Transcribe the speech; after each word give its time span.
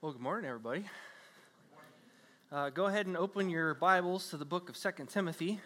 Well, 0.00 0.12
good 0.12 0.22
morning, 0.22 0.48
everybody. 0.48 0.84
Uh, 2.52 2.70
go 2.70 2.84
ahead 2.84 3.08
and 3.08 3.16
open 3.16 3.50
your 3.50 3.74
Bibles 3.74 4.30
to 4.30 4.36
the 4.36 4.44
book 4.44 4.68
of 4.68 4.76
Second 4.76 5.08
Timothy. 5.08 5.58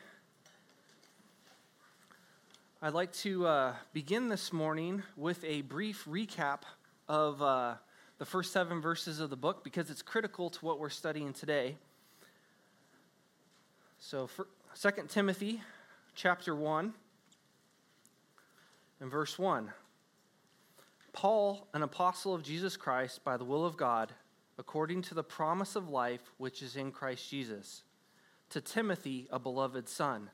I'd 2.80 2.94
like 2.94 3.12
to 3.16 3.46
uh, 3.46 3.74
begin 3.92 4.30
this 4.30 4.50
morning 4.50 5.02
with 5.18 5.44
a 5.44 5.60
brief 5.60 6.06
recap 6.06 6.60
of 7.10 7.42
uh, 7.42 7.74
the 8.16 8.24
first 8.24 8.54
seven 8.54 8.80
verses 8.80 9.20
of 9.20 9.28
the 9.28 9.36
book 9.36 9.62
because 9.62 9.90
it's 9.90 10.00
critical 10.00 10.48
to 10.48 10.64
what 10.64 10.80
we're 10.80 10.88
studying 10.88 11.34
today. 11.34 11.76
So, 13.98 14.30
2 14.80 14.90
Timothy 15.08 15.60
chapter 16.14 16.56
1 16.56 16.94
and 18.98 19.10
verse 19.10 19.38
1. 19.38 19.70
Paul, 21.12 21.68
an 21.74 21.82
apostle 21.82 22.34
of 22.34 22.42
Jesus 22.42 22.78
Christ 22.78 23.22
by 23.22 23.36
the 23.36 23.44
will 23.44 23.66
of 23.66 23.76
God, 23.76 24.14
according 24.58 25.02
to 25.02 25.14
the 25.14 25.22
promise 25.22 25.76
of 25.76 25.88
life 25.88 26.32
which 26.38 26.62
is 26.62 26.76
in 26.76 26.92
Christ 26.92 27.28
Jesus, 27.30 27.82
to 28.50 28.60
Timothy, 28.60 29.28
a 29.30 29.38
beloved 29.38 29.88
son. 29.88 30.30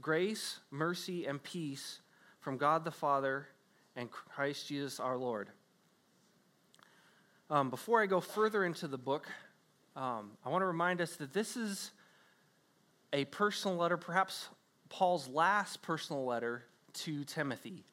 Grace, 0.00 0.60
mercy, 0.70 1.26
and 1.26 1.42
peace 1.42 2.00
from 2.40 2.56
God 2.56 2.84
the 2.84 2.90
Father 2.90 3.48
and 3.96 4.10
Christ 4.10 4.68
Jesus 4.68 5.00
our 5.00 5.16
Lord. 5.16 5.48
Um, 7.50 7.70
before 7.70 8.02
I 8.02 8.06
go 8.06 8.20
further 8.20 8.64
into 8.64 8.88
the 8.88 8.98
book, 8.98 9.26
um, 9.96 10.32
I 10.44 10.48
want 10.48 10.62
to 10.62 10.66
remind 10.66 11.00
us 11.00 11.16
that 11.16 11.32
this 11.32 11.56
is 11.56 11.92
a 13.12 13.24
personal 13.26 13.76
letter, 13.76 13.96
perhaps 13.96 14.48
Paul's 14.88 15.28
last 15.28 15.82
personal 15.82 16.24
letter 16.24 16.64
to 16.94 17.24
Timothy. 17.24 17.84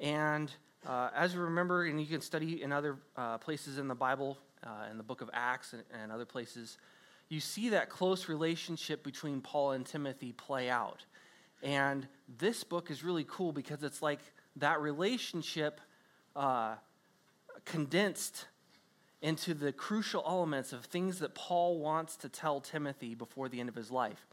And 0.00 0.50
uh, 0.88 1.10
as 1.14 1.34
you 1.34 1.40
remember, 1.40 1.84
and 1.84 2.00
you 2.00 2.06
can 2.06 2.22
study 2.22 2.62
in 2.62 2.72
other 2.72 2.96
uh, 3.14 3.36
places 3.36 3.76
in 3.76 3.88
the 3.88 3.94
Bible, 3.94 4.38
uh, 4.64 4.90
in 4.90 4.96
the 4.96 5.02
book 5.02 5.20
of 5.20 5.28
Acts 5.34 5.74
and, 5.74 5.82
and 6.02 6.10
other 6.10 6.24
places, 6.24 6.78
you 7.28 7.40
see 7.40 7.68
that 7.68 7.90
close 7.90 8.26
relationship 8.26 9.04
between 9.04 9.42
Paul 9.42 9.72
and 9.72 9.84
Timothy 9.84 10.32
play 10.32 10.70
out. 10.70 11.04
And 11.62 12.08
this 12.38 12.64
book 12.64 12.90
is 12.90 13.04
really 13.04 13.26
cool 13.28 13.52
because 13.52 13.82
it's 13.82 14.00
like 14.00 14.20
that 14.56 14.80
relationship 14.80 15.78
uh, 16.34 16.76
condensed 17.66 18.46
into 19.20 19.52
the 19.52 19.72
crucial 19.72 20.24
elements 20.26 20.72
of 20.72 20.86
things 20.86 21.18
that 21.18 21.34
Paul 21.34 21.80
wants 21.80 22.16
to 22.18 22.30
tell 22.30 22.60
Timothy 22.60 23.14
before 23.14 23.50
the 23.50 23.60
end 23.60 23.68
of 23.68 23.74
his 23.74 23.90
life. 23.90 24.26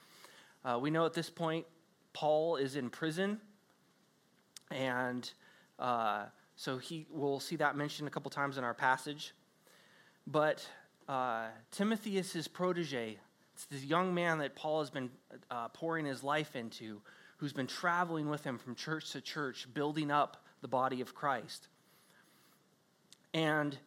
Uh, 0.63 0.79
we 0.81 0.89
know 0.89 1.05
at 1.05 1.13
this 1.13 1.29
point, 1.29 1.65
Paul 2.13 2.55
is 2.55 2.77
in 2.77 2.89
prison, 2.89 3.41
and 4.71 5.29
uh, 5.79 6.25
so 6.55 6.77
he 6.77 7.05
we'll 7.09 7.39
see 7.39 7.55
that 7.57 7.75
mentioned 7.75 8.07
a 8.07 8.11
couple 8.11 8.31
times 8.31 8.57
in 8.57 8.63
our 8.63 8.73
passage. 8.73 9.33
But 10.27 10.67
uh, 11.07 11.47
Timothy 11.71 12.17
is 12.17 12.31
his 12.31 12.47
protege. 12.47 13.17
It's 13.53 13.65
this 13.65 13.83
young 13.83 14.13
man 14.13 14.39
that 14.39 14.55
Paul 14.55 14.79
has 14.79 14.89
been 14.89 15.09
uh, 15.49 15.69
pouring 15.69 16.05
his 16.05 16.23
life 16.23 16.55
into, 16.55 17.01
who's 17.37 17.53
been 17.53 17.67
traveling 17.67 18.29
with 18.29 18.43
him 18.43 18.57
from 18.57 18.75
church 18.75 19.11
to 19.11 19.21
church, 19.21 19.67
building 19.73 20.11
up 20.11 20.43
the 20.61 20.67
body 20.67 21.01
of 21.01 21.13
Christ. 21.13 21.67
And 23.33 23.77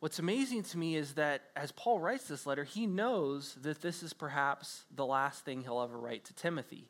what's 0.00 0.18
amazing 0.18 0.64
to 0.64 0.78
me 0.78 0.96
is 0.96 1.14
that 1.14 1.42
as 1.56 1.72
Paul 1.72 2.00
writes 2.00 2.24
this 2.28 2.46
letter, 2.46 2.64
he 2.64 2.86
knows 2.86 3.56
that 3.62 3.80
this 3.80 4.02
is 4.02 4.12
perhaps 4.12 4.84
the 4.94 5.06
last 5.06 5.44
thing 5.44 5.62
he'll 5.62 5.80
ever 5.80 5.98
write 5.98 6.24
to 6.26 6.34
Timothy. 6.34 6.88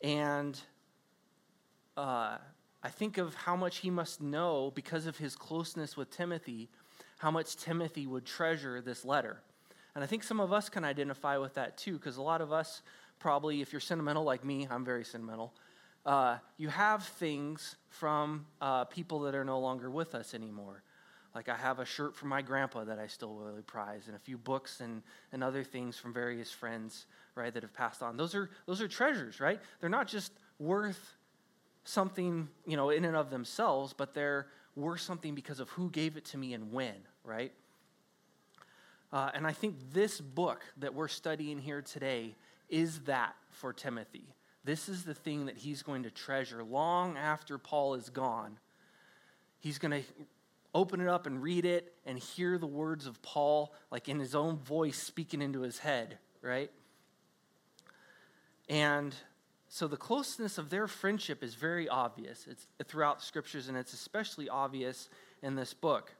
And 0.00 0.58
uh, 1.96 2.38
I 2.82 2.88
think 2.88 3.18
of 3.18 3.34
how 3.34 3.56
much 3.56 3.78
he 3.78 3.90
must 3.90 4.20
know 4.20 4.72
because 4.74 5.06
of 5.06 5.18
his 5.18 5.36
closeness 5.36 5.96
with 5.96 6.10
Timothy, 6.10 6.68
how 7.18 7.30
much 7.30 7.56
Timothy 7.56 8.06
would 8.06 8.24
treasure 8.24 8.80
this 8.80 9.04
letter. 9.04 9.38
And 9.94 10.02
I 10.02 10.06
think 10.06 10.24
some 10.24 10.40
of 10.40 10.52
us 10.52 10.68
can 10.68 10.84
identify 10.84 11.36
with 11.36 11.54
that 11.54 11.76
too, 11.76 11.92
because 11.92 12.16
a 12.16 12.22
lot 12.22 12.40
of 12.40 12.52
us 12.52 12.82
probably, 13.20 13.60
if 13.60 13.72
you're 13.72 13.80
sentimental 13.80 14.24
like 14.24 14.44
me, 14.44 14.66
I'm 14.68 14.84
very 14.84 15.04
sentimental, 15.04 15.52
uh, 16.04 16.38
you 16.56 16.68
have 16.68 17.04
things 17.04 17.76
from 17.88 18.46
uh, 18.60 18.84
people 18.86 19.20
that 19.20 19.34
are 19.34 19.44
no 19.44 19.60
longer 19.60 19.88
with 19.90 20.14
us 20.16 20.34
anymore. 20.34 20.82
Like 21.34 21.48
I 21.48 21.56
have 21.56 21.78
a 21.78 21.84
shirt 21.84 22.16
from 22.16 22.30
my 22.30 22.42
grandpa 22.42 22.84
that 22.84 22.98
I 22.98 23.06
still 23.06 23.34
really 23.36 23.62
prize, 23.62 24.02
and 24.06 24.16
a 24.16 24.18
few 24.18 24.36
books 24.36 24.80
and, 24.80 25.02
and 25.32 25.44
other 25.44 25.62
things 25.62 25.96
from 25.96 26.12
various 26.12 26.50
friends, 26.50 27.06
right, 27.36 27.54
that 27.54 27.62
have 27.62 27.72
passed 27.72 28.02
on. 28.02 28.16
Those 28.16 28.34
are, 28.34 28.50
those 28.66 28.80
are 28.80 28.88
treasures, 28.88 29.40
right? 29.40 29.60
They're 29.80 29.88
not 29.88 30.08
just 30.08 30.32
worth 30.58 31.16
something, 31.84 32.48
you 32.66 32.76
know, 32.76 32.90
in 32.90 33.04
and 33.04 33.16
of 33.16 33.30
themselves, 33.30 33.92
but 33.92 34.14
they're 34.14 34.46
worth 34.76 35.00
something 35.00 35.34
because 35.34 35.60
of 35.60 35.68
who 35.70 35.90
gave 35.90 36.16
it 36.16 36.24
to 36.26 36.38
me 36.38 36.54
and 36.54 36.72
when, 36.72 36.94
right? 37.24 37.52
Uh, 39.12 39.30
and 39.34 39.46
I 39.46 39.52
think 39.52 39.76
this 39.92 40.20
book 40.20 40.64
that 40.78 40.94
we're 40.94 41.08
studying 41.08 41.58
here 41.58 41.82
today 41.82 42.34
is 42.70 43.00
that 43.00 43.34
for 43.50 43.72
Timothy. 43.72 44.24
This 44.64 44.88
is 44.88 45.04
the 45.04 45.14
thing 45.14 45.46
that 45.46 45.58
he's 45.58 45.82
going 45.82 46.04
to 46.04 46.10
treasure 46.10 46.62
long 46.62 47.18
after 47.18 47.58
Paul 47.58 47.94
is 47.94 48.08
gone. 48.08 48.58
He's 49.60 49.78
going 49.78 50.02
to 50.02 50.02
open 50.74 51.00
it 51.00 51.08
up 51.08 51.26
and 51.26 51.42
read 51.42 51.66
it 51.66 51.92
and 52.06 52.18
hear 52.18 52.56
the 52.56 52.66
words 52.66 53.06
of 53.06 53.20
Paul, 53.22 53.74
like 53.90 54.08
in 54.08 54.18
his 54.18 54.34
own 54.34 54.56
voice 54.56 54.96
speaking 54.96 55.42
into 55.42 55.60
his 55.60 55.78
head, 55.78 56.18
right? 56.40 56.70
And 58.68 59.14
so 59.74 59.88
the 59.88 59.96
closeness 59.96 60.58
of 60.58 60.68
their 60.68 60.86
friendship 60.86 61.42
is 61.42 61.54
very 61.54 61.88
obvious. 61.88 62.46
It's 62.46 62.66
throughout 62.88 63.20
the 63.20 63.24
scriptures, 63.24 63.68
and 63.68 63.78
it's 63.78 63.94
especially 63.94 64.50
obvious 64.50 65.08
in 65.42 65.54
this 65.54 65.72
book. 65.72 66.14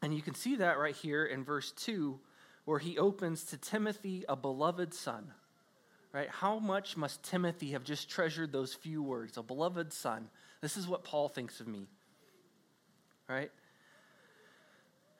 And 0.00 0.14
you 0.14 0.22
can 0.22 0.34
see 0.34 0.56
that 0.56 0.78
right 0.78 0.96
here 0.96 1.26
in 1.26 1.44
verse 1.44 1.72
2, 1.72 2.18
where 2.64 2.78
he 2.78 2.96
opens 2.96 3.44
to 3.44 3.58
Timothy, 3.58 4.24
a 4.30 4.34
beloved 4.34 4.94
son. 4.94 5.30
Right? 6.10 6.30
How 6.30 6.58
much 6.58 6.96
must 6.96 7.22
Timothy 7.22 7.72
have 7.72 7.84
just 7.84 8.08
treasured 8.08 8.50
those 8.50 8.72
few 8.72 9.02
words? 9.02 9.36
A 9.36 9.42
beloved 9.42 9.92
son. 9.92 10.30
This 10.62 10.78
is 10.78 10.88
what 10.88 11.04
Paul 11.04 11.28
thinks 11.28 11.60
of 11.60 11.68
me. 11.68 11.86
Right? 13.28 13.50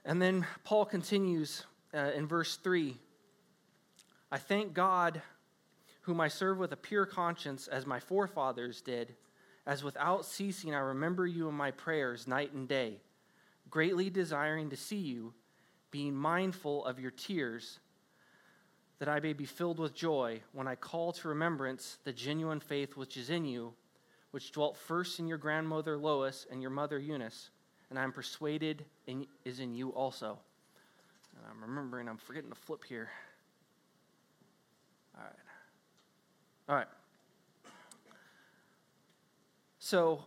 And 0.06 0.22
then 0.22 0.46
Paul 0.64 0.86
continues 0.86 1.66
uh, 1.92 2.12
in 2.16 2.26
verse 2.26 2.56
3 2.56 2.96
I 4.32 4.38
thank 4.38 4.72
God 4.72 5.20
whom 6.08 6.22
I 6.22 6.28
serve 6.28 6.56
with 6.56 6.72
a 6.72 6.76
pure 6.76 7.04
conscience, 7.04 7.68
as 7.68 7.84
my 7.84 8.00
forefathers 8.00 8.80
did, 8.80 9.14
as 9.66 9.84
without 9.84 10.24
ceasing 10.24 10.74
I 10.74 10.78
remember 10.78 11.26
you 11.26 11.50
in 11.50 11.54
my 11.54 11.70
prayers 11.70 12.26
night 12.26 12.54
and 12.54 12.66
day, 12.66 13.02
greatly 13.68 14.08
desiring 14.08 14.70
to 14.70 14.76
see 14.76 14.96
you, 14.96 15.34
being 15.90 16.14
mindful 16.14 16.86
of 16.86 16.98
your 16.98 17.10
tears, 17.10 17.78
that 19.00 19.10
I 19.10 19.20
may 19.20 19.34
be 19.34 19.44
filled 19.44 19.78
with 19.78 19.94
joy 19.94 20.40
when 20.52 20.66
I 20.66 20.76
call 20.76 21.12
to 21.12 21.28
remembrance 21.28 21.98
the 22.04 22.12
genuine 22.14 22.60
faith 22.60 22.96
which 22.96 23.18
is 23.18 23.28
in 23.28 23.44
you, 23.44 23.74
which 24.30 24.50
dwelt 24.50 24.78
first 24.78 25.18
in 25.18 25.26
your 25.28 25.36
grandmother 25.36 25.98
Lois 25.98 26.46
and 26.50 26.62
your 26.62 26.70
mother 26.70 26.98
Eunice, 26.98 27.50
and 27.90 27.98
I 27.98 28.02
am 28.02 28.12
persuaded 28.12 28.86
in, 29.06 29.26
is 29.44 29.60
in 29.60 29.74
you 29.74 29.90
also. 29.90 30.38
And 31.36 31.44
I'm 31.50 31.60
remembering, 31.68 32.08
I'm 32.08 32.16
forgetting 32.16 32.48
to 32.48 32.56
flip 32.56 32.82
here. 32.88 33.10
All 35.14 35.24
right. 35.24 35.47
All 36.68 36.74
right. 36.74 36.88
So 39.78 40.24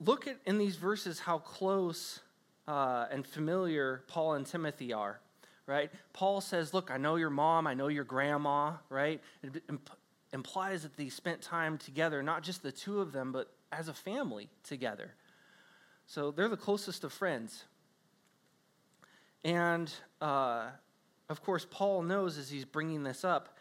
look 0.00 0.26
at 0.26 0.38
in 0.44 0.58
these 0.58 0.74
verses 0.74 1.20
how 1.20 1.38
close 1.38 2.20
uh, 2.66 3.06
and 3.10 3.24
familiar 3.24 4.02
Paul 4.08 4.34
and 4.34 4.44
Timothy 4.44 4.92
are, 4.92 5.20
right? 5.66 5.90
Paul 6.12 6.40
says, 6.40 6.74
Look, 6.74 6.90
I 6.90 6.96
know 6.96 7.16
your 7.16 7.30
mom, 7.30 7.66
I 7.66 7.74
know 7.74 7.88
your 7.88 8.02
grandma, 8.04 8.72
right? 8.88 9.20
It 9.42 9.62
imp- 9.68 9.90
implies 10.32 10.82
that 10.82 10.96
they 10.96 11.08
spent 11.08 11.42
time 11.42 11.78
together, 11.78 12.22
not 12.22 12.42
just 12.42 12.62
the 12.62 12.72
two 12.72 13.00
of 13.00 13.12
them, 13.12 13.30
but 13.30 13.52
as 13.70 13.88
a 13.88 13.94
family 13.94 14.48
together. 14.64 15.12
So 16.06 16.32
they're 16.32 16.48
the 16.48 16.56
closest 16.56 17.04
of 17.04 17.12
friends. 17.12 17.64
And 19.44 19.92
uh, 20.20 20.70
of 21.28 21.42
course, 21.42 21.66
Paul 21.70 22.02
knows 22.02 22.36
as 22.36 22.50
he's 22.50 22.64
bringing 22.64 23.04
this 23.04 23.24
up 23.24 23.56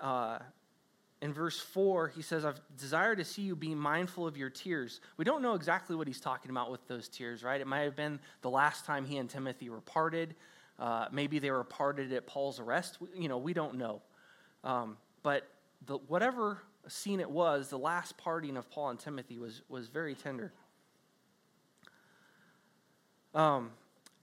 uh, 0.00 0.38
in 1.22 1.32
verse 1.32 1.60
4, 1.60 2.08
he 2.08 2.20
says, 2.20 2.44
I've 2.44 2.60
desired 2.76 3.18
to 3.18 3.24
see 3.24 3.42
you 3.42 3.54
be 3.54 3.76
mindful 3.76 4.26
of 4.26 4.36
your 4.36 4.50
tears. 4.50 5.00
We 5.16 5.24
don't 5.24 5.40
know 5.40 5.54
exactly 5.54 5.94
what 5.94 6.08
he's 6.08 6.18
talking 6.18 6.50
about 6.50 6.72
with 6.72 6.86
those 6.88 7.08
tears, 7.08 7.44
right? 7.44 7.60
It 7.60 7.66
might 7.68 7.82
have 7.82 7.94
been 7.94 8.18
the 8.40 8.50
last 8.50 8.84
time 8.84 9.04
he 9.04 9.18
and 9.18 9.30
Timothy 9.30 9.70
were 9.70 9.80
parted. 9.80 10.34
Uh, 10.80 11.06
maybe 11.12 11.38
they 11.38 11.52
were 11.52 11.62
parted 11.62 12.12
at 12.12 12.26
Paul's 12.26 12.58
arrest. 12.58 12.98
You 13.14 13.28
know, 13.28 13.38
we 13.38 13.52
don't 13.52 13.76
know. 13.76 14.02
Um, 14.64 14.96
but 15.22 15.46
the, 15.86 15.98
whatever 16.08 16.58
scene 16.88 17.20
it 17.20 17.30
was, 17.30 17.68
the 17.68 17.78
last 17.78 18.16
parting 18.16 18.56
of 18.56 18.68
Paul 18.68 18.90
and 18.90 18.98
Timothy 18.98 19.38
was, 19.38 19.62
was 19.68 19.86
very 19.86 20.16
tender. 20.16 20.52
Um, 23.32 23.70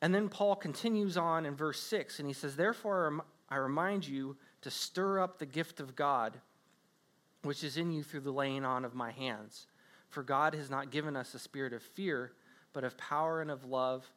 and 0.01 0.13
then 0.13 0.28
Paul 0.28 0.57
continues 0.57 1.16
on 1.16 1.46
in 1.46 1.56
verse 1.56 1.80
6, 1.80 2.19
and 2.19 2.28
he 2.28 2.34
says, 2.34 2.57
Therefore, 2.57 3.24
I 3.50 3.56
remind 3.56 4.06
you 4.06 4.36
to 4.63 4.69
stir 4.69 5.22
up 5.22 5.40
the 5.40 5.46
gift 5.46 5.80
of 5.80 5.96
God 5.96 6.42
which 7.44 7.63
is 7.63 7.77
in 7.77 7.91
you 7.91 8.03
through 8.03 8.21
the 8.21 8.31
laying 8.31 8.65
on 8.65 8.86
of 8.86 8.94
my 8.94 9.12
hands. 9.12 9.68
For 10.09 10.24
God 10.24 10.56
has 10.56 10.69
not 10.69 10.91
given 10.91 11.15
us 11.15 11.33
a 11.33 11.39
spirit 11.39 11.74
of 11.74 11.81
fear, 11.81 12.31
but 12.74 12.83
of 12.83 12.97
power 12.97 13.41
and 13.41 13.51
of 13.51 13.65
love 13.65 14.09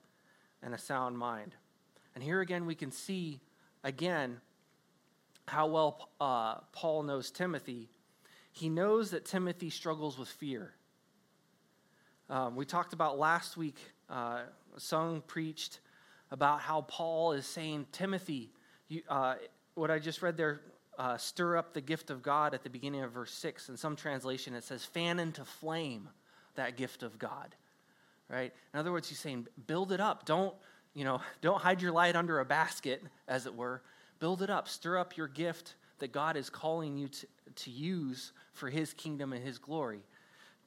and 0.62 0.74
a 0.74 0.78
sound 0.78 1.18
mind. 1.18 1.54
And 2.14 2.22
here 2.22 2.40
again, 2.40 2.66
we 2.66 2.74
can 2.74 2.90
see 2.90 3.40
again 3.84 4.40
how 5.48 5.66
well 5.66 6.08
uh, 6.20 6.56
Paul 6.72 7.02
knows 7.02 7.30
Timothy. 7.30 7.88
He 8.52 8.68
knows 8.68 9.10
that 9.10 9.24
Timothy 9.24 9.70
struggles 9.70 10.18
with 10.18 10.28
fear. 10.28 10.72
Um, 12.28 12.56
we 12.56 12.64
talked 12.64 12.92
about 12.92 13.18
last 13.18 13.56
week, 13.56 13.76
uh, 14.08 14.42
Sung 14.78 15.22
preached 15.26 15.80
about 16.30 16.60
how 16.60 16.82
Paul 16.82 17.32
is 17.32 17.44
saying, 17.44 17.86
Timothy, 17.92 18.50
you, 18.88 19.02
uh, 19.08 19.34
what 19.74 19.90
I 19.90 19.98
just 19.98 20.22
read 20.22 20.36
there, 20.36 20.60
uh, 20.98 21.16
stir 21.16 21.56
up 21.56 21.72
the 21.72 21.80
gift 21.80 22.10
of 22.10 22.22
God 22.22 22.54
at 22.54 22.62
the 22.62 22.70
beginning 22.70 23.02
of 23.02 23.12
verse 23.12 23.32
6. 23.32 23.68
In 23.68 23.76
some 23.76 23.96
translation, 23.96 24.54
it 24.54 24.64
says, 24.64 24.84
fan 24.84 25.18
into 25.18 25.44
flame 25.44 26.08
that 26.54 26.76
gift 26.76 27.02
of 27.02 27.18
God. 27.18 27.54
Right? 28.28 28.52
In 28.72 28.80
other 28.80 28.92
words, 28.92 29.08
he's 29.08 29.18
saying, 29.18 29.46
build 29.66 29.92
it 29.92 30.00
up. 30.00 30.26
Don't, 30.26 30.54
you 30.94 31.04
know, 31.04 31.20
don't 31.40 31.60
hide 31.60 31.82
your 31.82 31.92
light 31.92 32.16
under 32.16 32.40
a 32.40 32.44
basket, 32.44 33.02
as 33.28 33.46
it 33.46 33.54
were. 33.54 33.82
Build 34.20 34.42
it 34.42 34.50
up. 34.50 34.68
Stir 34.68 34.98
up 34.98 35.16
your 35.16 35.28
gift 35.28 35.74
that 35.98 36.12
God 36.12 36.36
is 36.36 36.50
calling 36.50 36.96
you 36.96 37.08
to, 37.08 37.26
to 37.54 37.70
use 37.70 38.32
for 38.52 38.68
his 38.68 38.92
kingdom 38.92 39.32
and 39.32 39.44
his 39.44 39.58
glory. 39.58 40.00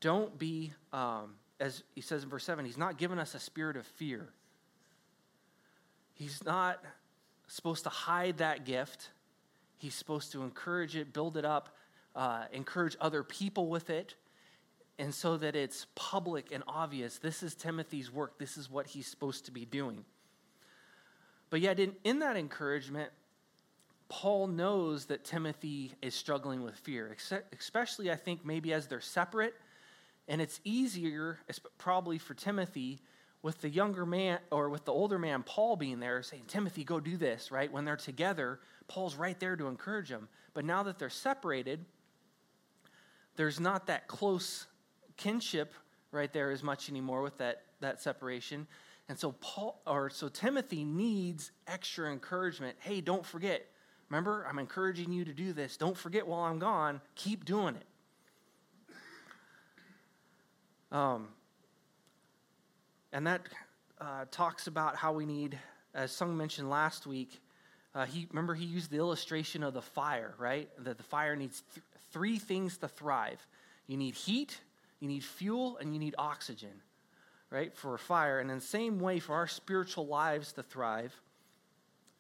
Don't 0.01 0.37
be, 0.37 0.73
um, 0.93 1.35
as 1.59 1.83
he 1.93 2.01
says 2.01 2.23
in 2.23 2.29
verse 2.29 2.43
7, 2.43 2.65
he's 2.65 2.77
not 2.77 2.97
given 2.97 3.19
us 3.19 3.35
a 3.35 3.39
spirit 3.39 3.77
of 3.77 3.85
fear. 3.85 4.29
He's 6.13 6.43
not 6.43 6.83
supposed 7.47 7.83
to 7.83 7.89
hide 7.89 8.37
that 8.37 8.65
gift. 8.65 9.09
He's 9.77 9.95
supposed 9.95 10.31
to 10.31 10.43
encourage 10.43 10.95
it, 10.95 11.13
build 11.13 11.37
it 11.37 11.45
up, 11.45 11.75
uh, 12.15 12.45
encourage 12.51 12.95
other 13.01 13.23
people 13.23 13.67
with 13.67 13.89
it, 13.89 14.15
and 14.97 15.13
so 15.13 15.37
that 15.37 15.55
it's 15.55 15.87
public 15.95 16.51
and 16.51 16.63
obvious. 16.67 17.17
This 17.17 17.43
is 17.43 17.55
Timothy's 17.55 18.11
work. 18.11 18.39
This 18.39 18.57
is 18.57 18.69
what 18.69 18.87
he's 18.87 19.07
supposed 19.07 19.45
to 19.45 19.51
be 19.51 19.65
doing. 19.65 20.05
But 21.49 21.61
yet, 21.61 21.79
in, 21.79 21.93
in 22.03 22.19
that 22.19 22.37
encouragement, 22.37 23.11
Paul 24.07 24.47
knows 24.47 25.05
that 25.05 25.23
Timothy 25.23 25.93
is 26.01 26.13
struggling 26.15 26.63
with 26.63 26.75
fear, 26.75 27.15
especially, 27.57 28.11
I 28.11 28.15
think, 28.15 28.45
maybe 28.45 28.71
as 28.71 28.87
they're 28.87 29.01
separate. 29.01 29.55
And 30.27 30.41
it's 30.41 30.59
easier, 30.63 31.39
probably 31.77 32.17
for 32.17 32.33
Timothy, 32.33 32.99
with 33.45 33.61
the 33.61 33.69
younger 33.69 34.07
man 34.07 34.39
or 34.49 34.71
with 34.71 34.85
the 34.85 34.91
older 34.91 35.19
man, 35.19 35.43
Paul 35.43 35.75
being 35.75 35.99
there 35.99 36.23
saying, 36.23 36.45
Timothy, 36.47 36.83
go 36.83 36.99
do 36.99 37.15
this, 37.15 37.51
right? 37.51 37.71
When 37.71 37.85
they're 37.85 37.95
together, 37.95 38.59
Paul's 38.87 39.13
right 39.13 39.39
there 39.39 39.55
to 39.55 39.67
encourage 39.67 40.09
him. 40.09 40.27
But 40.55 40.65
now 40.65 40.81
that 40.81 40.97
they're 40.97 41.11
separated, 41.11 41.85
there's 43.35 43.59
not 43.59 43.85
that 43.85 44.07
close 44.07 44.65
kinship 45.15 45.75
right 46.11 46.33
there 46.33 46.49
as 46.49 46.63
much 46.63 46.89
anymore 46.89 47.21
with 47.21 47.37
that, 47.37 47.61
that 47.81 48.01
separation. 48.01 48.65
And 49.09 49.19
so 49.19 49.33
Paul 49.33 49.79
or 49.85 50.09
so 50.09 50.27
Timothy 50.27 50.83
needs 50.83 51.51
extra 51.67 52.11
encouragement. 52.11 52.77
Hey, 52.79 52.99
don't 52.99 53.23
forget. 53.23 53.67
Remember, 54.09 54.47
I'm 54.49 54.57
encouraging 54.57 55.11
you 55.11 55.23
to 55.23 55.33
do 55.33 55.53
this. 55.53 55.77
Don't 55.77 55.95
forget 55.95 56.25
while 56.25 56.41
I'm 56.41 56.57
gone. 56.57 56.99
Keep 57.13 57.45
doing 57.45 57.75
it. 57.75 58.95
Um, 60.91 61.27
and 63.15 63.25
that 63.27 63.47
uh, 64.01 64.25
talks 64.29 64.67
about 64.67 64.97
how 64.97 65.13
we 65.13 65.25
need, 65.25 65.57
as 65.93 66.11
Sung 66.11 66.35
mentioned 66.35 66.69
last 66.69 67.07
week, 67.07 67.39
uh, 67.95 68.05
he 68.05 68.27
remember 68.29 68.53
he 68.53 68.65
used 68.65 68.91
the 68.91 68.97
illustration 68.97 69.63
of 69.63 69.73
the 69.73 69.81
fire, 69.81 70.35
right? 70.37 70.69
That 70.83 70.97
the 70.97 71.03
fire 71.03 71.33
needs 71.37 71.63
th- 71.73 71.83
three 72.11 72.37
things 72.37 72.77
to 72.79 72.89
thrive. 72.89 73.47
You 73.87 73.95
need 73.95 74.15
heat, 74.15 74.59
you 74.99 75.07
need 75.07 75.23
fuel, 75.23 75.77
and 75.77 75.93
you 75.93 75.99
need 75.99 76.13
oxygen, 76.17 76.81
right? 77.49 77.73
For 77.73 77.95
a 77.95 77.97
fire. 77.97 78.41
And 78.41 78.51
in 78.51 78.57
the 78.57 78.65
same 78.65 78.99
way, 78.99 79.19
for 79.19 79.33
our 79.33 79.47
spiritual 79.47 80.07
lives 80.07 80.51
to 80.51 80.63
thrive, 80.63 81.15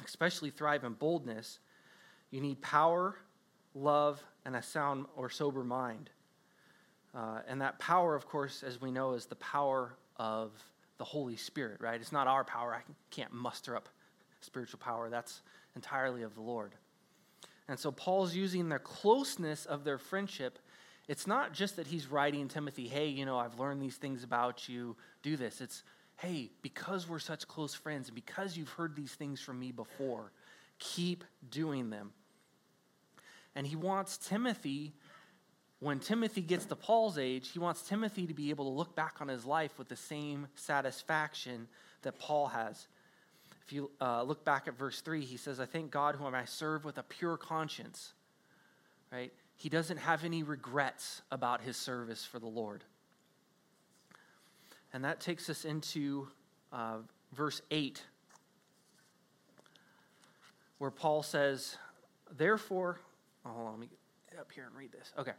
especially 0.05 0.49
thrive 0.49 0.85
in 0.85 0.93
boldness, 0.93 1.59
you 2.31 2.39
need 2.39 2.61
power, 2.61 3.17
love, 3.73 4.23
and 4.45 4.55
a 4.55 4.63
sound 4.63 5.07
or 5.17 5.29
sober 5.29 5.65
mind. 5.65 6.09
Uh, 7.13 7.41
and 7.49 7.59
that 7.59 7.79
power, 7.79 8.15
of 8.15 8.29
course, 8.29 8.63
as 8.63 8.79
we 8.79 8.91
know, 8.91 9.11
is 9.11 9.25
the 9.25 9.35
power 9.35 9.97
of 10.15 10.51
the 10.97 11.03
Holy 11.03 11.35
Spirit, 11.35 11.81
right? 11.81 11.99
It's 11.99 12.11
not 12.11 12.27
our 12.27 12.43
power. 12.43 12.73
I 12.73 12.81
can't 13.11 13.33
muster 13.33 13.75
up 13.75 13.89
spiritual 14.41 14.79
power. 14.79 15.09
That's 15.09 15.41
entirely 15.75 16.21
of 16.21 16.35
the 16.35 16.41
Lord. 16.41 16.73
And 17.67 17.79
so 17.79 17.91
Paul's 17.91 18.35
using 18.35 18.69
the 18.69 18.79
closeness 18.79 19.65
of 19.65 19.83
their 19.83 19.97
friendship. 19.97 20.59
It's 21.07 21.27
not 21.27 21.53
just 21.53 21.75
that 21.75 21.87
he's 21.87 22.07
writing 22.07 22.47
Timothy, 22.47 22.87
hey, 22.87 23.07
you 23.07 23.25
know, 23.25 23.37
I've 23.37 23.59
learned 23.59 23.81
these 23.81 23.95
things 23.95 24.23
about 24.23 24.69
you, 24.69 24.95
do 25.23 25.35
this. 25.35 25.61
It's, 25.61 25.83
hey, 26.17 26.51
because 26.61 27.09
we're 27.09 27.19
such 27.19 27.47
close 27.47 27.73
friends 27.73 28.07
and 28.07 28.15
because 28.15 28.55
you've 28.55 28.69
heard 28.69 28.95
these 28.95 29.13
things 29.13 29.41
from 29.41 29.59
me 29.59 29.71
before, 29.71 30.31
keep 30.79 31.23
doing 31.49 31.89
them. 31.89 32.11
And 33.55 33.65
he 33.65 33.75
wants 33.75 34.17
Timothy 34.17 34.93
when 35.79 35.99
Timothy 35.99 36.41
gets 36.41 36.65
to 36.65 36.75
Paul's 36.75 37.17
age, 37.17 37.51
he 37.51 37.59
wants 37.59 37.81
Timothy 37.81 38.27
to 38.27 38.33
be 38.33 38.49
able 38.49 38.65
to 38.65 38.71
look 38.71 38.95
back 38.95 39.15
on 39.19 39.27
his 39.27 39.45
life 39.45 39.77
with 39.77 39.89
the 39.89 39.95
same 39.95 40.47
satisfaction 40.55 41.67
that 42.03 42.17
Paul 42.17 42.47
has. 42.47 42.87
If 43.65 43.73
you 43.73 43.91
uh, 43.99 44.23
look 44.23 44.45
back 44.45 44.67
at 44.67 44.77
verse 44.77 45.01
3, 45.01 45.25
he 45.25 45.37
says, 45.37 45.59
I 45.59 45.65
thank 45.65 45.91
God 45.91 46.15
whom 46.15 46.33
I 46.33 46.45
serve 46.45 46.85
with 46.85 46.97
a 46.97 47.03
pure 47.03 47.35
conscience. 47.35 48.13
Right? 49.11 49.33
He 49.57 49.69
doesn't 49.69 49.97
have 49.97 50.23
any 50.23 50.43
regrets 50.43 51.21
about 51.31 51.61
his 51.61 51.75
service 51.75 52.23
for 52.23 52.39
the 52.39 52.47
Lord. 52.47 52.83
And 54.93 55.03
that 55.03 55.19
takes 55.19 55.49
us 55.49 55.65
into 55.65 56.27
uh, 56.71 56.97
verse 57.33 57.61
8, 57.71 58.01
where 60.77 60.91
Paul 60.91 61.23
says, 61.23 61.77
Therefore, 62.37 62.99
oh, 63.45 63.49
hold 63.49 63.67
on, 63.67 63.71
let 63.73 63.79
me 63.81 63.87
get 63.87 63.99
up 64.39 64.51
here 64.51 64.65
and 64.65 64.75
read 64.75 64.91
this. 64.91 65.11
Okay. 65.17 65.33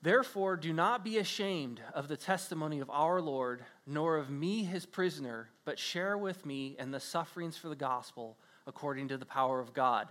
Therefore, 0.00 0.56
do 0.56 0.72
not 0.72 1.04
be 1.04 1.18
ashamed 1.18 1.80
of 1.92 2.06
the 2.06 2.16
testimony 2.16 2.78
of 2.78 2.88
our 2.88 3.20
Lord, 3.20 3.64
nor 3.84 4.16
of 4.16 4.30
me, 4.30 4.62
his 4.62 4.86
prisoner, 4.86 5.48
but 5.64 5.78
share 5.78 6.16
with 6.16 6.46
me 6.46 6.76
in 6.78 6.92
the 6.92 7.00
sufferings 7.00 7.56
for 7.56 7.68
the 7.68 7.76
gospel 7.76 8.36
according 8.66 9.08
to 9.08 9.16
the 9.16 9.26
power 9.26 9.58
of 9.58 9.74
God, 9.74 10.08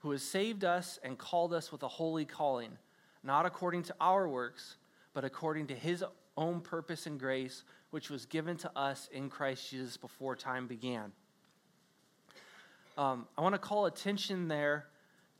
who 0.00 0.10
has 0.10 0.22
saved 0.22 0.62
us 0.62 0.98
and 1.02 1.16
called 1.16 1.54
us 1.54 1.72
with 1.72 1.82
a 1.82 1.88
holy 1.88 2.26
calling, 2.26 2.72
not 3.22 3.46
according 3.46 3.84
to 3.84 3.94
our 3.98 4.28
works, 4.28 4.76
but 5.14 5.24
according 5.24 5.68
to 5.68 5.74
his 5.74 6.04
own 6.36 6.60
purpose 6.60 7.06
and 7.06 7.18
grace, 7.18 7.64
which 7.90 8.10
was 8.10 8.26
given 8.26 8.58
to 8.58 8.70
us 8.76 9.08
in 9.10 9.30
Christ 9.30 9.70
Jesus 9.70 9.96
before 9.96 10.36
time 10.36 10.66
began. 10.66 11.12
Um, 12.98 13.26
I 13.38 13.40
want 13.40 13.54
to 13.54 13.58
call 13.58 13.86
attention 13.86 14.48
there 14.48 14.86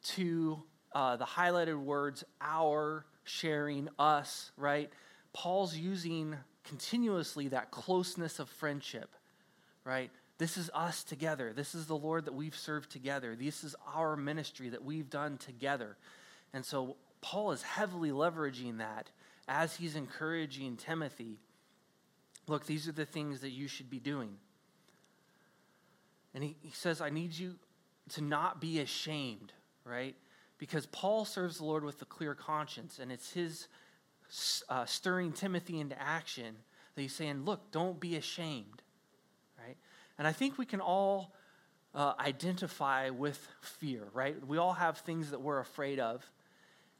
to 0.04 0.62
uh, 0.94 1.16
the 1.16 1.24
highlighted 1.24 1.78
words, 1.82 2.24
our 2.40 3.04
sharing, 3.24 3.88
us, 3.98 4.52
right? 4.56 4.90
Paul's 5.32 5.76
using 5.76 6.36
continuously 6.64 7.48
that 7.48 7.70
closeness 7.70 8.38
of 8.38 8.48
friendship, 8.48 9.10
right? 9.84 10.10
This 10.38 10.56
is 10.56 10.70
us 10.74 11.04
together. 11.04 11.52
This 11.52 11.74
is 11.74 11.86
the 11.86 11.96
Lord 11.96 12.24
that 12.24 12.34
we've 12.34 12.56
served 12.56 12.90
together. 12.90 13.36
This 13.36 13.64
is 13.64 13.74
our 13.94 14.16
ministry 14.16 14.68
that 14.70 14.84
we've 14.84 15.10
done 15.10 15.38
together. 15.38 15.96
And 16.52 16.64
so 16.64 16.96
Paul 17.20 17.52
is 17.52 17.62
heavily 17.62 18.10
leveraging 18.10 18.78
that 18.78 19.10
as 19.48 19.76
he's 19.76 19.96
encouraging 19.96 20.76
Timothy. 20.76 21.38
Look, 22.46 22.66
these 22.66 22.88
are 22.88 22.92
the 22.92 23.06
things 23.06 23.40
that 23.40 23.50
you 23.50 23.68
should 23.68 23.90
be 23.90 24.00
doing. 24.00 24.36
And 26.34 26.42
he, 26.42 26.56
he 26.60 26.70
says, 26.70 27.00
I 27.00 27.10
need 27.10 27.32
you 27.32 27.54
to 28.10 28.22
not 28.22 28.60
be 28.60 28.80
ashamed, 28.80 29.52
right? 29.84 30.16
Because 30.64 30.86
Paul 30.86 31.26
serves 31.26 31.58
the 31.58 31.64
Lord 31.66 31.84
with 31.84 32.00
a 32.00 32.06
clear 32.06 32.34
conscience, 32.34 32.98
and 32.98 33.12
it's 33.12 33.30
his 33.30 33.68
uh, 34.70 34.86
stirring 34.86 35.30
Timothy 35.30 35.78
into 35.78 36.00
action 36.00 36.56
that 36.94 37.02
he's 37.02 37.14
saying, 37.14 37.44
Look, 37.44 37.70
don't 37.70 38.00
be 38.00 38.16
ashamed. 38.16 38.80
Right? 39.58 39.76
And 40.16 40.26
I 40.26 40.32
think 40.32 40.56
we 40.56 40.64
can 40.64 40.80
all 40.80 41.34
uh, 41.94 42.14
identify 42.18 43.10
with 43.10 43.46
fear, 43.60 44.04
right? 44.14 44.34
We 44.46 44.56
all 44.56 44.72
have 44.72 44.96
things 44.96 45.32
that 45.32 45.42
we're 45.42 45.58
afraid 45.58 46.00
of, 46.00 46.24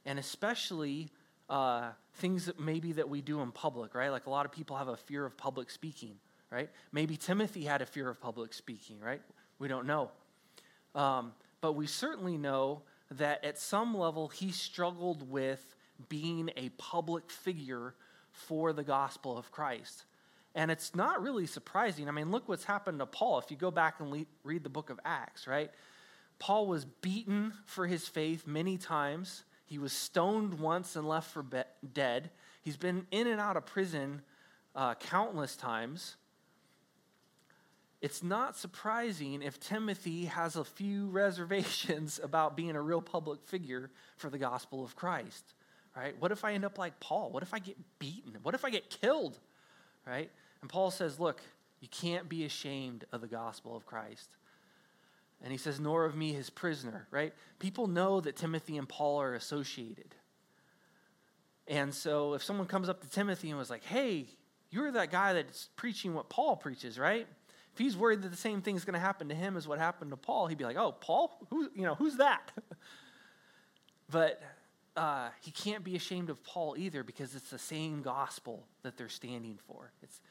and 0.05 0.19
especially 0.19 1.09
uh, 1.49 1.89
things 2.17 2.45
that 2.45 2.59
maybe 2.59 2.91
that 2.91 3.09
we 3.09 3.21
do 3.21 3.41
in 3.41 3.51
public, 3.51 3.95
right? 3.95 4.11
Like 4.11 4.27
a 4.27 4.29
lot 4.29 4.45
of 4.45 4.51
people 4.51 4.77
have 4.77 4.89
a 4.89 4.97
fear 4.97 5.25
of 5.25 5.37
public 5.37 5.71
speaking, 5.71 6.17
right? 6.51 6.69
Maybe 6.91 7.17
Timothy 7.17 7.63
had 7.63 7.81
a 7.81 7.87
fear 7.87 8.11
of 8.11 8.21
public 8.21 8.53
speaking, 8.53 8.99
right? 8.99 9.23
We 9.57 9.67
don't 9.67 9.87
know. 9.87 10.11
Um, 10.93 11.33
but 11.61 11.73
we 11.73 11.87
certainly 11.87 12.37
know 12.37 12.83
that 13.11 13.43
at 13.43 13.57
some 13.57 13.95
level 13.95 14.27
he 14.27 14.51
struggled 14.51 15.29
with 15.29 15.75
being 16.09 16.49
a 16.57 16.69
public 16.77 17.29
figure 17.29 17.93
for 18.31 18.73
the 18.73 18.83
gospel 18.83 19.37
of 19.37 19.51
Christ. 19.51 20.05
And 20.53 20.71
it's 20.71 20.95
not 20.95 21.21
really 21.21 21.45
surprising. 21.45 22.07
I 22.07 22.11
mean, 22.11 22.31
look 22.31 22.47
what's 22.47 22.63
happened 22.63 22.99
to 22.99 23.05
Paul. 23.05 23.39
If 23.39 23.51
you 23.51 23.57
go 23.57 23.71
back 23.71 23.99
and 23.99 24.09
le- 24.09 24.25
read 24.43 24.63
the 24.63 24.69
book 24.69 24.89
of 24.89 24.99
Acts, 25.03 25.47
right? 25.47 25.69
Paul 26.39 26.67
was 26.67 26.85
beaten 26.85 27.53
for 27.65 27.87
his 27.87 28.07
faith 28.07 28.47
many 28.47 28.77
times. 28.77 29.43
He 29.65 29.77
was 29.77 29.91
stoned 29.91 30.59
once 30.59 30.95
and 30.95 31.07
left 31.07 31.31
for 31.31 31.43
be- 31.43 31.63
dead. 31.93 32.29
He's 32.61 32.77
been 32.77 33.05
in 33.11 33.27
and 33.27 33.39
out 33.39 33.57
of 33.57 33.65
prison 33.65 34.21
uh, 34.75 34.95
countless 34.95 35.55
times. 35.55 36.15
It's 38.05 38.21
not 38.21 38.55
surprising 38.55 39.41
if 39.41 39.59
Timothy 39.59 40.25
has 40.25 40.55
a 40.55 40.63
few 40.63 41.07
reservations 41.09 42.19
about 42.21 42.55
being 42.55 42.75
a 42.75 42.81
real 42.81 43.01
public 43.01 43.41
figure 43.41 43.89
for 44.15 44.29
the 44.29 44.37
gospel 44.37 44.83
of 44.83 44.95
Christ, 44.95 45.55
right? 45.97 46.13
What 46.19 46.31
if 46.31 46.45
I 46.45 46.53
end 46.53 46.65
up 46.65 46.77
like 46.77 46.99
Paul? 46.99 47.31
What 47.31 47.41
if 47.41 47.51
I 47.51 47.57
get 47.57 47.77
beaten? 47.97 48.37
What 48.43 48.53
if 48.53 48.63
I 48.63 48.69
get 48.69 48.91
killed, 48.91 49.39
right? 50.05 50.29
And 50.61 50.69
Paul 50.69 50.91
says, 50.91 51.19
look, 51.19 51.41
you 51.79 51.87
can't 51.87 52.29
be 52.29 52.45
ashamed 52.45 53.05
of 53.11 53.21
the 53.21 53.27
gospel 53.27 53.75
of 53.75 53.87
Christ. 53.87 54.29
And 55.41 55.51
he 55.51 55.57
says, 55.57 55.79
nor 55.79 56.05
of 56.05 56.15
me, 56.15 56.31
his 56.31 56.51
prisoner, 56.51 57.07
right? 57.09 57.33
People 57.57 57.87
know 57.87 58.21
that 58.21 58.35
Timothy 58.35 58.77
and 58.77 58.87
Paul 58.87 59.19
are 59.19 59.33
associated. 59.33 60.13
And 61.67 61.91
so 61.91 62.35
if 62.35 62.43
someone 62.43 62.67
comes 62.67 62.87
up 62.87 63.01
to 63.01 63.09
Timothy 63.09 63.49
and 63.49 63.57
was 63.57 63.71
like, 63.71 63.83
hey, 63.83 64.27
you're 64.69 64.91
that 64.91 65.09
guy 65.11 65.33
that's 65.33 65.69
preaching 65.75 66.13
what 66.13 66.29
Paul 66.29 66.55
preaches, 66.55 66.99
right? 66.99 67.27
If 67.75 67.79
he's 67.79 67.97
worried 67.97 68.21
that 68.21 68.29
the 68.29 68.37
same 68.37 68.61
thing's 68.61 68.85
going 68.85 68.93
to 68.93 69.01
happen 69.01 69.27
to 69.27 69.35
him 69.35 69.57
as 69.57 69.67
what 69.67 69.79
happened 69.79 70.11
to 70.11 70.15
Paul, 70.17 70.47
he'd 70.47 70.57
be 70.57 70.63
like, 70.63 70.77
"Oh, 70.77 70.93
Paul? 70.93 71.37
Who? 71.49 71.69
You 71.75 71.83
know, 71.83 71.95
who's 71.95 72.15
that?" 72.15 72.53
but 74.09 74.41
uh, 74.95 75.27
he 75.41 75.51
can't 75.51 75.83
be 75.83 75.97
ashamed 75.97 76.29
of 76.29 76.41
Paul 76.41 76.75
either 76.77 77.03
because 77.03 77.35
it's 77.35 77.49
the 77.49 77.59
same 77.59 78.01
gospel 78.01 78.65
that 78.83 78.95
they're 78.95 79.09
standing 79.09 79.59
for. 79.67 79.91
It's, 80.01 80.21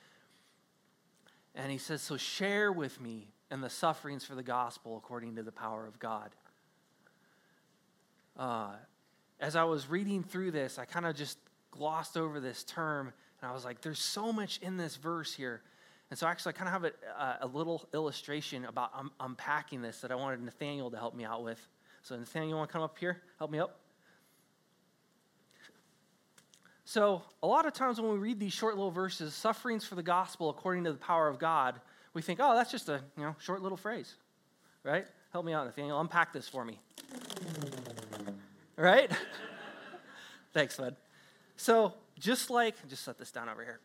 and 1.55 1.71
he 1.71 1.77
says, 1.77 2.01
"So 2.01 2.17
share 2.17 2.73
with 2.73 2.99
me 2.99 3.29
in 3.51 3.61
the 3.61 3.69
sufferings 3.69 4.25
for 4.25 4.35
the 4.35 4.43
gospel 4.43 4.97
according 4.97 5.37
to 5.37 5.43
the 5.43 5.53
power 5.53 5.87
of 5.87 5.99
God." 5.99 6.31
Uh, 8.39 8.73
as 9.39 9.55
I 9.55 9.65
was 9.65 9.87
reading 9.91 10.23
through 10.23 10.53
this, 10.53 10.79
I 10.79 10.87
kind 10.87 11.05
of 11.05 11.15
just 11.15 11.37
glossed 11.71 12.17
over 12.17 12.41
this 12.41 12.65
term, 12.65 13.13
and 13.43 13.51
I 13.51 13.53
was 13.53 13.67
like, 13.67 13.83
"There's 13.83 13.99
so 13.99 14.33
much 14.33 14.61
in 14.63 14.79
this 14.79 14.97
verse 14.97 15.35
here." 15.35 15.61
And 16.15 16.19
so, 16.21 16.29
actually, 16.29 16.51
I 16.51 16.59
kind 16.59 16.69
of 16.69 16.81
have 16.81 16.93
a, 17.19 17.39
a 17.45 17.47
little 17.49 17.89
illustration 17.93 18.67
about 18.67 18.93
um, 18.97 19.11
unpacking 19.19 19.83
this 19.83 20.01
that 20.03 20.13
I 20.13 20.15
wanted 20.15 20.41
Nathaniel 20.45 20.89
to 20.93 20.97
help 20.97 21.17
me 21.17 21.25
out 21.25 21.43
with. 21.43 21.59
So, 22.03 22.17
Nathaniel, 22.17 22.51
you 22.51 22.55
want 22.55 22.69
to 22.69 22.73
come 22.73 22.83
up 22.83 22.97
here? 22.97 23.21
Help 23.37 23.51
me 23.51 23.59
up? 23.59 23.81
So, 26.85 27.23
a 27.43 27.49
lot 27.49 27.67
of 27.67 27.73
times 27.73 28.01
when 28.01 28.13
we 28.13 28.19
read 28.19 28.39
these 28.39 28.53
short 28.53 28.77
little 28.77 28.93
verses, 28.93 29.35
sufferings 29.35 29.85
for 29.85 29.97
the 29.97 30.05
gospel 30.05 30.51
according 30.51 30.85
to 30.85 30.93
the 30.93 30.99
power 30.99 31.27
of 31.27 31.41
God, 31.41 31.81
we 32.13 32.23
think, 32.23 32.39
oh, 32.41 32.55
that's 32.55 32.71
just 32.71 32.89
a 32.89 33.01
you 33.17 33.25
know 33.25 33.35
short 33.41 33.61
little 33.61 33.77
phrase, 33.77 34.15
right? 34.85 35.09
Help 35.33 35.45
me 35.45 35.53
out, 35.53 35.67
Nathaniel. 35.67 36.01
Unpack 36.01 36.33
this 36.33 36.49
for 36.49 36.65
me. 36.65 36.79
Right? 38.77 39.11
Thanks, 40.53 40.77
bud. 40.77 40.95
So, 41.57 41.95
just 42.21 42.51
like, 42.51 42.77
just 42.89 43.03
set 43.03 43.19
this 43.19 43.33
down 43.33 43.49
over 43.49 43.65
here. 43.65 43.81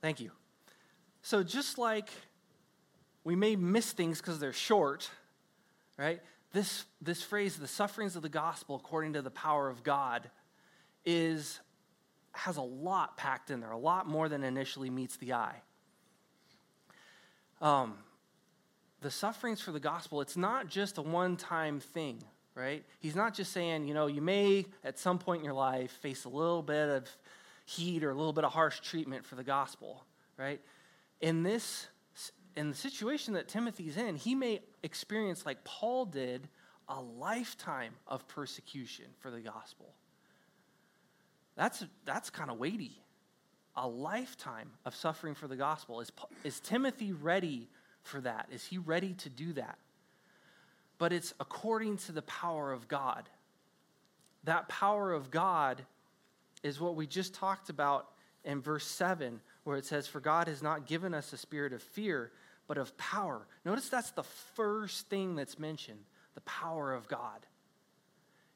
Thank 0.00 0.20
you. 0.20 0.30
So, 1.22 1.42
just 1.42 1.78
like 1.78 2.10
we 3.24 3.36
may 3.36 3.56
miss 3.56 3.92
things 3.92 4.20
because 4.20 4.38
they're 4.38 4.52
short, 4.52 5.10
right? 5.96 6.20
This, 6.52 6.84
this 7.02 7.22
phrase, 7.22 7.56
the 7.56 7.68
sufferings 7.68 8.16
of 8.16 8.22
the 8.22 8.28
gospel 8.28 8.76
according 8.76 9.12
to 9.14 9.22
the 9.22 9.30
power 9.30 9.68
of 9.68 9.82
God, 9.82 10.30
is, 11.04 11.60
has 12.32 12.56
a 12.56 12.62
lot 12.62 13.16
packed 13.16 13.50
in 13.50 13.60
there, 13.60 13.70
a 13.70 13.78
lot 13.78 14.06
more 14.06 14.28
than 14.28 14.44
initially 14.44 14.88
meets 14.88 15.16
the 15.16 15.34
eye. 15.34 15.60
Um, 17.60 17.98
the 19.00 19.10
sufferings 19.10 19.60
for 19.60 19.72
the 19.72 19.80
gospel, 19.80 20.20
it's 20.20 20.36
not 20.36 20.68
just 20.68 20.98
a 20.98 21.02
one 21.02 21.36
time 21.36 21.80
thing, 21.80 22.22
right? 22.54 22.84
He's 22.98 23.14
not 23.14 23.34
just 23.34 23.52
saying, 23.52 23.86
you 23.86 23.94
know, 23.94 24.06
you 24.06 24.22
may 24.22 24.66
at 24.84 24.98
some 24.98 25.18
point 25.18 25.40
in 25.40 25.44
your 25.44 25.54
life 25.54 25.90
face 26.00 26.24
a 26.24 26.28
little 26.28 26.62
bit 26.62 26.88
of 26.88 27.08
heat 27.68 28.02
or 28.02 28.10
a 28.10 28.14
little 28.14 28.32
bit 28.32 28.44
of 28.44 28.52
harsh 28.52 28.80
treatment 28.80 29.26
for 29.26 29.34
the 29.34 29.44
gospel, 29.44 30.02
right? 30.38 30.58
In 31.20 31.42
this, 31.42 31.86
in 32.56 32.70
the 32.70 32.76
situation 32.76 33.34
that 33.34 33.46
Timothy's 33.46 33.98
in, 33.98 34.16
he 34.16 34.34
may 34.34 34.60
experience, 34.82 35.44
like 35.44 35.62
Paul 35.64 36.06
did, 36.06 36.48
a 36.88 36.98
lifetime 36.98 37.92
of 38.06 38.26
persecution 38.26 39.04
for 39.18 39.30
the 39.30 39.40
gospel. 39.40 39.92
That's, 41.56 41.84
that's 42.06 42.30
kind 42.30 42.50
of 42.50 42.58
weighty. 42.58 43.02
A 43.76 43.86
lifetime 43.86 44.70
of 44.86 44.96
suffering 44.96 45.34
for 45.34 45.46
the 45.46 45.56
gospel. 45.56 46.00
Is, 46.00 46.10
is 46.44 46.60
Timothy 46.60 47.12
ready 47.12 47.68
for 48.02 48.22
that? 48.22 48.48
Is 48.50 48.64
he 48.64 48.78
ready 48.78 49.12
to 49.12 49.28
do 49.28 49.52
that? 49.52 49.76
But 50.96 51.12
it's 51.12 51.34
according 51.38 51.98
to 51.98 52.12
the 52.12 52.22
power 52.22 52.72
of 52.72 52.88
God. 52.88 53.28
That 54.44 54.70
power 54.70 55.12
of 55.12 55.30
God 55.30 55.84
is 56.62 56.80
what 56.80 56.96
we 56.96 57.06
just 57.06 57.34
talked 57.34 57.70
about 57.70 58.08
in 58.44 58.60
verse 58.60 58.86
7, 58.86 59.40
where 59.64 59.76
it 59.76 59.84
says, 59.84 60.06
For 60.06 60.20
God 60.20 60.48
has 60.48 60.62
not 60.62 60.86
given 60.86 61.14
us 61.14 61.32
a 61.32 61.36
spirit 61.36 61.72
of 61.72 61.82
fear, 61.82 62.32
but 62.66 62.78
of 62.78 62.96
power. 62.96 63.46
Notice 63.64 63.88
that's 63.88 64.10
the 64.12 64.22
first 64.22 65.08
thing 65.08 65.36
that's 65.36 65.58
mentioned 65.58 66.00
the 66.34 66.40
power 66.42 66.94
of 66.94 67.08
God. 67.08 67.46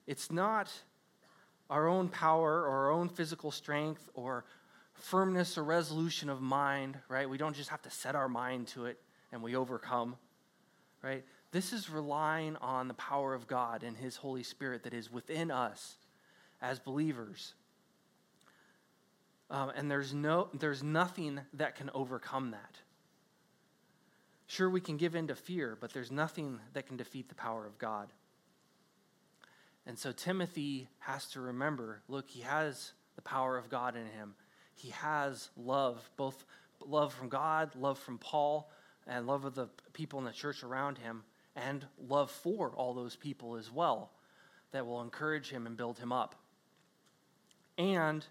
It's 0.07 0.31
not 0.31 0.71
our 1.69 1.89
own 1.89 2.09
power 2.09 2.61
or 2.61 2.69
our 2.69 2.91
own 2.91 3.09
physical 3.09 3.51
strength 3.51 4.09
or 4.15 4.45
firmness 4.95 5.59
or 5.59 5.65
resolution 5.65 6.29
of 6.29 6.41
mind, 6.41 6.99
right? 7.09 7.29
We 7.29 7.39
don't 7.39 7.57
just 7.57 7.71
have 7.71 7.83
to 7.83 7.91
set 7.91 8.15
our 8.15 8.29
mind 8.29 8.69
to 8.69 8.87
it 8.87 9.01
and 9.33 9.43
we 9.43 9.57
overcome, 9.57 10.17
right? 11.03 11.25
This 11.51 11.73
is 11.73 11.91
relying 11.91 12.57
on 12.57 12.89
the 12.89 12.95
power 12.95 13.35
of 13.35 13.47
God 13.47 13.83
and 13.83 13.97
His 13.97 14.17
Holy 14.17 14.43
Spirit 14.43 14.85
that 14.85 14.95
is 14.95 15.11
within 15.11 15.51
us 15.51 15.97
as 16.61 16.79
believers. 16.79 17.55
Um, 19.53 19.71
and 19.77 19.91
there's, 19.91 20.15
no, 20.15 20.49
there's 20.55 20.83
nothing 20.83 21.39
that 21.53 21.77
can 21.77 21.91
overcome 21.93 22.53
that. 22.53 22.79
Sure, 24.47 24.69
we 24.69 24.81
can 24.81 24.97
give 24.97 25.15
in 25.15 25.29
to 25.29 25.35
fear, 25.35 25.77
but 25.79 25.93
there's 25.93 26.11
nothing 26.11 26.59
that 26.73 26.87
can 26.87 26.97
defeat 26.97 27.29
the 27.29 27.35
power 27.35 27.67
of 27.67 27.77
God. 27.77 28.09
And 29.87 29.99
so 29.99 30.11
Timothy 30.11 30.89
has 31.01 31.27
to 31.33 31.41
remember 31.41 32.01
look, 32.09 32.31
he 32.31 32.41
has 32.43 32.93
the 33.15 33.23
power 33.23 33.59
of 33.59 33.69
God 33.69 33.95
in 33.95 34.07
him. 34.07 34.35
He 34.75 34.89
has 34.91 35.51
love, 35.57 36.11
both 36.17 36.45
love 36.81 37.13
from 37.13 37.29
God, 37.29 37.75
love 37.77 37.99
from 37.99 38.17
Paul, 38.17 38.71
and 39.07 39.27
love 39.27 39.45
of 39.45 39.55
the 39.55 39.69
people 39.93 40.19
in 40.19 40.25
the 40.25 40.33
church 40.33 40.63
around 40.63 40.97
him, 40.97 41.25
and 41.57 41.85
love 42.09 42.31
for 42.31 42.71
all 42.71 42.95
those 42.95 43.17
people 43.17 43.57
as 43.57 43.71
well 43.71 44.13
that 44.71 44.87
will 44.87 45.03
encourage 45.03 45.51
him 45.51 45.67
and 45.67 45.77
build 45.77 45.99
him 45.99 46.11
up. 46.11 46.37
And 47.77 48.25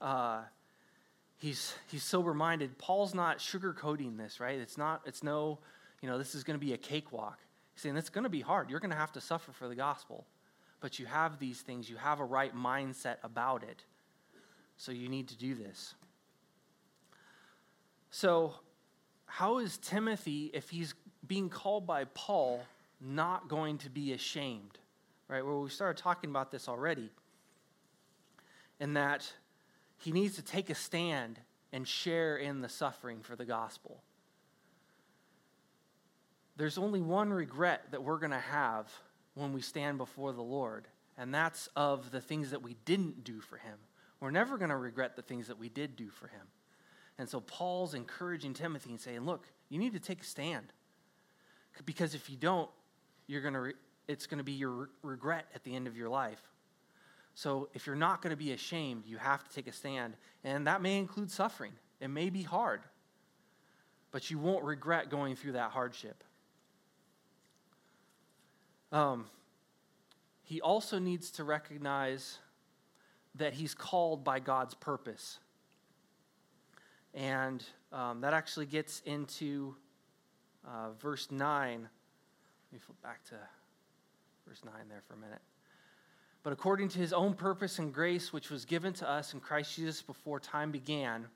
uh, 0.00 0.42
he's, 1.40 1.74
he's 1.90 2.04
sober 2.04 2.34
minded. 2.34 2.78
Paul's 2.78 3.14
not 3.14 3.38
sugarcoating 3.38 4.16
this, 4.16 4.38
right? 4.38 4.58
It's 4.60 4.78
not, 4.78 5.00
it's 5.06 5.22
no, 5.22 5.58
you 6.00 6.08
know, 6.08 6.18
this 6.18 6.34
is 6.34 6.44
going 6.44 6.58
to 6.58 6.64
be 6.64 6.74
a 6.74 6.78
cakewalk. 6.78 7.38
He's 7.74 7.82
saying 7.82 7.96
it's 7.96 8.10
going 8.10 8.24
to 8.24 8.30
be 8.30 8.42
hard. 8.42 8.70
You're 8.70 8.80
going 8.80 8.90
to 8.90 8.96
have 8.96 9.12
to 9.12 9.20
suffer 9.20 9.50
for 9.52 9.66
the 9.66 9.74
gospel. 9.74 10.26
But 10.80 10.98
you 10.98 11.06
have 11.06 11.38
these 11.38 11.60
things, 11.60 11.90
you 11.90 11.96
have 11.96 12.20
a 12.20 12.24
right 12.24 12.54
mindset 12.54 13.16
about 13.22 13.62
it. 13.64 13.84
So 14.76 14.92
you 14.92 15.08
need 15.08 15.28
to 15.28 15.36
do 15.36 15.54
this. 15.54 15.94
So, 18.10 18.54
how 19.26 19.58
is 19.58 19.78
Timothy, 19.78 20.50
if 20.52 20.70
he's 20.70 20.94
being 21.26 21.48
called 21.48 21.86
by 21.86 22.04
Paul, 22.04 22.62
not 23.00 23.48
going 23.48 23.78
to 23.78 23.90
be 23.90 24.12
ashamed? 24.12 24.78
Right? 25.28 25.44
Well, 25.44 25.60
we 25.60 25.68
started 25.68 26.02
talking 26.02 26.30
about 26.30 26.50
this 26.50 26.68
already. 26.68 27.10
In 28.80 28.94
that 28.94 29.30
he 30.00 30.12
needs 30.12 30.36
to 30.36 30.42
take 30.42 30.70
a 30.70 30.74
stand 30.74 31.38
and 31.72 31.86
share 31.86 32.36
in 32.36 32.60
the 32.60 32.68
suffering 32.68 33.20
for 33.20 33.36
the 33.36 33.44
gospel. 33.44 34.02
There's 36.56 36.78
only 36.78 37.00
one 37.00 37.32
regret 37.32 37.84
that 37.92 38.02
we're 38.02 38.18
going 38.18 38.32
to 38.32 38.38
have 38.38 38.90
when 39.34 39.52
we 39.52 39.60
stand 39.60 39.98
before 39.98 40.32
the 40.32 40.42
Lord, 40.42 40.88
and 41.16 41.32
that's 41.32 41.68
of 41.76 42.10
the 42.10 42.20
things 42.20 42.50
that 42.50 42.62
we 42.62 42.76
didn't 42.84 43.24
do 43.24 43.40
for 43.40 43.56
him. 43.56 43.78
We're 44.18 44.30
never 44.30 44.58
going 44.58 44.70
to 44.70 44.76
regret 44.76 45.16
the 45.16 45.22
things 45.22 45.46
that 45.46 45.58
we 45.58 45.68
did 45.68 45.96
do 45.96 46.10
for 46.10 46.26
him. 46.26 46.46
And 47.16 47.28
so 47.28 47.40
Paul's 47.40 47.94
encouraging 47.94 48.54
Timothy 48.54 48.90
and 48.90 49.00
saying, 49.00 49.20
"Look, 49.20 49.46
you 49.70 49.78
need 49.78 49.94
to 49.94 50.00
take 50.00 50.20
a 50.20 50.24
stand. 50.24 50.72
Because 51.86 52.14
if 52.14 52.28
you 52.28 52.36
don't, 52.36 52.68
you're 53.26 53.40
going 53.40 53.54
to 53.54 53.60
re- 53.60 53.74
it's 54.08 54.26
going 54.26 54.38
to 54.38 54.44
be 54.44 54.52
your 54.52 54.70
re- 54.70 54.86
regret 55.02 55.46
at 55.54 55.64
the 55.64 55.74
end 55.74 55.86
of 55.86 55.96
your 55.96 56.08
life. 56.08 56.42
So 57.40 57.70
if 57.72 57.86
you're 57.86 57.96
not 57.96 58.20
going 58.20 58.32
to 58.32 58.36
be 58.36 58.52
ashamed, 58.52 59.06
you 59.06 59.16
have 59.16 59.42
to 59.42 59.50
take 59.50 59.66
a 59.66 59.72
stand. 59.72 60.12
And 60.44 60.66
that 60.66 60.82
may 60.82 60.98
include 60.98 61.30
suffering. 61.30 61.72
It 61.98 62.08
may 62.08 62.28
be 62.28 62.42
hard, 62.42 62.82
but 64.10 64.30
you 64.30 64.38
won't 64.38 64.62
regret 64.62 65.08
going 65.08 65.36
through 65.36 65.52
that 65.52 65.70
hardship. 65.70 66.22
Um, 68.92 69.24
he 70.42 70.60
also 70.60 70.98
needs 70.98 71.30
to 71.30 71.44
recognize 71.44 72.36
that 73.36 73.54
he's 73.54 73.74
called 73.74 74.22
by 74.22 74.38
God's 74.38 74.74
purpose. 74.74 75.38
And 77.14 77.64
um, 77.90 78.20
that 78.20 78.34
actually 78.34 78.66
gets 78.66 79.00
into 79.06 79.76
uh, 80.68 80.90
verse 81.00 81.30
9. 81.30 81.40
Let 81.40 81.80
me 82.70 82.78
flip 82.78 83.00
back 83.02 83.24
to 83.30 83.36
verse 84.46 84.60
9 84.62 84.74
there 84.90 85.00
for 85.08 85.14
a 85.14 85.16
minute 85.16 85.40
but 86.42 86.52
according 86.52 86.88
to 86.88 86.98
his 86.98 87.12
own 87.12 87.34
purpose 87.34 87.78
and 87.78 87.92
grace, 87.92 88.32
which 88.32 88.50
was 88.50 88.64
given 88.64 88.92
to 88.94 89.08
us 89.08 89.34
in 89.34 89.40
Christ 89.40 89.76
Jesus 89.76 90.02
before 90.02 90.40
time 90.40 90.70
began, 90.70 91.26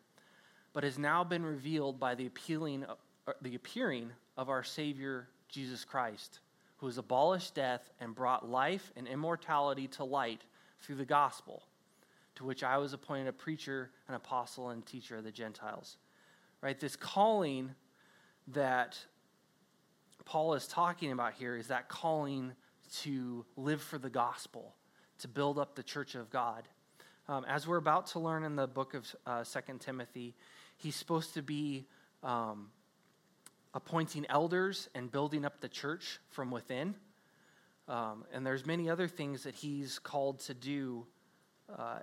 but 0.72 0.84
has 0.84 0.98
now 0.98 1.22
been 1.22 1.44
revealed 1.44 2.00
by 2.00 2.14
the, 2.14 2.26
appealing, 2.26 2.84
uh, 2.84 3.32
the 3.42 3.54
appearing 3.54 4.10
of 4.36 4.48
our 4.48 4.64
Savior 4.64 5.28
Jesus 5.48 5.84
Christ, 5.84 6.40
who 6.78 6.86
has 6.86 6.98
abolished 6.98 7.54
death 7.54 7.90
and 8.00 8.14
brought 8.14 8.48
life 8.48 8.92
and 8.96 9.06
immortality 9.06 9.86
to 9.88 10.04
light 10.04 10.42
through 10.80 10.96
the 10.96 11.04
gospel, 11.04 11.62
to 12.34 12.44
which 12.44 12.64
I 12.64 12.78
was 12.78 12.92
appointed 12.92 13.28
a 13.28 13.32
preacher, 13.32 13.90
an 14.08 14.14
apostle, 14.14 14.70
and 14.70 14.84
teacher 14.84 15.16
of 15.16 15.24
the 15.24 15.30
Gentiles. 15.30 15.98
Right? 16.60 16.78
This 16.78 16.96
calling 16.96 17.70
that 18.48 18.98
Paul 20.24 20.54
is 20.54 20.66
talking 20.66 21.12
about 21.12 21.34
here 21.34 21.56
is 21.56 21.68
that 21.68 21.88
calling 21.88 22.52
to 23.02 23.44
live 23.56 23.82
for 23.82 23.98
the 23.98 24.10
gospel, 24.10 24.74
to 25.24 25.28
build 25.28 25.58
up 25.58 25.74
the 25.74 25.82
church 25.82 26.14
of 26.14 26.28
God. 26.28 26.68
Um, 27.30 27.46
as 27.48 27.66
we're 27.66 27.78
about 27.78 28.08
to 28.08 28.18
learn 28.18 28.44
in 28.44 28.56
the 28.56 28.66
book 28.66 28.92
of 28.92 29.16
uh, 29.26 29.42
2 29.42 29.78
Timothy, 29.80 30.34
he's 30.76 30.94
supposed 30.94 31.32
to 31.32 31.40
be 31.40 31.86
um, 32.22 32.68
appointing 33.72 34.26
elders 34.28 34.90
and 34.94 35.10
building 35.10 35.46
up 35.46 35.62
the 35.62 35.68
church 35.70 36.20
from 36.28 36.50
within. 36.50 36.94
Um, 37.88 38.26
and 38.34 38.46
there's 38.46 38.66
many 38.66 38.90
other 38.90 39.08
things 39.08 39.44
that 39.44 39.54
he's 39.54 39.98
called 39.98 40.40
to 40.40 40.52
do 40.52 41.06
uh, 41.74 42.00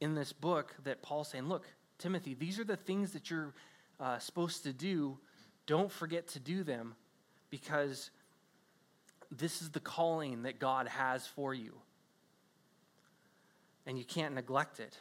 in 0.00 0.14
this 0.14 0.32
book 0.32 0.74
that 0.84 1.02
Paul's 1.02 1.28
saying, 1.28 1.46
look, 1.46 1.66
Timothy, 1.98 2.32
these 2.32 2.58
are 2.58 2.64
the 2.64 2.78
things 2.78 3.12
that 3.12 3.28
you're 3.28 3.52
uh, 4.00 4.18
supposed 4.20 4.62
to 4.62 4.72
do. 4.72 5.18
Don't 5.66 5.92
forget 5.92 6.28
to 6.28 6.40
do 6.40 6.64
them 6.64 6.94
because 7.50 8.10
this 9.30 9.60
is 9.60 9.68
the 9.68 9.80
calling 9.80 10.44
that 10.44 10.58
God 10.58 10.88
has 10.88 11.26
for 11.26 11.52
you. 11.52 11.74
And 13.86 13.98
you 13.98 14.04
can't 14.04 14.34
neglect 14.34 14.80
it. 14.80 14.98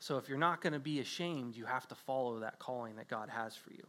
So 0.00 0.18
if 0.18 0.28
you're 0.28 0.38
not 0.38 0.60
going 0.60 0.74
to 0.74 0.78
be 0.78 1.00
ashamed, 1.00 1.56
you 1.56 1.64
have 1.64 1.88
to 1.88 1.94
follow 1.94 2.40
that 2.40 2.58
calling 2.58 2.96
that 2.96 3.08
God 3.08 3.28
has 3.30 3.56
for 3.56 3.72
you. 3.72 3.86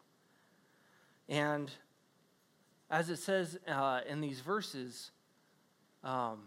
And 1.28 1.70
as 2.90 3.10
it 3.10 3.18
says 3.18 3.60
uh, 3.68 4.02
in 4.08 4.22
these 4.22 4.40
verses, 4.40 5.12
um, 6.04 6.40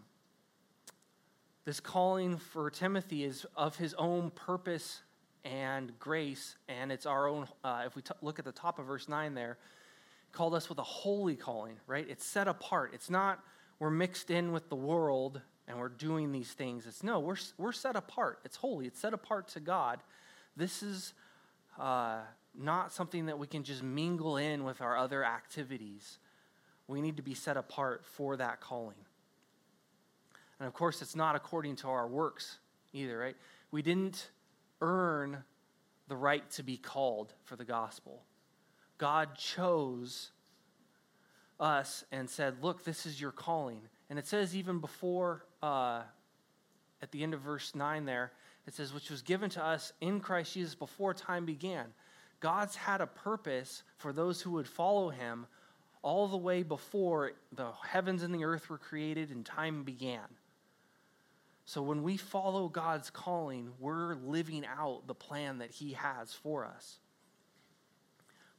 this 1.65 1.79
calling 1.79 2.39
for 2.39 2.71
Timothy 2.71 3.23
is 3.25 3.47
of 3.57 3.77
his 3.77 3.95
own 3.95 4.31
purpose 4.31 5.03
and 5.45 5.97
grace, 5.99 6.57
and 6.69 6.91
it's 6.91 7.07
our 7.07 7.29
own. 7.29 7.47
Uh, 7.63 7.85
if 7.87 7.95
we 7.95 8.03
t- 8.03 8.15
look 8.21 8.39
at 8.39 8.45
the 8.45 8.53
top 8.53 8.79
of 8.79 8.87
verse 8.87 9.09
9 9.09 9.35
there, 9.35 9.59
called 10.33 10.55
us 10.55 10.69
with 10.69 10.79
a 10.79 10.85
holy 10.85 11.37
calling, 11.37 11.77
right? 11.87 12.07
It's 12.09 12.25
set 12.25 12.49
apart. 12.49 12.93
It's 12.95 13.11
not 13.11 13.41
we're 13.79 13.91
mixed 13.91 14.31
in 14.31 14.53
with 14.53 14.69
the 14.69 14.77
world 14.77 15.41
and 15.69 15.79
we're 15.79 15.89
doing 15.89 16.33
these 16.33 16.51
things. 16.53 16.87
It's 16.87 17.03
no, 17.03 17.21
we're, 17.21 17.37
we're 17.59 17.73
set 17.73 17.97
apart. 17.97 18.41
It's 18.45 18.57
holy, 18.57 18.87
it's 18.87 19.01
set 19.01 19.15
apart 19.15 19.49
to 19.49 19.61
God. 19.61 20.01
This 20.57 20.83
is 20.83 21.15
uh, 21.79 22.19
not 22.59 22.93
something 22.93 23.27
that 23.27 23.39
we 23.39 23.47
can 23.47 23.63
just 23.63 23.83
mingle 23.83 24.37
in 24.37 24.65
with 24.65 24.81
our 24.81 24.97
other 24.97 25.25
activities. 25.25 26.19
We 26.89 27.01
need 27.01 27.17
to 27.17 27.23
be 27.23 27.35
set 27.35 27.57
apart 27.57 28.05
for 28.05 28.37
that 28.37 28.61
calling. 28.61 28.97
And 30.59 30.67
of 30.67 30.75
course, 30.75 31.03
it's 31.03 31.17
not 31.17 31.35
according 31.35 31.77
to 31.77 31.89
our 31.89 32.07
works 32.07 32.59
either, 32.93 33.19
right? 33.19 33.37
We 33.71 33.83
didn't 33.83 34.31
earn 34.81 35.43
the 36.09 36.17
right 36.17 36.49
to 36.53 36.63
be 36.63 36.77
called 36.77 37.33
for 37.45 37.57
the 37.57 37.65
gospel. 37.65 38.23
God 38.99 39.35
chose 39.37 40.31
us 41.59 42.05
and 42.13 42.29
said, 42.29 42.63
Look, 42.63 42.85
this 42.85 43.07
is 43.07 43.21
your 43.21 43.33
calling. 43.33 43.81
And 44.11 44.19
it 44.19 44.27
says, 44.27 44.55
even 44.55 44.79
before, 44.79 45.45
uh, 45.63 46.03
at 47.01 47.11
the 47.13 47.23
end 47.23 47.35
of 47.35 47.41
verse 47.41 47.75
9 47.75 48.05
there, 48.05 48.33
it 48.67 48.75
says, 48.75 48.93
which 48.93 49.11
was 49.11 49.23
given 49.23 49.51
to 49.51 49.65
us 49.65 49.93
in 50.01 50.21
Christ 50.21 50.55
Jesus 50.55 50.75
before 50.75 51.15
time 51.15 51.45
began. 51.45 51.87
God's 52.41 52.77
had 52.77 53.01
a 53.01 53.07
purpose 53.07 53.83
for 53.97 54.13
those 54.13 54.41
who 54.41 54.53
would 54.53 54.69
follow 54.69 55.11
him 55.11 55.47
all 56.03 56.27
the 56.27 56.37
way 56.37 56.63
before 56.63 57.33
the 57.53 57.71
heavens 57.87 58.23
and 58.23 58.35
the 58.35 58.45
earth 58.45 58.69
were 58.69 58.79
created 58.79 59.31
and 59.31 59.47
time 59.47 59.85
began. 59.85 60.27
So 61.65 61.81
when 61.83 62.03
we 62.03 62.17
follow 62.17 62.69
God's 62.69 63.11
calling, 63.11 63.71
we're 63.79 64.17
living 64.17 64.67
out 64.67 65.07
the 65.07 65.15
plan 65.15 65.59
that 65.59 65.71
he 65.71 65.93
has 65.93 66.33
for 66.33 66.65
us. 66.65 66.99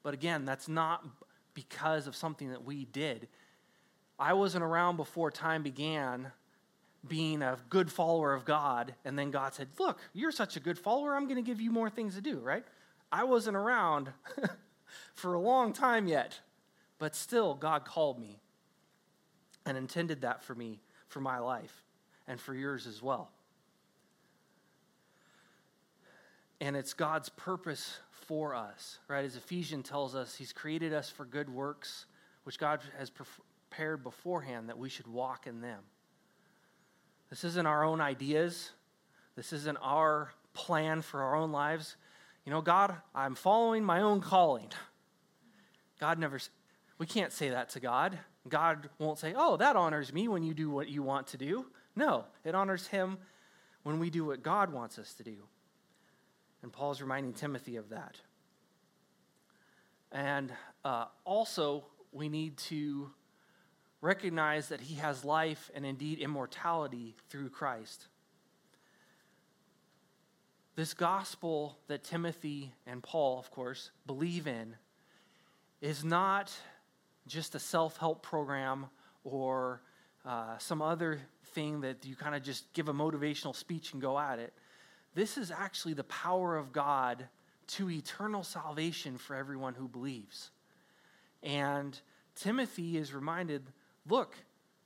But 0.01 0.13
again, 0.13 0.45
that's 0.45 0.67
not 0.67 1.06
because 1.53 2.08
of 2.08 2.15
something 2.15 2.49
that 2.51 2.63
we 2.63 2.86
did. 2.86 3.27
I 4.23 4.31
wasn't 4.31 4.63
around 4.63 4.95
before 4.95 5.31
time 5.31 5.63
began 5.63 6.31
being 7.05 7.41
a 7.41 7.57
good 7.69 7.91
follower 7.91 8.33
of 8.33 8.45
God, 8.45 8.95
and 9.03 9.19
then 9.19 9.31
God 9.31 9.53
said, 9.53 9.67
Look, 9.77 9.99
you're 10.13 10.31
such 10.31 10.55
a 10.55 10.62
good 10.62 10.79
follower, 10.79 11.13
I'm 11.13 11.25
going 11.25 11.36
to 11.36 11.41
give 11.41 11.59
you 11.59 11.71
more 11.71 11.89
things 11.89 12.15
to 12.15 12.21
do, 12.21 12.39
right? 12.39 12.63
I 13.12 13.25
wasn't 13.25 13.57
around 13.57 14.13
for 15.13 15.33
a 15.33 15.41
long 15.41 15.73
time 15.73 16.07
yet, 16.07 16.39
but 16.99 17.17
still, 17.17 17.53
God 17.53 17.83
called 17.83 18.17
me 18.17 18.39
and 19.65 19.77
intended 19.77 20.21
that 20.21 20.41
for 20.41 20.55
me, 20.55 20.79
for 21.09 21.19
my 21.19 21.39
life, 21.39 21.83
and 22.25 22.39
for 22.39 22.55
yours 22.55 22.88
as 22.88 23.03
well. 23.03 23.29
And 26.62 26.77
it's 26.77 26.93
God's 26.93 27.27
purpose 27.27 27.99
for 28.09 28.55
us, 28.55 28.99
right? 29.09 29.25
As 29.25 29.36
Ephesians 29.36 29.89
tells 29.89 30.15
us, 30.15 30.36
He's 30.36 30.53
created 30.53 30.93
us 30.93 31.09
for 31.09 31.25
good 31.25 31.49
works, 31.49 32.05
which 32.45 32.57
God 32.57 32.79
has 32.97 33.09
prepared 33.73 34.03
beforehand 34.03 34.69
that 34.69 34.77
we 34.77 34.88
should 34.88 35.07
walk 35.07 35.47
in 35.47 35.59
them. 35.59 35.79
This 37.31 37.43
isn't 37.43 37.65
our 37.65 37.83
own 37.83 38.01
ideas, 38.01 38.69
this 39.36 39.51
isn't 39.51 39.79
our 39.81 40.31
plan 40.53 41.01
for 41.01 41.23
our 41.23 41.36
own 41.36 41.51
lives. 41.51 41.95
You 42.45 42.51
know, 42.51 42.62
God, 42.62 42.95
I'm 43.15 43.33
following 43.33 43.83
my 43.83 44.01
own 44.01 44.21
calling. 44.21 44.69
God 45.99 46.19
never, 46.19 46.39
we 46.99 47.07
can't 47.07 47.31
say 47.31 47.49
that 47.49 47.69
to 47.69 47.79
God. 47.79 48.19
God 48.47 48.89
won't 48.99 49.17
say, 49.17 49.33
oh, 49.36 49.57
that 49.57 49.75
honors 49.75 50.13
me 50.13 50.27
when 50.27 50.43
you 50.43 50.53
do 50.53 50.69
what 50.69 50.88
you 50.88 51.01
want 51.01 51.25
to 51.27 51.38
do. 51.38 51.65
No, 51.95 52.25
it 52.43 52.53
honors 52.53 52.86
Him 52.86 53.17
when 53.81 53.97
we 53.97 54.12
do 54.12 54.23
what 54.23 54.43
God 54.43 54.71
wants 54.71 54.99
us 54.99 55.15
to 55.15 55.23
do. 55.23 55.38
And 56.62 56.71
Paul's 56.71 57.01
reminding 57.01 57.33
Timothy 57.33 57.77
of 57.77 57.89
that. 57.89 58.17
And 60.12 60.53
uh, 60.86 61.05
also, 61.25 61.86
we 62.12 62.29
need 62.29 62.57
to 62.57 63.09
recognize 64.03 64.67
that 64.67 64.81
he 64.81 64.95
has 64.95 65.23
life 65.23 65.71
and 65.73 65.85
indeed 65.85 66.19
immortality 66.19 67.15
through 67.29 67.49
Christ. 67.49 68.07
This 70.75 70.93
gospel 70.93 71.77
that 71.87 72.03
Timothy 72.03 72.73
and 72.85 73.01
Paul, 73.01 73.39
of 73.39 73.49
course, 73.49 73.91
believe 74.05 74.45
in 74.45 74.75
is 75.79 76.03
not 76.03 76.51
just 77.27 77.55
a 77.55 77.59
self 77.59 77.95
help 77.95 78.23
program 78.23 78.87
or 79.23 79.81
uh, 80.25 80.57
some 80.57 80.81
other 80.81 81.21
thing 81.53 81.79
that 81.81 82.05
you 82.05 82.17
kind 82.17 82.35
of 82.35 82.43
just 82.43 82.73
give 82.73 82.89
a 82.89 82.93
motivational 82.93 83.55
speech 83.55 83.93
and 83.93 84.01
go 84.01 84.19
at 84.19 84.37
it. 84.37 84.51
This 85.15 85.37
is 85.37 85.49
actually 85.49 85.93
the 85.93 86.03
power 86.03 86.57
of 86.57 86.73
God 86.73 87.25
to 87.67 87.89
eternal 87.89 88.43
salvation 88.43 89.17
for 89.17 89.33
everyone 89.33 89.75
who 89.75 89.87
believes. 89.87 90.49
And 91.41 91.97
Timothy 92.35 92.97
is 92.97 93.13
reminded 93.13 93.63
look, 94.07 94.35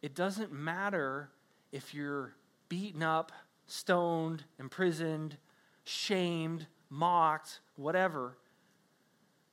it 0.01 0.15
doesn't 0.15 0.51
matter 0.51 1.29
if 1.71 1.93
you're 1.93 2.33
beaten 2.69 3.03
up, 3.03 3.31
stoned, 3.65 4.43
imprisoned, 4.59 5.37
shamed, 5.83 6.67
mocked, 6.89 7.59
whatever, 7.75 8.37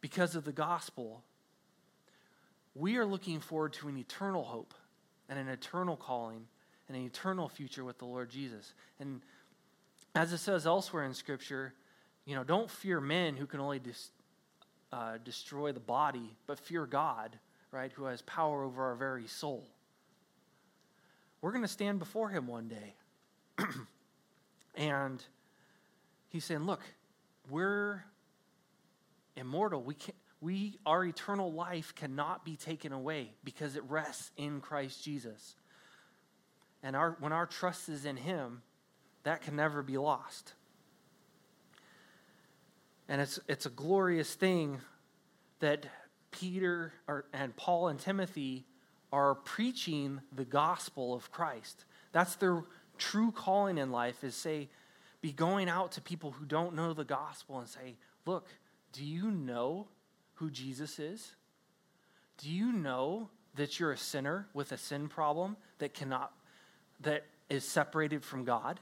because 0.01 0.35
of 0.35 0.45
the 0.45 0.53
gospel. 0.53 1.23
We 2.75 2.97
are 2.97 3.07
looking 3.07 3.41
forward 3.41 3.73
to 3.75 3.89
an 3.89 3.97
eternal 3.97 4.45
hope 4.45 4.75
and 5.29 5.39
an 5.39 5.49
eternal 5.49 5.97
calling 5.97 6.47
and 6.89 6.97
an 6.97 7.05
eternal 7.05 7.49
future 7.49 7.85
with 7.85 7.99
the 7.99 8.05
Lord 8.05 8.31
Jesus. 8.31 8.75
And 9.01 9.23
as 10.15 10.33
it 10.33 10.39
says 10.39 10.67
elsewhere 10.67 11.05
in 11.05 11.15
Scripture, 11.15 11.73
you 12.25 12.35
know, 12.35 12.45
don't 12.45 12.71
fear 12.71 13.01
men 13.01 13.37
who 13.37 13.47
can 13.47 13.61
only 13.61 13.79
dis, 13.79 14.11
uh, 14.93 15.19
destroy 15.25 15.73
the 15.73 15.81
body, 15.81 16.37
but 16.47 16.59
fear 16.59 16.87
God, 16.87 17.39
right, 17.75 17.93
who 17.93 18.05
has 18.05 18.23
power 18.23 18.63
over 18.63 18.85
our 18.85 18.95
very 18.95 19.27
soul. 19.27 19.65
We're 21.41 21.51
going 21.51 21.63
to 21.63 21.69
stand 21.69 21.99
before 21.99 22.29
Him 22.29 22.47
one 22.47 22.69
day. 22.69 22.95
and 24.77 25.23
He's 26.29 26.45
saying, 26.45 26.65
look, 26.65 26.81
we're 27.51 28.05
immortal. 29.37 29.83
We 29.83 29.95
can't. 29.95 30.17
We, 30.41 30.79
our 30.85 31.03
eternal 31.05 31.53
life 31.53 31.95
cannot 31.95 32.45
be 32.45 32.57
taken 32.57 32.93
away 32.93 33.33
because 33.45 33.77
it 33.77 33.83
rests 33.89 34.31
in 34.37 34.61
Christ 34.61 35.03
Jesus. 35.03 35.57
And 36.83 36.95
our, 36.95 37.17
when 37.19 37.33
our 37.33 37.47
trust 37.47 37.89
is 37.89 38.05
in 38.05 38.19
Him, 38.19 38.61
that 39.23 39.41
can 39.41 39.57
never 39.57 39.83
be 39.83 39.97
lost. 39.97 40.53
And 43.09 43.23
it's, 43.23 43.41
it's 43.49 43.65
a 43.65 43.71
glorious 43.71 44.35
thing 44.35 44.81
that 45.61 45.87
Peter 46.35 46.93
or, 47.07 47.27
and 47.33 47.55
Paul 47.57 47.89
and 47.89 47.99
Timothy 47.99 48.67
are 49.13 49.37
preaching 49.37 50.21
the 50.35 50.45
gospel 50.45 51.15
of 51.15 51.31
Christ. 51.31 51.85
That's 52.13 52.35
their 52.37 52.65
true 52.99 53.31
calling 53.31 53.79
in 53.79 53.91
life 53.91 54.25
is 54.25 54.35
say, 54.35 54.69
be 55.21 55.33
going 55.33 55.69
out 55.69 55.93
to 55.93 56.01
people 56.01 56.33
who 56.33 56.45
don't 56.45 56.75
know 56.75 56.93
the 56.93 57.05
gospel 57.05 57.59
and 57.59 57.69
say, 57.69 57.97
Look, 58.27 58.49
do 58.93 59.05
you 59.05 59.31
know 59.31 59.87
who 60.35 60.51
Jesus 60.51 60.99
is? 60.99 61.35
Do 62.39 62.51
you 62.51 62.73
know 62.73 63.31
that 63.55 63.79
you're 63.79 63.93
a 63.93 63.97
sinner 63.97 64.49
with 64.53 64.73
a 64.73 64.77
sin 64.77 65.09
problem 65.09 65.57
that 65.79 65.95
cannot, 65.95 66.33
that 67.01 67.25
is 67.49 67.65
separated 67.65 68.25
from 68.25 68.45
God? 68.45 68.81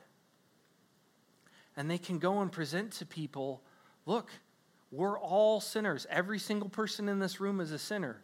And 1.77 1.91
they 1.91 1.99
can 1.99 2.19
go 2.19 2.41
and 2.41 2.51
present 2.51 2.93
to 2.95 3.07
people, 3.07 3.63
look, 4.07 4.31
we're 4.93 5.19
all 5.19 5.61
sinners. 5.61 6.07
Every 6.11 6.39
single 6.39 6.69
person 6.69 7.09
in 7.09 7.19
this 7.19 7.41
room 7.41 7.61
is 7.61 7.73
a 7.73 7.79
sinner. 7.79 8.21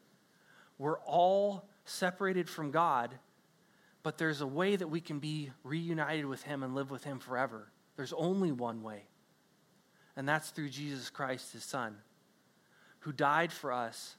We're 0.76 0.98
all 1.00 1.66
separated 1.86 2.48
from 2.48 2.70
God, 2.70 3.10
but 4.02 4.18
there's 4.18 4.42
a 4.42 4.46
way 4.46 4.76
that 4.76 4.88
we 4.88 5.00
can 5.00 5.18
be 5.18 5.50
reunited 5.64 6.26
with 6.26 6.42
Him 6.42 6.62
and 6.62 6.74
live 6.74 6.90
with 6.90 7.04
Him 7.04 7.18
forever. 7.18 7.72
There's 7.96 8.12
only 8.12 8.52
one 8.52 8.82
way, 8.82 9.04
and 10.14 10.28
that's 10.28 10.50
through 10.50 10.68
Jesus 10.68 11.10
Christ, 11.10 11.54
His 11.54 11.64
Son, 11.64 11.96
who 13.00 13.12
died 13.12 13.50
for 13.50 13.72
us, 13.72 14.16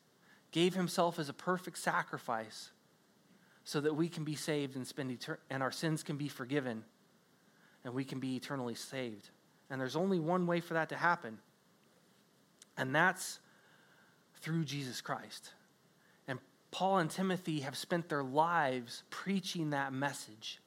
gave 0.52 0.74
Himself 0.74 1.20
as 1.20 1.30
a 1.30 1.34
perfect 1.34 1.78
sacrifice 1.78 2.72
so 3.64 3.80
that 3.80 3.94
we 3.94 4.10
can 4.10 4.24
be 4.24 4.36
saved 4.36 4.76
and, 4.76 4.88
spend 4.88 5.12
etern- 5.12 5.38
and 5.52 5.62
our 5.62 5.72
sins 5.72 6.02
can 6.02 6.18
be 6.18 6.28
forgiven 6.28 6.84
and 7.86 7.94
we 7.94 8.04
can 8.04 8.20
be 8.20 8.36
eternally 8.36 8.74
saved. 8.74 9.30
And 9.70 9.80
there's 9.80 9.96
only 9.96 10.20
one 10.20 10.48
way 10.48 10.60
for 10.60 10.74
that 10.74 10.90
to 10.90 10.96
happen, 10.96 11.38
and 12.80 12.96
that's 12.96 13.40
through 14.42 14.64
Jesus 14.64 15.02
Christ. 15.02 15.52
And 16.28 16.40
Paul 16.72 17.00
and 17.00 17.12
Timothy 17.12 17.60
have 17.60 17.78
spent 17.78 18.08
their 18.08 18.24
lives 18.24 19.04
preaching 19.10 19.72
that 19.72 19.92
message. 19.92 20.60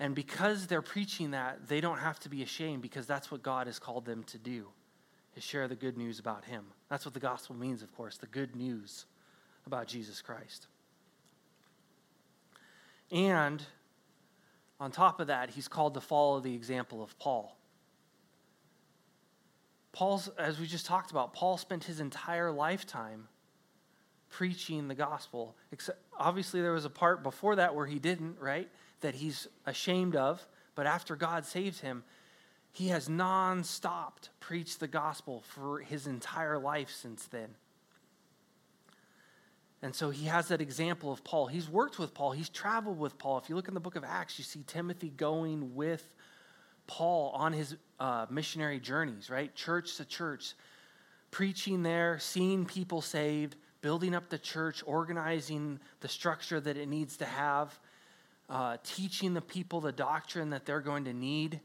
And 0.00 0.14
because 0.14 0.66
they're 0.66 0.82
preaching 0.82 1.32
that, 1.32 1.68
they 1.68 1.80
don't 1.80 1.98
have 1.98 2.18
to 2.20 2.30
be 2.30 2.42
ashamed 2.42 2.80
because 2.82 3.06
that's 3.06 3.30
what 3.30 3.42
God 3.42 3.66
has 3.66 3.78
called 3.78 4.06
them 4.06 4.24
to 4.24 4.38
do, 4.38 4.66
is 5.36 5.44
share 5.44 5.68
the 5.68 5.76
good 5.76 5.98
news 5.98 6.18
about 6.18 6.44
him. 6.46 6.64
That's 6.88 7.04
what 7.04 7.14
the 7.14 7.20
gospel 7.20 7.54
means, 7.54 7.82
of 7.82 7.94
course, 7.94 8.16
the 8.16 8.26
good 8.26 8.56
news 8.56 9.04
about 9.66 9.86
Jesus 9.86 10.22
Christ. 10.22 10.68
And 13.12 13.62
on 14.80 14.90
top 14.90 15.20
of 15.20 15.26
that, 15.26 15.50
he's 15.50 15.68
called 15.68 15.94
to 15.94 16.00
follow 16.00 16.40
the 16.40 16.54
example 16.54 17.02
of 17.02 17.18
Paul. 17.18 17.55
Paul's, 19.96 20.28
as 20.36 20.60
we 20.60 20.66
just 20.66 20.84
talked 20.84 21.10
about, 21.10 21.32
Paul 21.32 21.56
spent 21.56 21.84
his 21.84 22.00
entire 22.00 22.50
lifetime 22.50 23.28
preaching 24.28 24.88
the 24.88 24.94
gospel. 24.94 25.56
Except, 25.72 25.98
obviously, 26.18 26.60
there 26.60 26.72
was 26.72 26.84
a 26.84 26.90
part 26.90 27.22
before 27.22 27.56
that 27.56 27.74
where 27.74 27.86
he 27.86 27.98
didn't, 27.98 28.38
right? 28.38 28.68
That 29.00 29.14
he's 29.14 29.48
ashamed 29.64 30.14
of. 30.14 30.46
But 30.74 30.86
after 30.86 31.16
God 31.16 31.46
saved 31.46 31.80
him, 31.80 32.04
he 32.72 32.88
has 32.88 33.08
non 33.08 33.64
stopped 33.64 34.28
preached 34.38 34.80
the 34.80 34.86
gospel 34.86 35.42
for 35.54 35.78
his 35.78 36.06
entire 36.06 36.58
life 36.58 36.90
since 36.90 37.24
then. 37.24 37.54
And 39.80 39.94
so 39.94 40.10
he 40.10 40.26
has 40.26 40.48
that 40.48 40.60
example 40.60 41.10
of 41.10 41.24
Paul. 41.24 41.46
He's 41.46 41.70
worked 41.70 41.98
with 41.98 42.12
Paul, 42.12 42.32
he's 42.32 42.50
traveled 42.50 42.98
with 42.98 43.16
Paul. 43.16 43.38
If 43.38 43.48
you 43.48 43.56
look 43.56 43.68
in 43.68 43.72
the 43.72 43.80
book 43.80 43.96
of 43.96 44.04
Acts, 44.04 44.38
you 44.38 44.44
see 44.44 44.62
Timothy 44.66 45.08
going 45.08 45.74
with 45.74 46.06
Paul 46.86 47.30
on 47.34 47.52
his 47.52 47.76
uh, 47.98 48.26
missionary 48.30 48.80
journeys, 48.80 49.30
right? 49.30 49.54
Church 49.54 49.96
to 49.96 50.04
church, 50.04 50.54
preaching 51.30 51.82
there, 51.82 52.18
seeing 52.18 52.64
people 52.64 53.00
saved, 53.00 53.56
building 53.80 54.14
up 54.14 54.28
the 54.28 54.38
church, 54.38 54.82
organizing 54.86 55.78
the 56.00 56.08
structure 56.08 56.60
that 56.60 56.76
it 56.76 56.88
needs 56.88 57.16
to 57.18 57.24
have, 57.24 57.78
uh, 58.48 58.76
teaching 58.84 59.34
the 59.34 59.40
people 59.40 59.80
the 59.80 59.92
doctrine 59.92 60.50
that 60.50 60.66
they're 60.66 60.80
going 60.80 61.04
to 61.04 61.12
need 61.12 61.60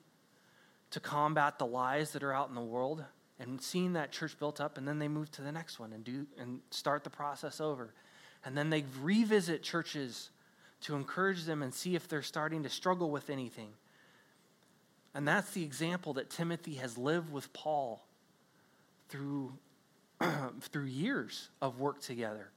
to 0.92 1.00
combat 1.00 1.58
the 1.58 1.66
lies 1.66 2.12
that 2.12 2.24
are 2.24 2.34
out 2.34 2.50
in 2.50 2.56
the 2.56 2.62
world 2.62 3.04
and 3.40 3.62
seeing 3.62 3.94
that 3.94 4.12
church 4.12 4.38
built 4.38 4.62
up 4.62 4.78
and 4.78 4.88
then 4.88 5.00
they 5.00 5.08
move 5.08 5.32
to 5.32 5.42
the 5.42 5.52
next 5.52 5.80
one 5.80 5.94
and 5.94 6.04
do 6.04 6.28
and 6.38 6.60
start 6.70 7.04
the 7.04 7.10
process 7.10 7.62
over. 7.62 7.94
And 8.44 8.58
then 8.58 8.70
they 8.70 8.84
revisit 9.02 9.64
churches 9.64 10.30
to 10.82 10.96
encourage 10.96 11.46
them 11.46 11.62
and 11.62 11.74
see 11.74 11.96
if 11.96 12.08
they're 12.08 12.22
starting 12.22 12.64
to 12.64 12.70
struggle 12.70 13.12
with 13.12 13.30
anything 13.30 13.70
and 15.14 15.28
that's 15.28 15.52
the 15.52 15.64
example 15.64 16.14
that 16.14 16.30
timothy 16.30 16.76
has 16.76 16.98
lived 16.98 17.32
with 17.32 17.52
paul 17.54 18.06
through 19.10 19.54
through 20.62 20.86
years 20.86 21.50
of 21.62 21.80
work 21.80 22.00
together 22.02 22.50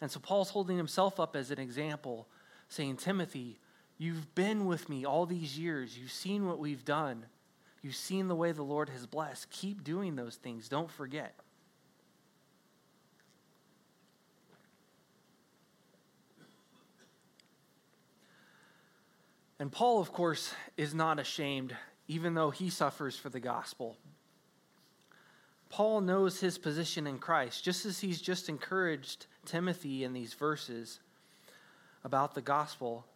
and 0.00 0.10
so 0.10 0.18
paul's 0.18 0.50
holding 0.50 0.76
himself 0.76 1.20
up 1.20 1.36
as 1.36 1.50
an 1.50 1.58
example 1.58 2.26
saying 2.68 2.96
timothy 2.96 3.58
you've 3.98 4.34
been 4.34 4.66
with 4.66 4.88
me 4.88 5.04
all 5.04 5.26
these 5.26 5.58
years 5.58 5.98
you've 5.98 6.12
seen 6.12 6.46
what 6.46 6.58
we've 6.58 6.84
done 6.84 7.26
You've 7.82 7.96
seen 7.96 8.28
the 8.28 8.36
way 8.36 8.52
the 8.52 8.62
Lord 8.62 8.88
has 8.90 9.06
blessed. 9.06 9.50
Keep 9.50 9.82
doing 9.82 10.14
those 10.14 10.36
things. 10.36 10.68
Don't 10.68 10.90
forget. 10.90 11.34
And 19.62 19.70
Paul, 19.70 20.00
of 20.00 20.12
course, 20.12 20.52
is 20.76 20.92
not 20.92 21.20
ashamed, 21.20 21.76
even 22.08 22.34
though 22.34 22.50
he 22.50 22.68
suffers 22.68 23.16
for 23.16 23.28
the 23.28 23.38
gospel. 23.38 23.96
Paul 25.68 26.00
knows 26.00 26.40
his 26.40 26.58
position 26.58 27.06
in 27.06 27.20
Christ, 27.20 27.62
just 27.62 27.86
as 27.86 28.00
he's 28.00 28.20
just 28.20 28.48
encouraged 28.48 29.26
Timothy 29.44 30.02
in 30.02 30.14
these 30.14 30.34
verses 30.34 30.98
about 32.02 32.34
the 32.34 32.42
gospel 32.42 33.06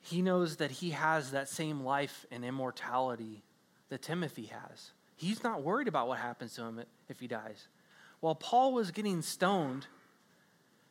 he 0.00 0.22
knows 0.22 0.58
that 0.58 0.70
he 0.70 0.90
has 0.90 1.32
that 1.32 1.48
same 1.48 1.82
life 1.82 2.26
and 2.30 2.44
immortality 2.44 3.42
that 3.88 4.02
Timothy 4.02 4.44
has. 4.44 4.92
He's 5.16 5.42
not 5.42 5.64
worried 5.64 5.88
about 5.88 6.06
what 6.06 6.20
happens 6.20 6.54
to 6.54 6.62
him 6.62 6.84
if 7.08 7.18
he 7.18 7.26
dies. 7.26 7.66
While 8.20 8.36
Paul 8.36 8.72
was 8.72 8.92
getting 8.92 9.20
stoned, 9.20 9.88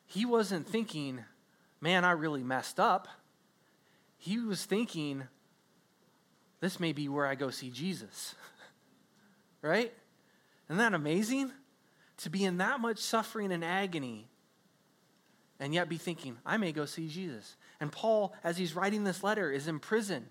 he 0.05 0.25
wasn't 0.25 0.67
thinking, 0.67 1.23
man, 1.81 2.03
I 2.05 2.11
really 2.11 2.43
messed 2.43 2.79
up. 2.79 3.07
He 4.17 4.39
was 4.39 4.65
thinking, 4.65 5.23
this 6.61 6.79
may 6.79 6.93
be 6.93 7.07
where 7.07 7.25
I 7.25 7.35
go 7.35 7.49
see 7.49 7.69
Jesus. 7.69 8.35
right? 9.61 9.93
Isn't 10.67 10.77
that 10.77 10.93
amazing? 10.93 11.51
To 12.19 12.29
be 12.29 12.43
in 12.43 12.57
that 12.57 12.79
much 12.79 12.99
suffering 12.99 13.51
and 13.51 13.63
agony 13.63 14.27
and 15.59 15.73
yet 15.73 15.89
be 15.89 15.97
thinking, 15.97 16.37
I 16.45 16.57
may 16.57 16.71
go 16.71 16.85
see 16.85 17.07
Jesus. 17.07 17.55
And 17.79 17.91
Paul, 17.91 18.33
as 18.43 18.57
he's 18.57 18.75
writing 18.75 19.03
this 19.03 19.23
letter, 19.23 19.51
is 19.51 19.67
in 19.67 19.79
prison. 19.79 20.27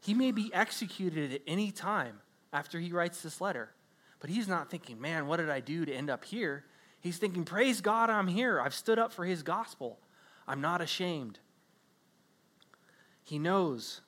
He 0.00 0.14
may 0.14 0.32
be 0.32 0.52
executed 0.52 1.32
at 1.32 1.42
any 1.46 1.70
time 1.70 2.20
after 2.52 2.78
he 2.78 2.92
writes 2.92 3.22
this 3.22 3.40
letter. 3.40 3.70
But 4.18 4.30
he's 4.30 4.48
not 4.48 4.70
thinking, 4.70 5.00
man, 5.00 5.26
what 5.26 5.38
did 5.38 5.50
I 5.50 5.60
do 5.60 5.84
to 5.84 5.92
end 5.92 6.10
up 6.10 6.24
here? 6.24 6.64
He's 7.00 7.16
thinking, 7.16 7.44
praise 7.44 7.80
God, 7.80 8.10
I'm 8.10 8.28
here. 8.28 8.60
I've 8.60 8.74
stood 8.74 8.98
up 8.98 9.12
for 9.12 9.24
his 9.24 9.42
gospel. 9.42 9.98
I'm 10.50 10.60
not 10.60 10.80
ashamed. 10.80 11.38
He 13.22 13.38
knows. 13.38 14.00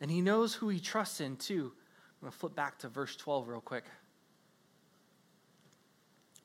And 0.00 0.10
he 0.10 0.20
knows 0.20 0.54
who 0.54 0.68
he 0.68 0.80
trusts 0.80 1.20
in, 1.20 1.36
too. 1.36 1.72
I'm 1.72 2.20
going 2.20 2.32
to 2.32 2.36
flip 2.36 2.56
back 2.56 2.80
to 2.80 2.88
verse 2.88 3.14
12 3.14 3.46
real 3.46 3.60
quick. 3.60 3.84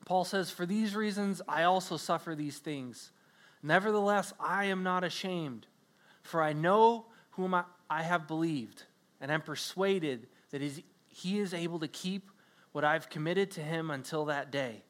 Paul 0.04 0.24
says, 0.24 0.52
For 0.52 0.66
these 0.66 0.94
reasons 0.94 1.42
I 1.48 1.64
also 1.64 1.96
suffer 1.96 2.36
these 2.36 2.58
things. 2.58 3.10
Nevertheless, 3.60 4.32
I 4.38 4.66
am 4.66 4.84
not 4.84 5.02
ashamed, 5.02 5.66
for 6.22 6.40
I 6.40 6.52
know 6.52 7.06
whom 7.30 7.54
I, 7.54 7.64
I 7.90 8.04
have 8.04 8.28
believed, 8.28 8.84
and 9.20 9.32
am 9.32 9.42
persuaded 9.42 10.28
that 10.50 10.62
he 11.08 11.40
is 11.40 11.52
able 11.52 11.80
to 11.80 11.88
keep 11.88 12.30
what 12.70 12.84
I've 12.84 13.10
committed 13.10 13.50
to 13.52 13.62
him 13.62 13.90
until 13.90 14.26
that 14.26 14.52
day. 14.52 14.84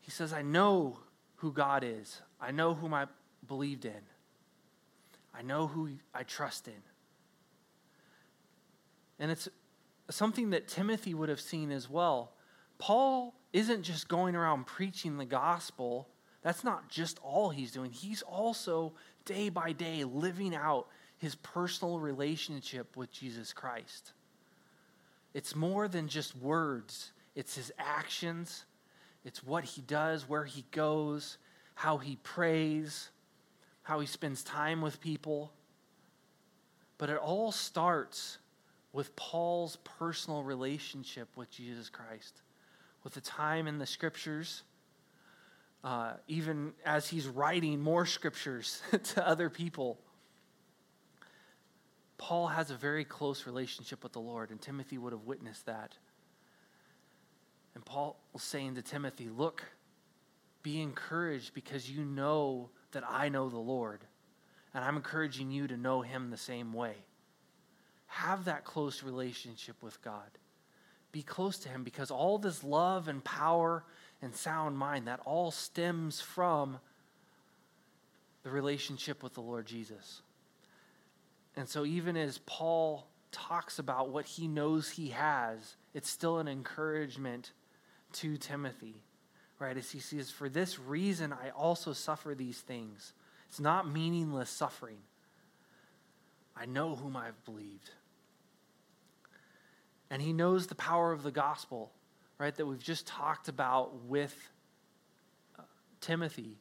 He 0.00 0.10
says, 0.10 0.32
I 0.32 0.42
know 0.42 0.98
who 1.36 1.52
God 1.52 1.84
is, 1.84 2.20
I 2.40 2.50
know 2.50 2.74
whom 2.74 2.94
I 2.94 3.06
believed 3.46 3.84
in, 3.84 4.02
I 5.34 5.42
know 5.42 5.66
who 5.66 5.90
I 6.14 6.22
trust 6.22 6.68
in. 6.68 6.82
And 9.18 9.30
it's 9.30 9.48
something 10.10 10.50
that 10.50 10.68
Timothy 10.68 11.14
would 11.14 11.28
have 11.28 11.40
seen 11.40 11.70
as 11.70 11.88
well. 11.88 12.32
Paul 12.78 13.34
isn't 13.52 13.82
just 13.84 14.08
going 14.08 14.34
around 14.34 14.66
preaching 14.66 15.16
the 15.16 15.24
gospel 15.24 16.08
that's 16.44 16.62
not 16.62 16.90
just 16.90 17.18
all 17.22 17.48
he's 17.48 17.72
doing. 17.72 17.90
He's 17.90 18.20
also, 18.20 18.92
day 19.24 19.48
by 19.48 19.72
day, 19.72 20.04
living 20.04 20.54
out 20.54 20.88
his 21.16 21.34
personal 21.36 21.98
relationship 21.98 22.98
with 22.98 23.10
Jesus 23.10 23.54
Christ. 23.54 24.12
It's 25.32 25.56
more 25.56 25.88
than 25.88 26.06
just 26.06 26.36
words, 26.36 27.12
it's 27.34 27.56
his 27.56 27.72
actions, 27.78 28.66
it's 29.24 29.42
what 29.42 29.64
he 29.64 29.80
does, 29.82 30.28
where 30.28 30.44
he 30.44 30.64
goes, 30.70 31.38
how 31.74 31.98
he 31.98 32.16
prays, 32.16 33.10
how 33.82 34.00
he 34.00 34.06
spends 34.06 34.42
time 34.42 34.80
with 34.80 35.00
people. 35.00 35.52
But 36.98 37.10
it 37.10 37.16
all 37.16 37.52
starts 37.52 38.38
with 38.92 39.16
Paul's 39.16 39.76
personal 39.98 40.42
relationship 40.42 41.28
with 41.36 41.50
Jesus 41.50 41.88
Christ, 41.88 42.42
with 43.02 43.14
the 43.14 43.20
time 43.20 43.66
in 43.66 43.78
the 43.78 43.86
scriptures 43.86 44.62
uh, 45.84 46.14
even 46.26 46.72
as 46.86 47.08
he's 47.08 47.26
writing 47.26 47.78
more 47.78 48.06
scriptures 48.06 48.80
to 49.14 49.28
other 49.28 49.50
people. 49.50 50.00
Paul 52.16 52.48
has 52.48 52.70
a 52.70 52.74
very 52.74 53.04
close 53.04 53.44
relationship 53.44 54.02
with 54.02 54.12
the 54.12 54.20
Lord, 54.20 54.50
and 54.50 54.60
Timothy 54.60 54.96
would 54.96 55.12
have 55.12 55.24
witnessed 55.24 55.66
that. 55.66 55.98
And 57.74 57.84
Paul 57.84 58.16
was 58.32 58.42
saying 58.42 58.76
to 58.76 58.82
Timothy, 58.82 59.28
Look, 59.28 59.64
be 60.62 60.80
encouraged 60.80 61.54
because 61.54 61.90
you 61.90 62.04
know 62.04 62.70
that 62.92 63.04
I 63.08 63.28
know 63.28 63.48
the 63.48 63.58
Lord. 63.58 64.00
And 64.72 64.84
I'm 64.84 64.96
encouraging 64.96 65.50
you 65.50 65.68
to 65.68 65.76
know 65.76 66.00
him 66.00 66.30
the 66.30 66.36
same 66.36 66.72
way. 66.72 66.94
Have 68.06 68.46
that 68.46 68.64
close 68.64 69.02
relationship 69.02 69.76
with 69.82 70.00
God. 70.02 70.30
Be 71.12 71.22
close 71.22 71.58
to 71.60 71.68
him 71.68 71.84
because 71.84 72.10
all 72.10 72.38
this 72.38 72.64
love 72.64 73.06
and 73.06 73.22
power 73.22 73.84
and 74.20 74.34
sound 74.34 74.76
mind, 74.78 75.06
that 75.06 75.20
all 75.24 75.50
stems 75.50 76.20
from 76.20 76.78
the 78.42 78.50
relationship 78.50 79.22
with 79.22 79.34
the 79.34 79.40
Lord 79.40 79.66
Jesus. 79.66 80.22
And 81.56 81.68
so, 81.68 81.84
even 81.84 82.16
as 82.16 82.38
Paul 82.46 83.06
talks 83.30 83.78
about 83.78 84.08
what 84.08 84.26
he 84.26 84.48
knows 84.48 84.90
he 84.90 85.10
has, 85.10 85.76
it's 85.92 86.10
still 86.10 86.38
an 86.38 86.48
encouragement 86.48 87.52
to 88.14 88.36
Timothy, 88.36 88.96
right? 89.58 89.76
As 89.76 89.90
he 89.90 90.00
says, 90.00 90.30
For 90.30 90.48
this 90.48 90.78
reason 90.78 91.32
I 91.32 91.50
also 91.50 91.92
suffer 91.92 92.34
these 92.34 92.60
things. 92.60 93.12
It's 93.48 93.60
not 93.60 93.88
meaningless 93.88 94.50
suffering. 94.50 94.98
I 96.56 96.66
know 96.66 96.94
whom 96.94 97.16
I've 97.16 97.44
believed. 97.44 97.90
And 100.10 100.22
he 100.22 100.32
knows 100.32 100.66
the 100.66 100.74
power 100.74 101.12
of 101.12 101.22
the 101.22 101.30
gospel, 101.30 101.90
right, 102.38 102.54
that 102.54 102.66
we've 102.66 102.82
just 102.82 103.06
talked 103.06 103.48
about 103.48 104.04
with 104.04 104.34
uh, 105.58 105.62
Timothy. 106.00 106.56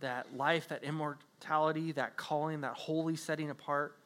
That 0.00 0.36
life, 0.36 0.68
that 0.68 0.84
immortality, 0.84 1.92
that 1.92 2.16
calling, 2.16 2.60
that 2.60 2.74
holy 2.74 3.16
setting 3.16 3.50
apart, 3.50 3.96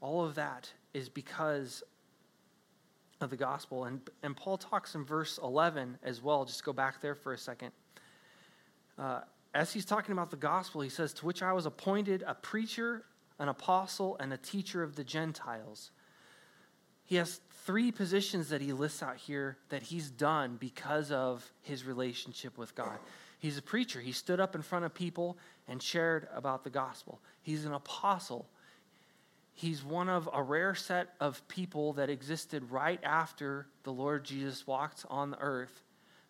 all 0.00 0.24
of 0.24 0.34
that 0.34 0.70
is 0.92 1.08
because 1.08 1.82
of 3.24 3.30
the 3.30 3.36
gospel. 3.36 3.84
And, 3.84 4.00
and 4.22 4.36
Paul 4.36 4.56
talks 4.58 4.94
in 4.94 5.04
verse 5.04 5.38
11 5.42 5.98
as 6.02 6.22
well. 6.22 6.44
Just 6.44 6.64
go 6.64 6.72
back 6.72 7.00
there 7.00 7.14
for 7.14 7.32
a 7.32 7.38
second. 7.38 7.72
Uh, 8.98 9.20
as 9.54 9.72
he's 9.72 9.84
talking 9.84 10.12
about 10.12 10.30
the 10.30 10.36
gospel, 10.36 10.80
he 10.80 10.88
says, 10.88 11.12
To 11.14 11.26
which 11.26 11.42
I 11.42 11.52
was 11.52 11.66
appointed 11.66 12.22
a 12.26 12.34
preacher, 12.34 13.04
an 13.38 13.48
apostle, 13.48 14.16
and 14.20 14.32
a 14.32 14.36
teacher 14.36 14.82
of 14.82 14.96
the 14.96 15.04
Gentiles. 15.04 15.90
He 17.04 17.16
has 17.16 17.40
three 17.64 17.92
positions 17.92 18.48
that 18.48 18.60
he 18.60 18.72
lists 18.72 19.02
out 19.02 19.16
here 19.16 19.58
that 19.68 19.82
he's 19.82 20.10
done 20.10 20.56
because 20.58 21.10
of 21.10 21.52
his 21.62 21.84
relationship 21.84 22.56
with 22.56 22.74
God. 22.74 22.98
He's 23.38 23.58
a 23.58 23.62
preacher. 23.62 24.00
He 24.00 24.12
stood 24.12 24.40
up 24.40 24.54
in 24.54 24.62
front 24.62 24.86
of 24.86 24.94
people 24.94 25.36
and 25.68 25.82
shared 25.82 26.28
about 26.34 26.64
the 26.64 26.70
gospel. 26.70 27.20
He's 27.42 27.66
an 27.66 27.72
apostle 27.72 28.48
he's 29.54 29.84
one 29.84 30.08
of 30.08 30.28
a 30.32 30.42
rare 30.42 30.74
set 30.74 31.14
of 31.20 31.46
people 31.48 31.94
that 31.94 32.10
existed 32.10 32.70
right 32.70 33.00
after 33.02 33.66
the 33.84 33.92
Lord 33.92 34.24
Jesus 34.24 34.66
walked 34.66 35.06
on 35.08 35.30
the 35.30 35.38
earth 35.38 35.82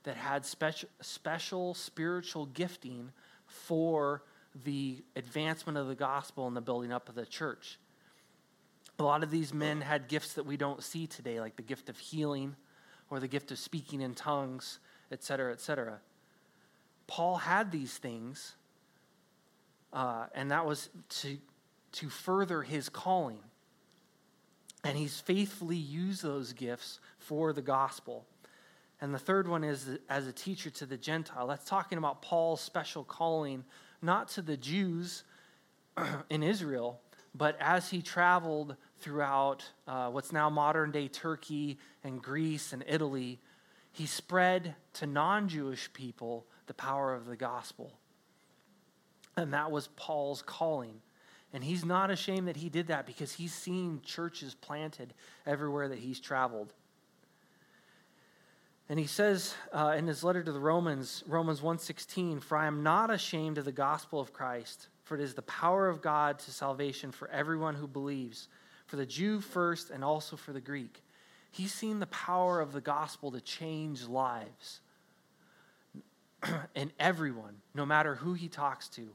that 0.04 0.16
had 0.16 0.44
special, 0.44 0.88
special 1.00 1.74
spiritual 1.74 2.46
gifting 2.46 3.10
for 3.46 4.22
the 4.64 5.02
advancement 5.16 5.78
of 5.78 5.88
the 5.88 5.94
gospel 5.94 6.46
and 6.46 6.54
the 6.54 6.60
building 6.60 6.92
up 6.92 7.08
of 7.08 7.14
the 7.14 7.24
church. 7.24 7.78
A 8.98 9.02
lot 9.02 9.22
of 9.22 9.30
these 9.30 9.52
men 9.52 9.80
had 9.80 10.06
gifts 10.06 10.34
that 10.34 10.44
we 10.44 10.56
don't 10.56 10.82
see 10.82 11.06
today, 11.06 11.40
like 11.40 11.56
the 11.56 11.62
gift 11.62 11.88
of 11.88 11.98
healing 11.98 12.54
or 13.10 13.18
the 13.18 13.26
gift 13.26 13.50
of 13.50 13.58
speaking 13.58 14.02
in 14.02 14.14
tongues, 14.14 14.78
etc., 15.10 15.52
etc. 15.52 15.98
Paul 17.06 17.37
had 17.37 17.72
these 17.72 17.96
things, 17.96 18.54
uh, 19.92 20.26
and 20.34 20.50
that 20.50 20.64
was 20.66 20.90
to 21.08 21.38
to 21.94 22.09
further 22.09 22.62
his 22.62 22.88
calling. 22.88 23.40
And 24.85 24.98
he's 24.98 25.20
faithfully 25.20 25.76
used 25.76 26.22
those 26.22 26.52
gifts 26.52 27.00
for 27.18 27.52
the 27.52 27.62
gospel. 27.62 28.26
And 29.00 29.14
the 29.14 29.18
third 29.18 29.48
one 29.48 29.64
is 29.64 29.98
as 30.09 30.26
a 30.26 30.33
teacher 30.33 30.70
to 30.70 30.87
the 30.87 30.96
Gentile. 30.96 31.46
That's 31.46 31.64
talking 31.64 31.98
about 31.98 32.22
Paul's 32.22 32.61
special 32.61 33.04
calling, 33.04 33.64
not 34.02 34.28
to 34.30 34.42
the 34.42 34.57
Jews 34.57 35.24
in 36.30 36.42
Israel, 36.42 37.00
but 37.35 37.57
as 37.61 37.90
he 37.90 38.02
traveled 38.02 38.76
throughout 38.98 39.64
uh, 39.88 40.11
what's 40.11 40.33
now 40.33 40.48
modern 40.48 40.90
day 40.90 41.09
Turkey 41.09 41.78
and 42.04 42.22
Greece 42.22 42.72
and 42.72 42.85
Italy, 42.87 43.40
he 43.90 44.07
spread 44.07 44.74
to 44.94 45.07
non 45.07 45.48
Jewish 45.48 45.92
people 45.92 46.46
the 46.66 46.74
power 46.74 47.14
of 47.14 47.26
the 47.26 47.37
gospel. 47.37 47.98
And 49.37 49.52
that 49.52 49.70
was 49.70 49.88
Paul's 49.96 50.42
calling. 50.42 51.00
And 51.54 51.62
he's 51.62 51.84
not 51.84 52.10
ashamed 52.10 52.48
that 52.48 52.56
he 52.56 52.68
did 52.68 52.88
that 52.88 53.06
because 53.06 53.32
he's 53.32 53.54
seen 53.54 54.00
churches 54.04 54.54
planted 54.54 55.14
everywhere 55.46 55.88
that 55.88 56.00
he's 56.00 56.18
traveled. 56.18 56.72
And 58.88 58.98
he 58.98 59.06
says 59.06 59.54
uh, 59.72 59.94
in 59.96 60.08
his 60.08 60.24
letter 60.24 60.42
to 60.42 60.50
the 60.50 60.58
Romans, 60.58 61.22
Romans 61.28 61.60
1:16, 61.60 62.40
"For 62.40 62.58
I 62.58 62.66
am 62.66 62.82
not 62.82 63.08
ashamed 63.08 63.56
of 63.56 63.64
the 63.64 63.72
gospel 63.72 64.20
of 64.20 64.32
Christ, 64.32 64.88
for 65.04 65.14
it 65.14 65.20
is 65.20 65.34
the 65.34 65.42
power 65.42 65.88
of 65.88 66.02
God 66.02 66.40
to 66.40 66.50
salvation 66.50 67.12
for 67.12 67.28
everyone 67.28 67.76
who 67.76 67.86
believes, 67.86 68.48
for 68.86 68.96
the 68.96 69.06
Jew 69.06 69.40
first 69.40 69.90
and 69.90 70.02
also 70.02 70.36
for 70.36 70.52
the 70.52 70.60
Greek." 70.60 71.04
He's 71.52 71.72
seen 71.72 72.00
the 72.00 72.06
power 72.06 72.60
of 72.60 72.72
the 72.72 72.80
gospel 72.80 73.30
to 73.30 73.40
change 73.40 74.08
lives. 74.08 74.80
and 76.74 76.92
everyone, 76.98 77.62
no 77.74 77.86
matter 77.86 78.16
who 78.16 78.34
he 78.34 78.48
talks 78.48 78.88
to. 78.88 79.08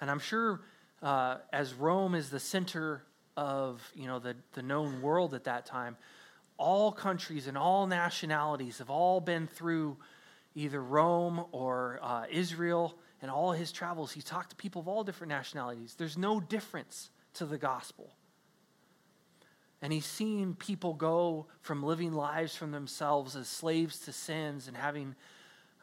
And 0.00 0.08
I'm 0.08 0.20
sure 0.20 0.60
uh, 1.02 1.38
as 1.52 1.74
Rome 1.74 2.14
is 2.14 2.30
the 2.30 2.40
center 2.40 3.02
of 3.36 3.82
you 3.94 4.06
know 4.06 4.18
the, 4.18 4.34
the 4.54 4.62
known 4.62 5.02
world 5.02 5.34
at 5.34 5.44
that 5.44 5.66
time, 5.66 5.96
all 6.58 6.92
countries 6.92 7.46
and 7.46 7.56
all 7.56 7.86
nationalities 7.86 8.78
have 8.78 8.90
all 8.90 9.20
been 9.20 9.46
through 9.46 9.96
either 10.54 10.82
Rome 10.82 11.44
or 11.52 12.00
uh, 12.02 12.24
Israel 12.30 12.98
and 13.22 13.30
all 13.30 13.52
his 13.52 13.72
travels. 13.72 14.12
He 14.12 14.22
talked 14.22 14.50
to 14.50 14.56
people 14.56 14.80
of 14.80 14.88
all 14.88 15.04
different 15.04 15.30
nationalities. 15.30 15.94
There's 15.96 16.16
no 16.16 16.40
difference 16.40 17.10
to 17.34 17.44
the 17.44 17.58
gospel. 17.58 18.14
And 19.82 19.92
he's 19.92 20.06
seen 20.06 20.54
people 20.54 20.94
go 20.94 21.46
from 21.60 21.82
living 21.82 22.12
lives 22.12 22.56
from 22.56 22.72
themselves 22.72 23.36
as 23.36 23.46
slaves 23.46 24.00
to 24.00 24.12
sins 24.12 24.68
and 24.68 24.76
having 24.76 25.14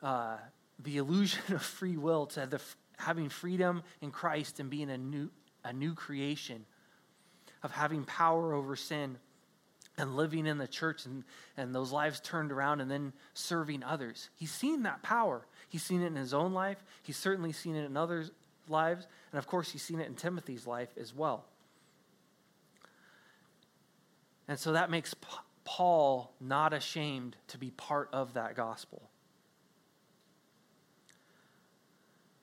uh, 0.01 0.37
the 0.79 0.97
illusion 0.97 1.41
of 1.49 1.61
free 1.61 1.97
will 1.97 2.25
to 2.27 2.47
the 2.47 2.59
having 2.97 3.29
freedom 3.29 3.83
in 4.01 4.11
Christ 4.11 4.59
and 4.59 4.69
being 4.69 4.89
a 4.89 4.97
new, 4.97 5.29
a 5.63 5.73
new 5.73 5.93
creation, 5.93 6.65
of 7.61 7.71
having 7.71 8.03
power 8.03 8.53
over 8.53 8.75
sin 8.75 9.17
and 9.97 10.15
living 10.15 10.45
in 10.47 10.57
the 10.57 10.67
church 10.67 11.05
and, 11.05 11.23
and 11.55 11.73
those 11.73 11.91
lives 11.91 12.19
turned 12.19 12.51
around 12.51 12.81
and 12.81 12.89
then 12.89 13.13
serving 13.33 13.83
others. 13.83 14.29
He's 14.35 14.51
seen 14.51 14.83
that 14.83 15.03
power. 15.03 15.45
He's 15.69 15.83
seen 15.83 16.01
it 16.01 16.07
in 16.07 16.15
his 16.15 16.33
own 16.33 16.53
life. 16.53 16.83
He's 17.03 17.17
certainly 17.17 17.51
seen 17.51 17.75
it 17.75 17.85
in 17.85 17.95
others' 17.95 18.31
lives. 18.67 19.07
And 19.31 19.39
of 19.39 19.47
course, 19.47 19.71
he's 19.71 19.83
seen 19.83 19.99
it 19.99 20.07
in 20.07 20.15
Timothy's 20.15 20.65
life 20.65 20.89
as 20.99 21.13
well. 21.13 21.45
And 24.47 24.59
so 24.59 24.73
that 24.73 24.89
makes 24.89 25.15
Paul 25.63 26.33
not 26.41 26.73
ashamed 26.73 27.37
to 27.49 27.57
be 27.57 27.71
part 27.71 28.09
of 28.11 28.33
that 28.33 28.55
gospel. 28.55 29.09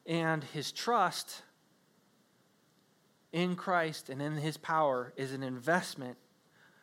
And 0.06 0.42
his 0.42 0.72
trust 0.72 1.42
in 3.32 3.54
Christ 3.54 4.08
and 4.08 4.20
in 4.20 4.36
his 4.36 4.56
power 4.56 5.12
is 5.16 5.32
an 5.32 5.42
investment 5.42 6.16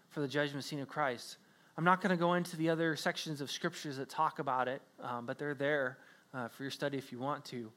for 0.10 0.22
the 0.22 0.28
judgment 0.28 0.64
seat 0.64 0.80
of 0.80 0.88
Christ. 0.88 1.38
I'm 1.78 1.84
not 1.84 2.02
going 2.02 2.10
to 2.10 2.18
go 2.18 2.34
into 2.34 2.58
the 2.58 2.70
other 2.70 2.96
sections 2.96 3.42
of 3.42 3.52
scriptures 3.52 3.98
that 3.98 4.10
talk 4.10 4.40
about 4.40 4.68
it, 4.68 4.82
um, 5.02 5.26
but 5.26 5.38
they're 5.38 5.54
there 5.54 6.00
uh, 6.34 6.48
for 6.48 6.64
your 6.64 6.72
study 6.72 6.98
if 6.98 7.12
you 7.12 7.20
want 7.20 7.46
to. 7.46 7.72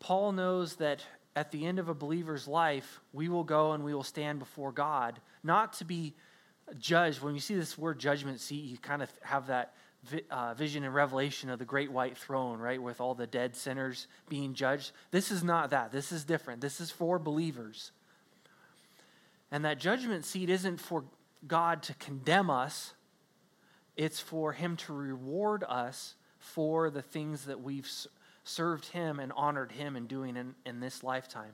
Paul 0.00 0.32
knows 0.32 0.76
that 0.76 1.04
at 1.36 1.52
the 1.52 1.64
end 1.66 1.78
of 1.78 1.88
a 1.88 1.94
believer's 1.94 2.48
life, 2.48 3.00
we 3.12 3.28
will 3.28 3.44
go 3.44 3.72
and 3.72 3.84
we 3.84 3.94
will 3.94 4.02
stand 4.02 4.38
before 4.38 4.72
God, 4.72 5.20
not 5.44 5.74
to 5.74 5.84
be 5.84 6.14
judged. 6.78 7.22
When 7.22 7.34
you 7.34 7.40
see 7.40 7.54
this 7.54 7.78
word 7.78 7.98
judgment 7.98 8.40
seat, 8.40 8.64
you 8.64 8.78
kind 8.78 9.02
of 9.02 9.10
have 9.22 9.46
that 9.46 9.74
uh, 10.30 10.54
vision 10.54 10.84
and 10.84 10.94
revelation 10.94 11.50
of 11.50 11.58
the 11.58 11.64
great 11.64 11.90
white 11.90 12.16
throne, 12.16 12.58
right, 12.58 12.80
with 12.80 13.00
all 13.00 13.14
the 13.14 13.26
dead 13.26 13.56
sinners 13.56 14.06
being 14.28 14.54
judged. 14.54 14.92
This 15.10 15.30
is 15.30 15.42
not 15.42 15.70
that. 15.70 15.92
This 15.92 16.12
is 16.12 16.24
different. 16.24 16.60
This 16.60 16.80
is 16.80 16.90
for 16.90 17.18
believers. 17.18 17.92
And 19.50 19.64
that 19.64 19.78
judgment 19.78 20.24
seat 20.24 20.50
isn't 20.50 20.80
for 20.80 21.04
God 21.46 21.82
to 21.84 21.94
condemn 21.94 22.50
us, 22.50 22.94
it's 23.96 24.20
for 24.20 24.52
Him 24.52 24.76
to 24.76 24.92
reward 24.92 25.64
us 25.68 26.14
for 26.38 26.90
the 26.90 27.02
things 27.02 27.44
that 27.44 27.60
we've 27.60 27.90
served 28.44 28.86
Him 28.86 29.18
and 29.18 29.32
honored 29.34 29.72
Him 29.72 29.96
in 29.96 30.06
doing 30.06 30.36
in, 30.36 30.54
in 30.64 30.80
this 30.80 31.02
lifetime. 31.02 31.52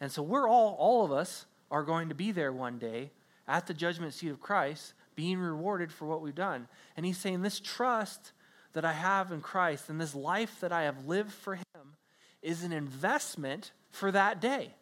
And 0.00 0.10
so 0.10 0.22
we're 0.22 0.48
all, 0.48 0.76
all 0.78 1.04
of 1.04 1.12
us 1.12 1.46
are 1.70 1.82
going 1.82 2.08
to 2.08 2.14
be 2.14 2.32
there 2.32 2.52
one 2.52 2.78
day 2.78 3.10
at 3.46 3.66
the 3.66 3.74
judgment 3.74 4.14
seat 4.14 4.30
of 4.30 4.40
Christ 4.40 4.94
being 5.18 5.40
rewarded 5.40 5.90
for 5.90 6.06
what 6.06 6.22
we've 6.22 6.36
done. 6.36 6.68
And 6.96 7.04
he's 7.04 7.18
saying, 7.18 7.42
This 7.42 7.58
trust 7.58 8.30
that 8.72 8.84
I 8.84 8.92
have 8.92 9.32
in 9.32 9.40
Christ 9.40 9.90
and 9.90 10.00
this 10.00 10.14
life 10.14 10.60
that 10.60 10.70
I 10.70 10.84
have 10.84 11.06
lived 11.06 11.32
for 11.32 11.56
him 11.56 11.96
is 12.40 12.62
an 12.62 12.72
investment 12.72 13.72
for 13.90 14.12
that 14.12 14.40
day. 14.40 14.76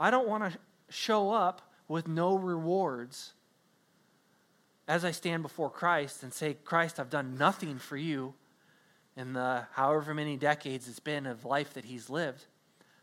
I 0.00 0.10
don't 0.10 0.26
want 0.26 0.50
to 0.50 0.58
show 0.88 1.32
up 1.32 1.70
with 1.86 2.08
no 2.08 2.34
rewards 2.34 3.34
as 4.88 5.04
I 5.04 5.10
stand 5.10 5.42
before 5.42 5.68
Christ 5.68 6.22
and 6.22 6.32
say, 6.32 6.56
Christ, 6.64 6.98
I've 6.98 7.10
done 7.10 7.36
nothing 7.36 7.76
for 7.76 7.98
you 7.98 8.32
in 9.18 9.34
the 9.34 9.66
however 9.72 10.14
many 10.14 10.38
decades 10.38 10.88
it's 10.88 10.98
been 10.98 11.26
of 11.26 11.44
life 11.44 11.74
that 11.74 11.84
he's 11.84 12.08
lived. 12.08 12.46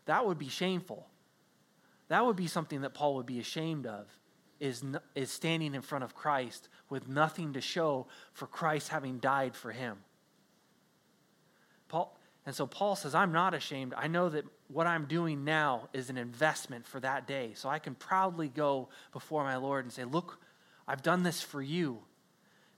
That 0.06 0.26
would 0.26 0.36
be 0.36 0.48
shameful. 0.48 1.06
That 2.08 2.26
would 2.26 2.34
be 2.34 2.48
something 2.48 2.80
that 2.80 2.92
Paul 2.92 3.14
would 3.14 3.26
be 3.26 3.38
ashamed 3.38 3.86
of, 3.86 4.08
is, 4.60 4.84
is 5.14 5.30
standing 5.30 5.74
in 5.74 5.82
front 5.82 6.04
of 6.04 6.14
Christ 6.14 6.68
with 6.88 7.08
nothing 7.08 7.54
to 7.54 7.60
show 7.60 8.06
for 8.32 8.46
Christ 8.46 8.88
having 8.88 9.18
died 9.18 9.56
for 9.56 9.72
him. 9.72 9.98
Paul, 11.88 12.16
and 12.46 12.54
so 12.54 12.66
Paul 12.66 12.96
says, 12.96 13.14
I'm 13.14 13.32
not 13.32 13.54
ashamed. 13.54 13.94
I 13.96 14.06
know 14.06 14.28
that 14.28 14.44
what 14.68 14.86
I'm 14.86 15.06
doing 15.06 15.44
now 15.44 15.88
is 15.92 16.10
an 16.10 16.16
investment 16.16 16.86
for 16.86 17.00
that 17.00 17.26
day. 17.26 17.52
So 17.54 17.68
I 17.68 17.78
can 17.78 17.94
proudly 17.94 18.48
go 18.48 18.88
before 19.12 19.44
my 19.44 19.56
Lord 19.56 19.84
and 19.84 19.92
say, 19.92 20.04
Look, 20.04 20.38
I've 20.86 21.02
done 21.02 21.22
this 21.22 21.42
for 21.42 21.60
you. 21.60 22.00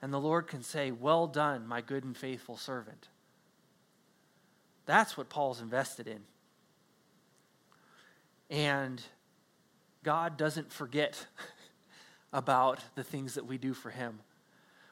And 0.01 0.13
the 0.13 0.21
Lord 0.21 0.49
can 0.49 0.63
say, 0.63 0.91
Well 0.91 1.27
done, 1.27 1.67
my 1.67 1.81
good 1.81 2.05
and 2.05 2.17
faithful 2.17 2.57
servant. 2.57 3.09
That's 4.85 5.17
what 5.17 5.29
Paul's 5.29 5.61
invested 5.61 6.09
in. 6.09 6.21
And 8.51 9.01
God 10.03 10.37
doesn't 10.37 10.73
forget 10.73 11.27
about 12.33 12.81
the 12.95 13.05
things 13.05 13.35
that 13.35 13.47
we 13.47 13.59
do 13.59 13.75
for 13.75 13.91
Him. 13.91 14.21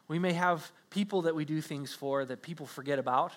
We 0.09 0.18
may 0.18 0.33
have 0.33 0.70
people 0.90 1.22
that 1.22 1.35
we 1.35 1.44
do 1.44 1.61
things 1.61 1.92
for 1.92 2.24
that 2.24 2.42
people 2.42 2.66
forget 2.66 2.98
about. 2.98 3.33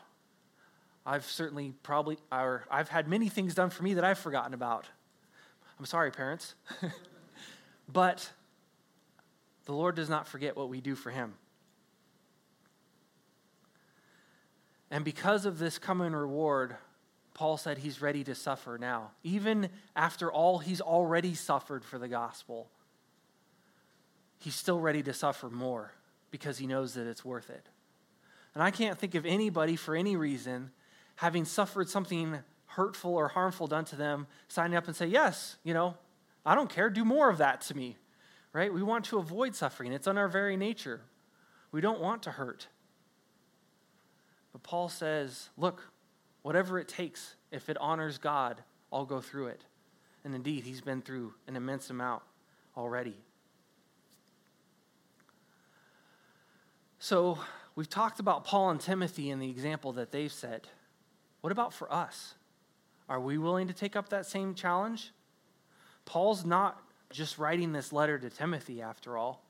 I've 1.05 1.25
certainly 1.25 1.73
probably, 1.83 2.17
or 2.31 2.65
I've 2.71 2.89
had 2.89 3.07
many 3.07 3.29
things 3.29 3.53
done 3.53 3.69
for 3.69 3.83
me 3.83 3.93
that 3.95 4.03
I've 4.03 4.17
forgotten 4.17 4.53
about. 4.53 4.87
I'm 5.77 5.85
sorry, 5.85 6.11
parents. 6.11 6.55
but 7.91 8.29
the 9.65 9.73
Lord 9.73 9.95
does 9.95 10.09
not 10.09 10.27
forget 10.27 10.55
what 10.55 10.69
we 10.69 10.81
do 10.81 10.95
for 10.95 11.11
Him. 11.11 11.33
And 14.93 15.03
because 15.03 15.45
of 15.45 15.57
this 15.57 15.79
coming 15.79 16.13
reward, 16.13 16.75
Paul 17.33 17.57
said 17.57 17.79
he's 17.79 18.01
ready 18.01 18.23
to 18.25 18.35
suffer 18.35 18.77
now, 18.79 19.11
even 19.23 19.69
after 19.95 20.31
all 20.31 20.59
he's 20.59 20.81
already 20.81 21.33
suffered 21.33 21.83
for 21.83 21.97
the 21.97 22.07
gospel. 22.07 22.69
He's 24.43 24.56
still 24.56 24.79
ready 24.79 25.01
to 25.03 25.13
suffer 25.13 25.49
more 25.49 25.93
because 26.32 26.58
he 26.58 26.67
knows 26.67 26.93
that 26.95 27.08
it's 27.08 27.23
worth 27.23 27.49
it. 27.49 27.65
And 28.53 28.63
I 28.63 28.71
can't 28.71 28.97
think 28.97 29.15
of 29.15 29.25
anybody 29.25 29.75
for 29.75 29.95
any 29.95 30.15
reason 30.15 30.71
having 31.15 31.45
suffered 31.45 31.89
something 31.89 32.39
hurtful 32.65 33.13
or 33.13 33.27
harmful 33.27 33.67
done 33.67 33.86
to 33.86 33.95
them 33.95 34.27
signing 34.47 34.75
up 34.75 34.88
and 34.88 34.95
say, 34.95 35.08
Yes, 35.08 35.58
you 35.63 35.73
know, 35.73 35.95
I 36.45 36.56
don't 36.56 36.69
care, 36.69 36.89
do 36.89 37.06
more 37.06 37.29
of 37.29 37.38
that 37.38 37.62
to 37.62 37.75
me. 37.75 37.97
Right? 38.51 38.71
We 38.71 38.84
want 38.84 39.06
to 39.06 39.17
avoid 39.17 39.56
suffering, 39.56 39.93
it's 39.93 40.08
in 40.08 40.17
our 40.17 40.27
very 40.27 40.58
nature. 40.58 41.01
We 41.71 41.82
don't 41.82 41.99
want 41.99 42.23
to 42.23 42.32
hurt. 42.32 42.67
But 44.51 44.62
Paul 44.62 44.89
says, 44.89 45.49
Look, 45.58 45.93
Whatever 46.43 46.77
it 46.77 46.89
takes, 46.89 47.36
if 47.51 47.69
it 47.69 47.77
honors 47.79 48.17
God, 48.17 48.62
I'll 48.91 49.06
go 49.06 49.21
through 49.21 49.47
it. 49.47 49.63
And 50.23 50.36
indeed, 50.36 50.65
he's 50.65 50.82
been 50.82 51.01
through 51.01 51.34
an 51.47 51.56
immense 51.56 51.89
amount 51.89 52.21
already. 52.77 53.15
So, 57.03 57.37
we've 57.75 57.89
talked 57.89 58.21
about 58.21 58.45
Paul 58.45 58.69
and 58.69 58.79
Timothy 58.79 59.29
and 59.29 59.41
the 59.41 59.49
example 59.49 59.91
that 59.91 60.13
they've 60.13 60.31
set. 60.31 60.67
What 61.41 61.51
about 61.51 61.73
for 61.73 61.91
us? 61.91 62.35
Are 63.09 63.19
we 63.19 63.37
willing 63.37 63.67
to 63.67 63.73
take 63.73 63.97
up 63.97 64.07
that 64.07 64.25
same 64.25 64.55
challenge? 64.55 65.11
Paul's 66.05 66.45
not 66.45 66.81
just 67.11 67.37
writing 67.37 67.73
this 67.73 67.91
letter 67.91 68.17
to 68.17 68.29
Timothy, 68.29 68.81
after 68.81 69.17
all. 69.17 69.43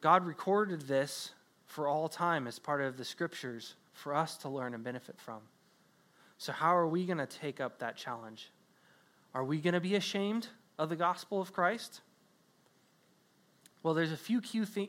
God 0.00 0.24
recorded 0.24 0.80
this 0.80 1.32
for 1.66 1.86
all 1.86 2.08
time 2.08 2.46
as 2.46 2.58
part 2.58 2.80
of 2.80 2.96
the 2.96 3.04
scriptures 3.04 3.74
for 3.92 4.14
us 4.14 4.38
to 4.38 4.48
learn 4.48 4.72
and 4.72 4.82
benefit 4.82 5.20
from. 5.20 5.40
So, 6.38 6.50
how 6.54 6.74
are 6.74 6.88
we 6.88 7.04
going 7.04 7.18
to 7.18 7.26
take 7.26 7.60
up 7.60 7.80
that 7.80 7.98
challenge? 7.98 8.50
Are 9.34 9.44
we 9.44 9.60
going 9.60 9.74
to 9.74 9.80
be 9.80 9.96
ashamed 9.96 10.48
of 10.78 10.88
the 10.88 10.96
gospel 10.96 11.42
of 11.42 11.52
Christ? 11.52 12.00
Well, 13.82 13.92
there's 13.92 14.12
a 14.12 14.16
few 14.16 14.40
key, 14.40 14.64
th- 14.64 14.88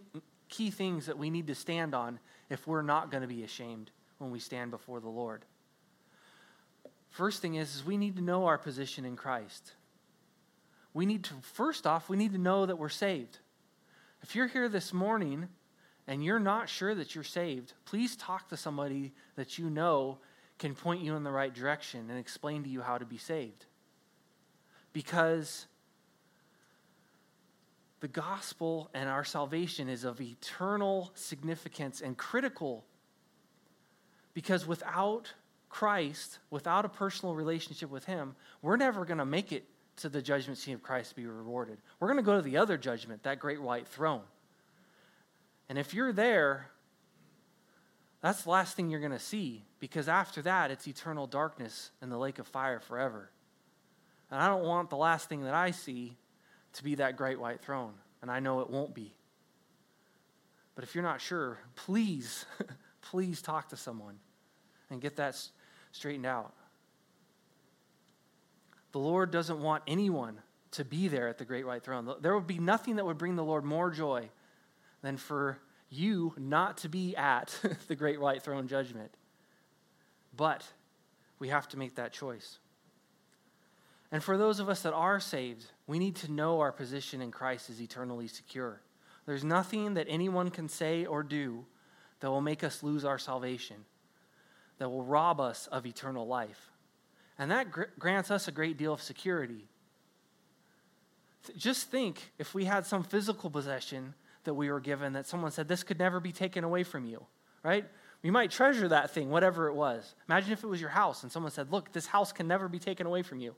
key 0.54 0.70
things 0.70 1.08
that 1.08 1.18
we 1.18 1.32
need 1.32 1.48
to 1.48 1.56
stand 1.56 1.96
on 1.96 2.20
if 2.48 2.68
we're 2.68 2.84
not 2.84 3.10
going 3.10 3.22
to 3.22 3.28
be 3.28 3.44
ashamed 3.44 3.89
when 4.20 4.30
we 4.30 4.38
stand 4.38 4.70
before 4.70 5.00
the 5.00 5.10
Lord. 5.10 5.46
First 7.10 7.42
thing 7.42 7.56
is, 7.56 7.76
is 7.76 7.84
we 7.84 7.98
need 7.98 8.16
to 8.18 8.22
know 8.22 8.46
our 8.46 8.60
position 8.60 9.04
in 9.04 9.16
Christ. 9.16 9.74
We 10.94 11.08
need 11.08 11.24
to, 11.24 11.34
first 11.42 11.88
off, 11.88 12.08
we 12.08 12.18
need 12.18 12.34
to 12.34 12.38
know 12.38 12.68
that 12.68 12.78
we're 12.78 12.89
saved. 12.89 13.39
If 14.22 14.36
you're 14.36 14.48
here 14.48 14.70
this 14.70 14.94
morning 14.94 15.50
and 16.08 16.24
you're 16.24 16.39
not 16.39 16.70
sure 16.70 16.94
that 16.94 17.16
you're 17.16 17.24
saved, 17.24 17.74
please 17.86 18.16
talk 18.16 18.50
to 18.50 18.58
somebody 18.58 19.12
that 19.36 19.58
you 19.58 19.72
know 19.72 20.20
can 20.60 20.76
point 20.76 21.02
you 21.02 21.16
in 21.16 21.24
the 21.24 21.32
right 21.32 21.54
direction 21.54 22.12
and 22.12 22.20
explain 22.20 22.62
to 22.63 22.70
you 22.70 22.82
how 22.82 23.00
to 23.00 23.06
be 23.06 23.18
saved. 23.18 23.66
Because 24.94 25.66
the 28.04 28.10
gospel 28.10 28.89
and 28.94 29.08
our 29.08 29.24
salvation 29.24 29.88
is 29.88 30.04
of 30.04 30.20
eternal 30.20 31.10
significance 31.16 32.02
and 32.02 32.18
critical. 32.18 32.84
Because 34.34 34.68
without 34.68 35.32
Christ, 35.70 36.39
without 36.50 36.84
a 36.84 36.89
personal 36.89 37.34
relationship 37.34 37.89
with 37.89 38.04
Him, 38.04 38.36
we're 38.62 38.76
never 38.76 39.06
going 39.06 39.20
to 39.20 39.26
make 39.26 39.54
it 39.54 39.63
to 39.96 40.10
the 40.10 40.22
judgment 40.22 40.58
seat 40.58 40.74
of 40.74 40.84
Christ 40.84 41.12
to 41.12 41.16
be 41.16 41.26
rewarded. 41.26 41.78
We're 42.02 42.10
going 42.10 42.18
to 42.18 42.24
go 42.24 42.36
to 42.36 42.42
the 42.42 42.58
other 42.58 42.78
judgment, 42.78 43.24
that 43.24 43.39
great 43.39 43.62
white 43.62 43.88
throne. 43.88 44.24
And 45.70 45.78
if 45.78 45.94
you're 45.94 46.12
there, 46.12 46.72
that's 48.20 48.44
the 48.44 48.50
last 48.50 48.76
thing 48.76 48.89
you're 48.89 49.00
going 49.00 49.13
to 49.13 49.18
see 49.18 49.63
because 49.80 50.10
after 50.10 50.42
that, 50.42 50.72
it's 50.72 50.89
eternal 50.89 51.26
darkness 51.26 51.92
and 52.02 52.12
the 52.12 52.18
lake 52.18 52.38
of 52.38 52.48
fire 52.48 52.82
forever. 52.82 53.30
And 54.30 54.42
I 54.42 54.50
don't 54.50 54.66
want 54.66 54.89
the 54.89 54.98
last 54.98 55.30
thing 55.30 55.44
that 55.46 55.54
I 55.54 55.72
see 55.72 56.18
to 56.74 56.84
be 56.84 56.96
that 56.96 57.18
great 57.18 57.40
white 57.40 57.62
throne. 57.62 57.94
And 58.22 58.32
I 58.32 58.40
know 58.40 58.62
it 58.62 58.70
won't 58.70 58.94
be. 58.94 59.14
But 60.76 60.84
if 60.84 60.96
you're 60.96 61.04
not 61.04 61.22
sure, 61.22 61.60
please, 61.76 62.46
please 63.02 63.42
talk 63.42 63.70
to 63.70 63.78
someone 63.78 64.16
and 64.90 65.02
get 65.02 65.18
that 65.18 65.40
straightened 65.92 66.26
out. 66.26 66.54
The 68.92 69.00
Lord 69.00 69.32
doesn't 69.32 69.60
want 69.60 69.84
anyone 69.88 70.40
to 70.72 70.86
be 70.86 71.08
there 71.08 71.28
at 71.28 71.38
the 71.38 71.46
great 71.46 71.66
white 71.66 71.84
throne. 71.84 72.12
There 72.22 72.34
would 72.36 72.48
be 72.48 72.60
nothing 72.60 72.96
that 72.96 73.06
would 73.06 73.18
bring 73.18 73.36
the 73.36 73.44
Lord 73.44 73.64
more 73.64 73.92
joy 73.92 74.30
than 75.02 75.18
for 75.18 75.60
you 75.90 76.34
not 76.38 76.78
to 76.78 76.90
be 76.90 77.16
at 77.16 77.58
the 77.88 77.96
great 77.96 78.20
white 78.20 78.42
throne 78.42 78.68
judgment. 78.68 79.12
But 80.36 80.68
we 81.40 81.50
have 81.50 81.68
to 81.70 81.78
make 81.78 81.96
that 81.96 82.14
choice. 82.14 82.58
And 84.12 84.24
for 84.24 84.38
those 84.38 84.60
of 84.60 84.70
us 84.70 84.82
that 84.84 84.94
are 84.94 85.20
saved, 85.20 85.66
we 85.88 86.00
need 86.00 86.15
to 86.17 86.32
know 86.32 86.62
our 86.62 86.72
position 86.72 87.22
in 87.22 87.32
Christ 87.32 87.69
is 87.69 87.82
eternally 87.82 88.28
secure. 88.28 88.82
There's 89.26 89.43
nothing 89.43 89.93
that 89.96 90.08
anyone 90.10 90.50
can 90.50 90.69
say 90.69 91.06
or 91.06 91.24
do 91.24 91.65
that 92.19 92.30
will 92.30 92.41
make 92.41 92.63
us 92.63 92.84
lose 92.84 93.04
our 93.04 93.19
salvation, 93.19 93.78
that 94.78 94.89
will 94.89 95.04
rob 95.04 95.39
us 95.39 95.67
of 95.67 95.86
eternal 95.86 96.26
life. 96.26 96.72
And 97.38 97.52
that 97.52 97.72
gr- 97.72 97.84
grants 98.00 98.32
us 98.32 98.48
a 98.48 98.52
great 98.52 98.78
deal 98.78 98.93
of 98.93 99.02
security. 99.02 99.67
Just 101.58 101.89
think 101.89 102.32
if 102.38 102.54
we 102.54 102.65
had 102.65 102.86
some 102.86 103.04
physical 103.04 103.50
possession 103.50 104.13
that 104.46 104.54
we 104.54 104.72
were 104.72 104.80
given 104.80 105.13
that 105.13 105.28
someone 105.28 105.52
said, 105.52 105.67
This 105.67 105.84
could 105.84 106.00
never 106.00 106.19
be 106.19 106.32
taken 106.32 106.63
away 106.63 106.84
from 106.84 107.06
you, 107.06 107.26
right? 107.63 107.86
We 108.22 108.32
might 108.32 108.52
treasure 108.52 108.88
that 108.88 109.12
thing, 109.12 109.30
whatever 109.30 109.67
it 109.67 109.73
was. 109.73 110.15
Imagine 110.29 110.54
if 110.54 110.63
it 110.63 110.67
was 110.67 110.79
your 110.79 110.92
house 110.92 111.23
and 111.23 111.31
someone 111.31 111.52
said, 111.52 111.71
Look, 111.71 111.92
this 111.92 112.08
house 112.08 112.31
can 112.31 112.48
never 112.48 112.69
be 112.69 112.79
taken 112.79 113.06
away 113.06 113.21
from 113.21 113.40
you, 113.40 113.56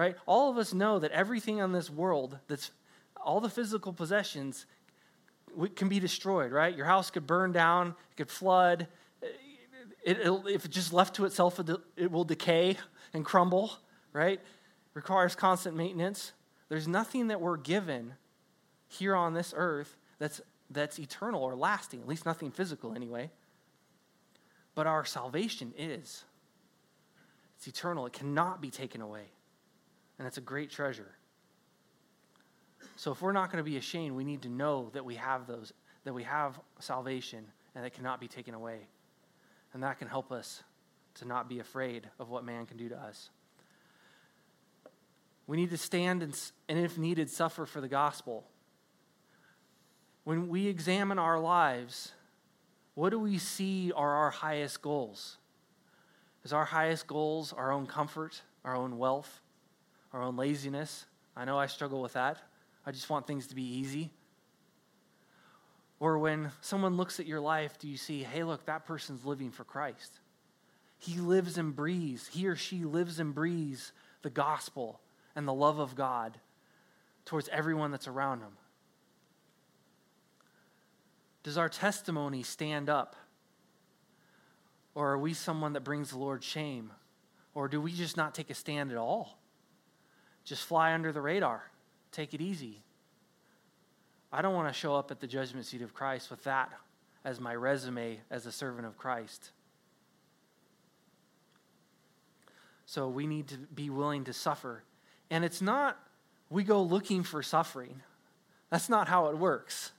right? 0.00 0.16
All 0.24 0.50
of 0.50 0.56
us 0.56 0.72
know 0.72 0.98
that 0.98 1.10
everything 1.10 1.60
on 1.60 1.72
this 1.72 1.90
world, 1.90 2.38
that's 2.48 2.70
all 3.22 3.38
the 3.38 3.50
physical 3.50 3.92
possessions, 3.92 4.64
can 5.76 5.90
be 5.90 6.00
destroyed, 6.00 6.52
right? 6.52 6.74
Your 6.74 6.86
house 6.86 7.10
could 7.10 7.26
burn 7.26 7.52
down, 7.52 7.88
it 7.88 8.16
could 8.16 8.30
flood. 8.30 8.86
It, 10.02 10.16
if 10.22 10.64
it 10.64 10.70
just 10.70 10.94
left 10.94 11.16
to 11.16 11.26
itself, 11.26 11.60
it 11.98 12.10
will 12.10 12.24
decay 12.24 12.78
and 13.12 13.26
crumble, 13.26 13.72
right? 14.14 14.40
Requires 14.94 15.34
constant 15.34 15.76
maintenance. 15.76 16.32
There's 16.70 16.88
nothing 16.88 17.28
that 17.28 17.42
we're 17.42 17.58
given 17.58 18.14
here 18.88 19.14
on 19.14 19.34
this 19.34 19.52
earth 19.54 19.98
that's, 20.18 20.40
that's 20.70 20.98
eternal 20.98 21.42
or 21.42 21.54
lasting, 21.54 22.00
at 22.00 22.08
least 22.08 22.24
nothing 22.24 22.52
physical 22.52 22.94
anyway. 22.94 23.30
But 24.74 24.86
our 24.86 25.04
salvation 25.04 25.74
is. 25.76 26.24
It's 27.58 27.68
eternal, 27.68 28.06
it 28.06 28.14
cannot 28.14 28.62
be 28.62 28.70
taken 28.70 29.02
away. 29.02 29.26
And 30.20 30.26
it's 30.26 30.36
a 30.36 30.42
great 30.42 30.68
treasure. 30.68 31.12
So 32.96 33.10
if 33.10 33.22
we're 33.22 33.32
not 33.32 33.50
going 33.50 33.64
to 33.64 33.68
be 33.68 33.78
ashamed, 33.78 34.14
we 34.14 34.22
need 34.22 34.42
to 34.42 34.50
know 34.50 34.90
that 34.92 35.02
we 35.02 35.14
have 35.14 35.46
those, 35.46 35.72
that 36.04 36.12
we 36.12 36.24
have 36.24 36.60
salvation 36.78 37.46
and 37.74 37.86
it 37.86 37.94
cannot 37.94 38.20
be 38.20 38.28
taken 38.28 38.52
away. 38.52 38.80
And 39.72 39.82
that 39.82 39.98
can 39.98 40.08
help 40.08 40.30
us 40.30 40.62
to 41.14 41.24
not 41.26 41.48
be 41.48 41.58
afraid 41.58 42.06
of 42.18 42.28
what 42.28 42.44
man 42.44 42.66
can 42.66 42.76
do 42.76 42.90
to 42.90 42.98
us. 42.98 43.30
We 45.46 45.56
need 45.56 45.70
to 45.70 45.78
stand 45.78 46.22
and, 46.22 46.38
and, 46.68 46.78
if 46.78 46.98
needed, 46.98 47.30
suffer 47.30 47.64
for 47.64 47.80
the 47.80 47.88
gospel. 47.88 48.44
When 50.24 50.48
we 50.48 50.66
examine 50.66 51.18
our 51.18 51.40
lives, 51.40 52.12
what 52.94 53.08
do 53.08 53.18
we 53.18 53.38
see 53.38 53.90
are 53.96 54.12
our 54.16 54.30
highest 54.30 54.82
goals? 54.82 55.38
Is 56.44 56.52
our 56.52 56.66
highest 56.66 57.06
goals 57.06 57.54
our 57.54 57.72
own 57.72 57.86
comfort, 57.86 58.42
our 58.66 58.76
own 58.76 58.98
wealth, 58.98 59.40
our 60.12 60.22
own 60.22 60.36
laziness? 60.36 61.06
I 61.36 61.44
know 61.44 61.58
I 61.58 61.66
struggle 61.66 62.02
with 62.02 62.14
that. 62.14 62.38
I 62.84 62.92
just 62.92 63.10
want 63.10 63.26
things 63.26 63.46
to 63.48 63.54
be 63.54 63.62
easy. 63.62 64.10
Or 65.98 66.18
when 66.18 66.50
someone 66.62 66.96
looks 66.96 67.20
at 67.20 67.26
your 67.26 67.40
life, 67.40 67.78
do 67.78 67.86
you 67.86 67.96
see, 67.96 68.22
hey, 68.22 68.42
look, 68.42 68.64
that 68.66 68.86
person's 68.86 69.24
living 69.24 69.50
for 69.50 69.64
Christ? 69.64 70.20
He 70.98 71.20
lives 71.20 71.58
and 71.58 71.76
breathes, 71.76 72.28
he 72.28 72.46
or 72.46 72.56
she 72.56 72.84
lives 72.84 73.20
and 73.20 73.34
breathes 73.34 73.92
the 74.22 74.30
gospel 74.30 75.00
and 75.36 75.46
the 75.46 75.54
love 75.54 75.78
of 75.78 75.94
God 75.94 76.38
towards 77.24 77.48
everyone 77.50 77.90
that's 77.90 78.08
around 78.08 78.40
them. 78.40 78.52
Does 81.42 81.56
our 81.56 81.68
testimony 81.68 82.42
stand 82.42 82.90
up? 82.90 83.16
Or 84.94 85.12
are 85.12 85.18
we 85.18 85.32
someone 85.32 85.74
that 85.74 85.84
brings 85.84 86.10
the 86.10 86.18
Lord 86.18 86.42
shame? 86.42 86.92
Or 87.54 87.68
do 87.68 87.80
we 87.80 87.92
just 87.92 88.16
not 88.16 88.34
take 88.34 88.50
a 88.50 88.54
stand 88.54 88.90
at 88.90 88.98
all? 88.98 89.38
Just 90.50 90.64
fly 90.64 90.94
under 90.94 91.12
the 91.12 91.20
radar, 91.20 91.62
take 92.10 92.34
it 92.34 92.40
easy. 92.40 92.82
I 94.32 94.42
don't 94.42 94.52
want 94.52 94.66
to 94.66 94.74
show 94.74 94.96
up 94.96 95.12
at 95.12 95.20
the 95.20 95.28
judgment 95.28 95.64
seat 95.64 95.80
of 95.80 95.94
Christ 95.94 96.28
with 96.28 96.42
that 96.42 96.72
as 97.24 97.38
my 97.38 97.54
resume 97.54 98.18
as 98.32 98.46
a 98.46 98.50
servant 98.50 98.84
of 98.84 98.98
Christ. 98.98 99.52
So 102.84 103.08
we 103.08 103.28
need 103.28 103.46
to 103.46 103.58
be 103.58 103.90
willing 103.90 104.24
to 104.24 104.32
suffer. 104.32 104.82
And 105.30 105.44
it's 105.44 105.62
not 105.62 105.96
we 106.50 106.64
go 106.64 106.82
looking 106.82 107.22
for 107.22 107.44
suffering. 107.44 108.02
That's 108.70 108.88
not 108.88 109.06
how 109.06 109.26
it 109.28 109.38
works. 109.38 109.92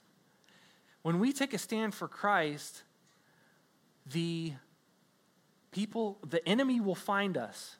When 1.01 1.19
we 1.19 1.31
take 1.31 1.53
a 1.53 1.57
stand 1.57 1.95
for 1.95 2.09
Christ, 2.09 2.83
the 4.05 4.51
people, 5.71 6.17
the 6.29 6.45
enemy 6.45 6.81
will 6.81 6.93
find 6.93 7.37
us. 7.37 7.77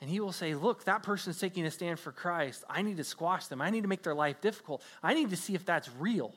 And 0.00 0.08
he 0.08 0.20
will 0.20 0.32
say, 0.32 0.54
Look, 0.54 0.84
that 0.84 1.02
person's 1.02 1.38
taking 1.38 1.66
a 1.66 1.70
stand 1.70 1.98
for 1.98 2.12
Christ. 2.12 2.64
I 2.68 2.82
need 2.82 2.96
to 2.98 3.04
squash 3.04 3.46
them. 3.46 3.60
I 3.60 3.70
need 3.70 3.82
to 3.82 3.88
make 3.88 4.02
their 4.02 4.14
life 4.14 4.40
difficult. 4.40 4.82
I 5.02 5.14
need 5.14 5.30
to 5.30 5.36
see 5.36 5.54
if 5.54 5.64
that's 5.64 5.90
real. 5.98 6.34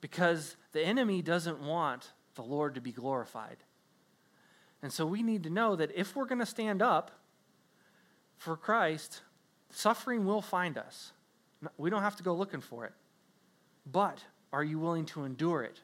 Because 0.00 0.56
the 0.72 0.82
enemy 0.82 1.22
doesn't 1.22 1.60
want 1.60 2.12
the 2.34 2.42
Lord 2.42 2.74
to 2.74 2.80
be 2.80 2.92
glorified. 2.92 3.56
And 4.82 4.92
so 4.92 5.06
we 5.06 5.22
need 5.22 5.44
to 5.44 5.50
know 5.50 5.76
that 5.76 5.90
if 5.94 6.14
we're 6.14 6.26
going 6.26 6.40
to 6.40 6.46
stand 6.46 6.82
up 6.82 7.10
for 8.36 8.56
Christ, 8.56 9.22
suffering 9.70 10.26
will 10.26 10.42
find 10.42 10.76
us. 10.76 11.12
We 11.78 11.88
don't 11.88 12.02
have 12.02 12.16
to 12.16 12.22
go 12.22 12.34
looking 12.34 12.60
for 12.60 12.84
it. 12.84 12.92
But 13.90 14.22
are 14.52 14.62
you 14.62 14.78
willing 14.78 15.06
to 15.06 15.24
endure 15.24 15.62
it? 15.62 15.80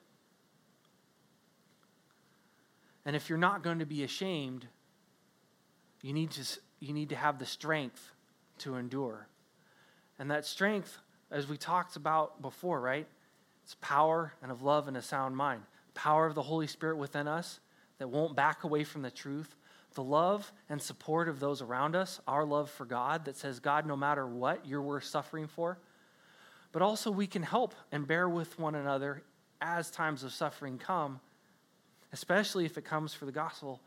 And 3.07 3.17
if 3.17 3.29
you're 3.29 3.39
not 3.39 3.63
going 3.63 3.79
to 3.79 3.87
be 3.87 4.05
ashamed, 4.05 4.67
you 6.03 6.13
need 6.13 6.31
to, 6.33 6.59
you 6.81 6.93
need 6.93 7.11
to 7.11 7.17
have 7.17 7.39
the 7.39 7.47
strength 7.47 8.13
to 8.59 8.77
endure. 8.77 9.27
And 10.19 10.31
that 10.31 10.45
strength, 10.45 10.99
as 11.31 11.49
we 11.49 11.57
talked 11.57 11.97
about 11.97 12.43
before, 12.43 12.81
right? 12.81 13.07
It's 13.65 13.77
power 13.81 14.33
and 14.43 14.51
of 14.51 14.63
love 14.63 14.89
and 14.89 14.97
a 14.97 15.03
sound 15.03 15.37
mind. 15.37 15.63
Power 15.95 16.27
of 16.27 16.35
the 16.35 16.43
Holy 16.43 16.67
Spirit 16.67 16.97
within 16.97 17.29
us 17.29 17.61
that 17.99 18.09
won't 18.09 18.35
back 18.35 18.65
away 18.65 18.85
from 18.85 19.03
the 19.03 19.11
truth. 19.11 19.55
The 19.95 20.03
love 20.03 20.53
and 20.69 20.81
support 20.81 21.29
of 21.29 21.41
those 21.41 21.63
around 21.63 21.97
us, 21.97 22.21
our 22.27 22.45
love 22.45 22.71
for 22.71 22.85
God 22.85 23.25
that 23.25 23.37
says, 23.37 23.61
God, 23.61 23.87
no 23.87 23.97
matter 23.97 24.27
what, 24.27 24.67
you're 24.67 24.83
worth 24.83 25.05
suffering 25.05 25.49
for. 25.49 25.79
But 26.73 26.83
also, 26.83 27.11
we 27.11 27.27
can 27.27 27.43
help 27.43 27.75
and 27.91 28.07
bear 28.07 28.29
with 28.29 28.59
one 28.59 28.77
another 28.77 29.23
as 29.61 29.91
times 29.91 30.23
of 30.23 30.33
suffering 30.33 30.79
come, 30.79 31.21
especially 32.13 32.65
if 32.65 32.79
it 32.79 32.85
comes 32.85 33.13
for 33.13 33.27
the 33.27 33.33
gospel. 33.33 33.81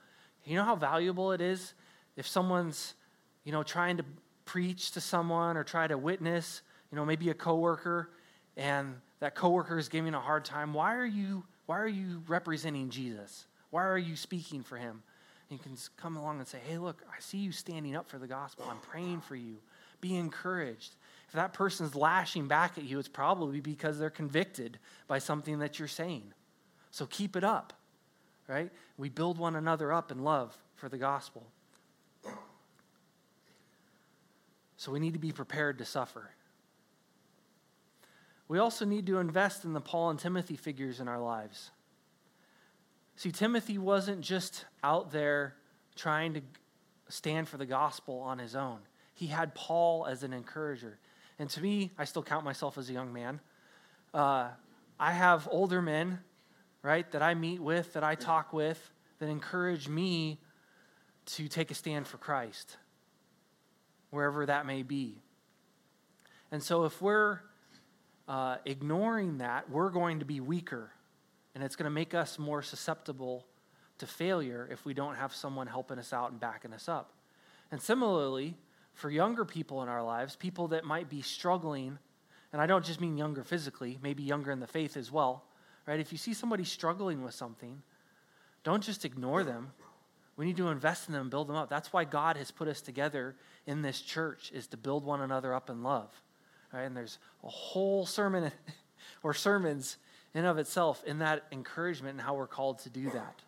You 0.44 0.58
know 0.58 0.66
how 0.66 0.76
valuable 0.76 1.32
it 1.32 1.42
is 1.42 1.74
if 2.16 2.28
someone's, 2.28 2.94
you 3.44 3.52
know, 3.52 3.64
trying 3.64 3.98
to 3.98 4.06
preach 4.46 4.92
to 4.92 5.02
someone 5.02 5.58
or 5.58 5.64
try 5.64 5.88
to 5.88 5.98
witness, 5.98 6.62
you 6.92 6.96
know, 6.96 7.06
maybe 7.06 7.30
a 7.30 7.34
coworker, 7.34 8.10
and 8.58 8.96
that 9.20 9.36
coworker 9.36 9.78
is 9.78 9.90
giving 9.90 10.14
a 10.14 10.20
hard 10.20 10.46
time, 10.46 10.74
why 10.74 10.96
are 10.96 11.06
you 11.06 11.44
why 11.66 11.80
are 11.80 11.88
you 11.88 12.22
representing 12.28 12.90
Jesus? 12.90 13.46
Why 13.70 13.86
are 13.86 13.98
you 13.98 14.18
speaking 14.18 14.64
for 14.64 14.78
him? 14.78 15.02
And 15.50 15.58
you 15.58 15.64
can 15.64 15.78
come 15.96 16.18
along 16.18 16.40
and 16.40 16.48
say, 16.48 16.60
"Hey, 16.60 16.78
look, 16.78 17.02
I 17.10 17.20
see 17.20 17.38
you 17.38 17.54
standing 17.54 17.96
up 17.96 18.10
for 18.10 18.18
the 18.18 18.28
gospel. 18.28 18.66
I'm 18.70 18.80
praying 18.80 19.22
for 19.22 19.36
you. 19.36 19.58
Be 20.02 20.16
encouraged." 20.16 20.96
If 21.28 21.34
that 21.34 21.54
person's 21.54 21.96
lashing 21.96 22.48
back 22.48 22.78
at 22.78 22.84
you, 22.84 23.00
it's 23.00 23.08
probably 23.08 23.62
because 23.62 23.98
they're 23.98 24.10
convicted 24.10 24.78
by 25.08 25.20
something 25.20 25.60
that 25.60 25.80
you're 25.80 25.88
saying. 25.88 26.34
So 26.92 27.06
keep 27.06 27.36
it 27.36 27.44
up. 27.44 27.74
Right? 28.48 28.72
We 28.98 29.08
build 29.08 29.38
one 29.38 29.56
another 29.56 29.94
up 29.94 30.12
in 30.12 30.24
love 30.24 30.58
for 30.76 30.90
the 30.90 30.98
gospel. 30.98 31.48
So 34.84 34.92
we 34.92 35.00
need 35.00 35.14
to 35.14 35.20
be 35.20 35.32
prepared 35.32 35.78
to 35.78 35.86
suffer. 35.86 36.30
We 38.50 38.60
also 38.60 38.84
need 38.84 39.06
to 39.06 39.20
invest 39.20 39.64
in 39.64 39.72
the 39.72 39.80
Paul 39.80 40.10
and 40.10 40.20
Timothy 40.20 40.58
figures 40.58 41.00
in 41.00 41.08
our 41.08 41.22
lives. 41.22 41.72
See, 43.16 43.32
Timothy 43.32 43.78
wasn't 43.78 44.20
just 44.20 44.66
out 44.84 45.14
there 45.14 45.56
trying 45.96 46.34
to 46.34 46.42
stand 47.08 47.48
for 47.48 47.56
the 47.56 47.66
gospel 47.66 48.20
on 48.20 48.40
his 48.40 48.58
own, 48.58 48.80
he 49.14 49.28
had 49.28 49.56
Paul 49.56 50.06
as 50.06 50.22
an 50.22 50.34
encourager. 50.34 51.00
And 51.40 51.50
to 51.52 51.62
me, 51.62 51.92
I 51.98 52.04
still 52.04 52.22
count 52.22 52.44
myself 52.44 52.78
as 52.78 52.90
a 52.90 52.94
young 52.94 53.14
man. 53.14 53.40
Uh, 54.14 54.50
I 55.00 55.14
have 55.14 55.48
older 55.50 55.82
men, 55.82 56.20
right, 56.82 57.10
that 57.14 57.22
I 57.22 57.36
meet 57.36 57.62
with, 57.62 57.94
that 57.94 58.04
I 58.04 58.16
talk 58.16 58.52
with, 58.52 58.92
that 59.20 59.30
encourage 59.30 59.88
me 59.88 60.42
to 61.28 61.48
take 61.48 61.72
a 61.72 61.74
stand 61.74 62.06
for 62.06 62.18
Christ 62.18 62.76
wherever 64.14 64.46
that 64.46 64.66
may 64.66 64.84
be. 64.84 65.18
And 66.52 66.62
so 66.62 66.86
if 66.86 67.02
we're 67.02 67.40
uh, 68.28 68.58
ignoring 68.64 69.40
that, 69.40 69.70
we're 69.72 69.90
going 69.90 70.20
to 70.20 70.26
be 70.26 70.40
weaker. 70.40 70.92
And 71.56 71.64
it's 71.64 71.76
going 71.76 71.86
to 71.86 71.92
make 71.92 72.14
us 72.14 72.38
more 72.38 72.62
susceptible 72.62 73.46
to 73.98 74.06
failure 74.06 74.68
if 74.72 74.86
we 74.86 74.94
don't 74.94 75.16
have 75.16 75.34
someone 75.34 75.66
helping 75.66 75.98
us 75.98 76.14
out 76.14 76.32
and 76.32 76.40
backing 76.40 76.74
us 76.74 76.88
up. 76.88 77.12
And 77.72 77.82
similarly, 77.82 78.56
for 78.94 79.10
younger 79.10 79.46
people 79.46 79.82
in 79.82 79.90
our 79.90 80.04
lives, 80.04 80.36
people 80.36 80.68
that 80.70 80.86
might 80.86 81.10
be 81.10 81.22
struggling, 81.22 81.98
and 82.52 82.62
I 82.62 82.68
don't 82.68 82.86
just 82.86 83.02
mean 83.02 83.18
younger 83.18 83.44
physically, 83.44 83.98
maybe 84.04 84.22
younger 84.22 84.52
in 84.52 84.60
the 84.60 84.68
faith 84.68 84.96
as 84.96 85.12
well, 85.12 85.44
right? 85.88 86.00
If 86.00 86.12
you 86.12 86.20
see 86.20 86.36
somebody 86.36 86.66
struggling 86.66 87.24
with 87.24 87.34
something, 87.34 87.82
don't 88.64 88.84
just 88.84 89.06
ignore 89.06 89.44
them. 89.44 89.72
We 90.36 90.46
need 90.46 90.58
to 90.58 90.70
invest 90.70 91.08
in 91.08 91.14
them, 91.14 91.30
build 91.30 91.48
them 91.48 91.56
up. 91.56 91.70
That's 91.70 91.94
why 91.94 92.06
God 92.06 92.38
has 92.38 92.50
put 92.50 92.68
us 92.68 92.82
together 92.82 93.36
in 93.68 93.82
this 93.82 94.02
church 94.02 94.52
is 94.54 94.68
to 94.68 94.78
build 94.78 95.06
one 95.06 95.22
another 95.22 95.54
up 95.54 95.70
in 95.70 95.84
love. 95.84 96.10
And 96.72 96.98
there's 96.98 97.20
a 97.44 97.50
whole 97.50 98.06
sermon 98.06 98.52
or 99.24 99.34
sermons 99.34 99.98
in 100.34 100.46
of 100.46 100.58
itself 100.58 101.04
in 101.06 101.20
that 101.20 101.44
encouragement 101.52 102.14
and 102.14 102.22
how 102.22 102.34
we're 102.34 102.48
called 102.48 102.80
to 102.80 102.90
do 102.90 103.10
that. 103.12 103.42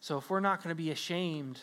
So 0.00 0.18
if 0.18 0.30
we're 0.30 0.40
not 0.40 0.62
going 0.62 0.68
to 0.68 0.80
be 0.80 0.90
ashamed 0.90 1.60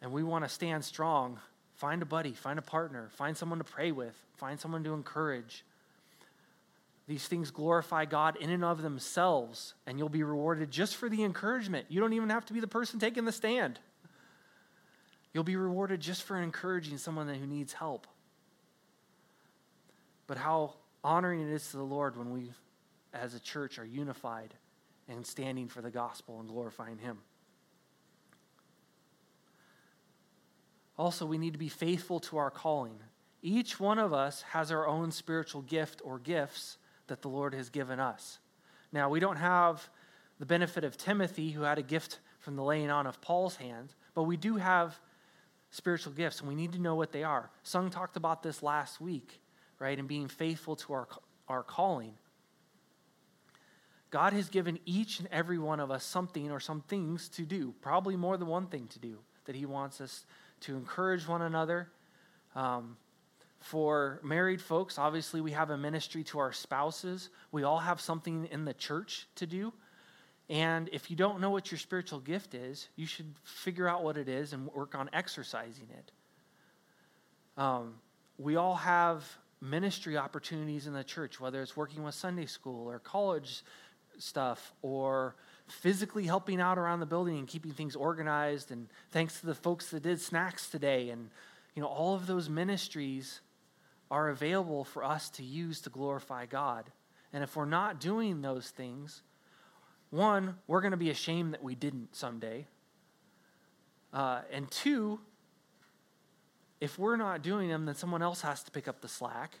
and 0.00 0.12
we 0.12 0.22
want 0.22 0.44
to 0.44 0.48
stand 0.48 0.84
strong, 0.84 1.40
find 1.74 2.02
a 2.02 2.06
buddy, 2.06 2.32
find 2.32 2.58
a 2.58 2.62
partner, 2.62 3.08
find 3.14 3.36
someone 3.36 3.58
to 3.58 3.64
pray 3.64 3.90
with, 3.92 4.14
find 4.36 4.60
someone 4.60 4.84
to 4.84 4.94
encourage. 4.94 5.64
These 7.08 7.26
things 7.26 7.50
glorify 7.50 8.04
God 8.04 8.36
in 8.36 8.50
and 8.50 8.62
of 8.62 8.82
themselves, 8.82 9.72
and 9.86 9.98
you'll 9.98 10.10
be 10.10 10.22
rewarded 10.22 10.70
just 10.70 10.94
for 10.96 11.08
the 11.08 11.24
encouragement. 11.24 11.86
You 11.88 12.00
don't 12.02 12.12
even 12.12 12.28
have 12.28 12.44
to 12.46 12.52
be 12.52 12.60
the 12.60 12.68
person 12.68 13.00
taking 13.00 13.24
the 13.24 13.32
stand. 13.32 13.80
You'll 15.32 15.42
be 15.42 15.56
rewarded 15.56 16.00
just 16.00 16.24
for 16.24 16.36
encouraging 16.36 16.98
someone 16.98 17.26
who 17.26 17.46
needs 17.46 17.72
help. 17.72 18.06
But 20.26 20.36
how 20.36 20.74
honoring 21.02 21.40
it 21.40 21.50
is 21.50 21.70
to 21.70 21.78
the 21.78 21.82
Lord 21.82 22.18
when 22.18 22.30
we, 22.30 22.52
as 23.14 23.32
a 23.32 23.40
church, 23.40 23.78
are 23.78 23.86
unified 23.86 24.52
and 25.08 25.26
standing 25.26 25.66
for 25.66 25.80
the 25.80 25.90
gospel 25.90 26.40
and 26.40 26.48
glorifying 26.48 26.98
Him. 26.98 27.20
Also, 30.98 31.24
we 31.24 31.38
need 31.38 31.54
to 31.54 31.58
be 31.58 31.70
faithful 31.70 32.20
to 32.20 32.36
our 32.36 32.50
calling. 32.50 32.98
Each 33.40 33.80
one 33.80 33.98
of 33.98 34.12
us 34.12 34.42
has 34.42 34.70
our 34.70 34.86
own 34.86 35.10
spiritual 35.10 35.62
gift 35.62 36.02
or 36.04 36.18
gifts 36.18 36.76
that 37.08 37.22
the 37.22 37.28
Lord 37.28 37.54
has 37.54 37.70
given 37.70 38.00
us. 38.00 38.38
Now, 38.92 39.08
we 39.08 39.20
don't 39.20 39.36
have 39.36 39.88
the 40.38 40.46
benefit 40.46 40.84
of 40.84 40.96
Timothy, 40.96 41.50
who 41.50 41.62
had 41.62 41.78
a 41.78 41.82
gift 41.82 42.20
from 42.38 42.56
the 42.56 42.62
laying 42.62 42.90
on 42.90 43.06
of 43.06 43.20
Paul's 43.20 43.56
hands, 43.56 43.94
but 44.14 44.22
we 44.22 44.36
do 44.36 44.56
have 44.56 44.98
spiritual 45.70 46.12
gifts, 46.12 46.40
and 46.40 46.48
we 46.48 46.54
need 46.54 46.72
to 46.72 46.78
know 46.78 46.94
what 46.94 47.12
they 47.12 47.24
are. 47.24 47.50
Sung 47.62 47.90
talked 47.90 48.16
about 48.16 48.42
this 48.42 48.62
last 48.62 49.00
week, 49.00 49.40
right? 49.78 49.98
And 49.98 50.08
being 50.08 50.28
faithful 50.28 50.76
to 50.76 50.92
our, 50.92 51.08
our 51.48 51.62
calling. 51.62 52.14
God 54.10 54.32
has 54.32 54.48
given 54.48 54.78
each 54.86 55.18
and 55.18 55.28
every 55.30 55.58
one 55.58 55.80
of 55.80 55.90
us 55.90 56.04
something 56.04 56.50
or 56.50 56.60
some 56.60 56.80
things 56.82 57.28
to 57.30 57.42
do, 57.42 57.74
probably 57.82 58.16
more 58.16 58.36
than 58.36 58.48
one 58.48 58.66
thing 58.66 58.86
to 58.88 58.98
do 58.98 59.18
that 59.44 59.54
He 59.54 59.66
wants 59.66 60.00
us 60.00 60.24
to 60.60 60.76
encourage 60.76 61.28
one 61.28 61.42
another. 61.42 61.88
Um, 62.54 62.96
for 63.60 64.20
married 64.22 64.62
folks, 64.62 64.98
obviously, 64.98 65.40
we 65.40 65.52
have 65.52 65.70
a 65.70 65.76
ministry 65.76 66.24
to 66.24 66.38
our 66.38 66.52
spouses. 66.52 67.28
We 67.50 67.64
all 67.64 67.78
have 67.78 68.00
something 68.00 68.48
in 68.50 68.64
the 68.64 68.74
church 68.74 69.26
to 69.36 69.46
do. 69.46 69.72
And 70.48 70.88
if 70.92 71.10
you 71.10 71.16
don't 71.16 71.40
know 71.40 71.50
what 71.50 71.70
your 71.70 71.78
spiritual 71.78 72.20
gift 72.20 72.54
is, 72.54 72.88
you 72.96 73.06
should 73.06 73.34
figure 73.42 73.88
out 73.88 74.02
what 74.02 74.16
it 74.16 74.28
is 74.28 74.52
and 74.52 74.66
work 74.72 74.94
on 74.94 75.10
exercising 75.12 75.88
it. 75.90 76.12
Um, 77.60 77.96
we 78.38 78.56
all 78.56 78.76
have 78.76 79.24
ministry 79.60 80.16
opportunities 80.16 80.86
in 80.86 80.92
the 80.92 81.04
church, 81.04 81.40
whether 81.40 81.60
it's 81.60 81.76
working 81.76 82.02
with 82.02 82.14
Sunday 82.14 82.46
school 82.46 82.88
or 82.88 82.98
college 83.00 83.62
stuff 84.18 84.72
or 84.80 85.34
physically 85.66 86.24
helping 86.24 86.60
out 86.60 86.78
around 86.78 87.00
the 87.00 87.06
building 87.06 87.36
and 87.38 87.48
keeping 87.48 87.72
things 87.72 87.96
organized. 87.96 88.70
And 88.70 88.88
thanks 89.10 89.40
to 89.40 89.46
the 89.46 89.54
folks 89.54 89.90
that 89.90 90.04
did 90.04 90.20
snacks 90.20 90.70
today. 90.70 91.10
And, 91.10 91.30
you 91.74 91.82
know, 91.82 91.88
all 91.88 92.14
of 92.14 92.26
those 92.26 92.48
ministries 92.48 93.40
are 94.10 94.28
available 94.28 94.84
for 94.84 95.04
us 95.04 95.28
to 95.30 95.42
use 95.42 95.80
to 95.82 95.90
glorify 95.90 96.46
God. 96.46 96.90
And 97.32 97.42
if 97.42 97.56
we're 97.56 97.66
not 97.66 98.00
doing 98.00 98.40
those 98.40 98.70
things, 98.70 99.22
one, 100.10 100.56
we're 100.66 100.80
going 100.80 100.92
to 100.92 100.96
be 100.96 101.10
ashamed 101.10 101.52
that 101.52 101.62
we 101.62 101.74
didn't 101.74 102.16
someday. 102.16 102.66
Uh, 104.12 104.40
and 104.50 104.70
two, 104.70 105.20
if 106.80 106.98
we're 106.98 107.16
not 107.16 107.42
doing 107.42 107.68
them, 107.68 107.84
then 107.84 107.94
someone 107.94 108.22
else 108.22 108.40
has 108.40 108.62
to 108.62 108.70
pick 108.70 108.88
up 108.88 109.00
the 109.00 109.08
slack. 109.08 109.58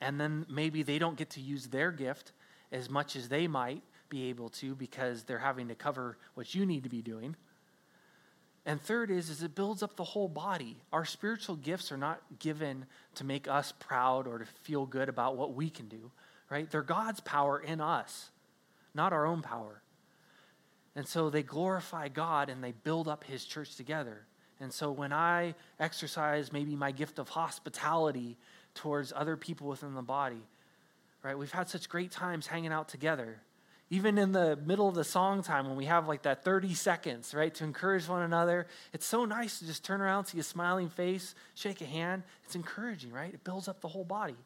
And 0.00 0.20
then 0.20 0.46
maybe 0.48 0.82
they 0.82 0.98
don't 0.98 1.16
get 1.16 1.30
to 1.30 1.40
use 1.40 1.68
their 1.68 1.92
gift 1.92 2.32
as 2.72 2.90
much 2.90 3.14
as 3.14 3.28
they 3.28 3.46
might 3.46 3.82
be 4.08 4.28
able 4.28 4.48
to 4.48 4.74
because 4.74 5.22
they're 5.24 5.38
having 5.38 5.68
to 5.68 5.74
cover 5.74 6.18
what 6.34 6.54
you 6.54 6.66
need 6.66 6.82
to 6.82 6.88
be 6.88 7.02
doing. 7.02 7.36
And 8.66 8.82
third 8.82 9.12
is, 9.12 9.30
is 9.30 9.44
it 9.44 9.54
builds 9.54 9.84
up 9.84 9.94
the 9.94 10.02
whole 10.02 10.28
body. 10.28 10.76
Our 10.92 11.04
spiritual 11.04 11.54
gifts 11.54 11.92
are 11.92 11.96
not 11.96 12.20
given 12.40 12.84
to 13.14 13.24
make 13.24 13.46
us 13.46 13.72
proud 13.78 14.26
or 14.26 14.40
to 14.40 14.44
feel 14.64 14.86
good 14.86 15.08
about 15.08 15.36
what 15.36 15.54
we 15.54 15.70
can 15.70 15.86
do, 15.86 16.10
right? 16.50 16.68
They're 16.68 16.82
God's 16.82 17.20
power 17.20 17.60
in 17.60 17.80
us, 17.80 18.30
not 18.92 19.12
our 19.12 19.24
own 19.24 19.40
power. 19.40 19.82
And 20.96 21.06
so 21.06 21.30
they 21.30 21.44
glorify 21.44 22.08
God 22.08 22.50
and 22.50 22.62
they 22.62 22.72
build 22.72 23.06
up 23.06 23.22
his 23.22 23.44
church 23.44 23.76
together. 23.76 24.26
And 24.58 24.72
so 24.72 24.90
when 24.90 25.12
I 25.12 25.54
exercise 25.78 26.52
maybe 26.52 26.74
my 26.74 26.90
gift 26.90 27.20
of 27.20 27.28
hospitality 27.28 28.36
towards 28.74 29.12
other 29.14 29.36
people 29.36 29.68
within 29.68 29.94
the 29.94 30.02
body, 30.02 30.42
right? 31.22 31.38
We've 31.38 31.52
had 31.52 31.68
such 31.68 31.88
great 31.88 32.10
times 32.10 32.48
hanging 32.48 32.72
out 32.72 32.88
together 32.88 33.40
even 33.88 34.18
in 34.18 34.32
the 34.32 34.56
middle 34.66 34.88
of 34.88 34.96
the 34.96 35.04
song 35.04 35.42
time 35.42 35.68
when 35.68 35.76
we 35.76 35.84
have 35.84 36.08
like 36.08 36.22
that 36.22 36.42
30 36.42 36.74
seconds, 36.74 37.32
right, 37.32 37.54
to 37.54 37.64
encourage 37.64 38.08
one 38.08 38.22
another, 38.22 38.66
it's 38.92 39.06
so 39.06 39.24
nice 39.24 39.60
to 39.60 39.66
just 39.66 39.84
turn 39.84 40.00
around, 40.00 40.24
see 40.24 40.40
a 40.40 40.42
smiling 40.42 40.88
face, 40.88 41.34
shake 41.54 41.80
a 41.80 41.84
hand. 41.84 42.24
It's 42.44 42.56
encouraging, 42.56 43.12
right? 43.12 43.32
It 43.32 43.44
builds 43.44 43.68
up 43.68 43.80
the 43.80 43.88
whole 43.88 44.04
body. 44.04 44.36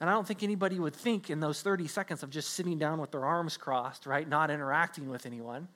And 0.00 0.08
I 0.08 0.14
don't 0.14 0.26
think 0.26 0.42
anybody 0.42 0.80
would 0.80 0.96
think 0.96 1.28
in 1.28 1.40
those 1.40 1.60
30 1.60 1.86
seconds 1.88 2.22
of 2.22 2.30
just 2.30 2.50
sitting 2.54 2.78
down 2.78 3.00
with 3.00 3.10
their 3.10 3.24
arms 3.24 3.56
crossed, 3.58 4.06
right, 4.06 4.26
not 4.26 4.50
interacting 4.50 5.10
with 5.10 5.26
anyone, 5.26 5.68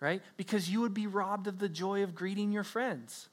right? 0.00 0.22
Because 0.36 0.68
you 0.70 0.80
would 0.80 0.94
be 0.94 1.06
robbed 1.06 1.46
of 1.46 1.58
the 1.58 1.68
joy 1.68 2.02
of 2.02 2.14
greeting 2.14 2.52
your 2.52 2.64
friends. 2.64 3.28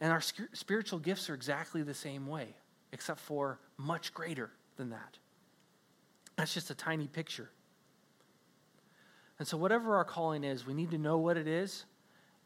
And 0.00 0.12
our 0.12 0.20
spiritual 0.20 0.98
gifts 0.98 1.30
are 1.30 1.34
exactly 1.34 1.82
the 1.82 1.94
same 1.94 2.26
way, 2.26 2.56
except 2.92 3.20
for 3.20 3.60
much 3.78 4.12
greater 4.12 4.50
than 4.76 4.90
that. 4.90 5.18
That's 6.40 6.54
just 6.54 6.70
a 6.70 6.74
tiny 6.74 7.06
picture. 7.06 7.50
And 9.38 9.46
so, 9.46 9.58
whatever 9.58 9.96
our 9.96 10.06
calling 10.06 10.42
is, 10.42 10.66
we 10.66 10.72
need 10.72 10.90
to 10.92 10.96
know 10.96 11.18
what 11.18 11.36
it 11.36 11.46
is, 11.46 11.84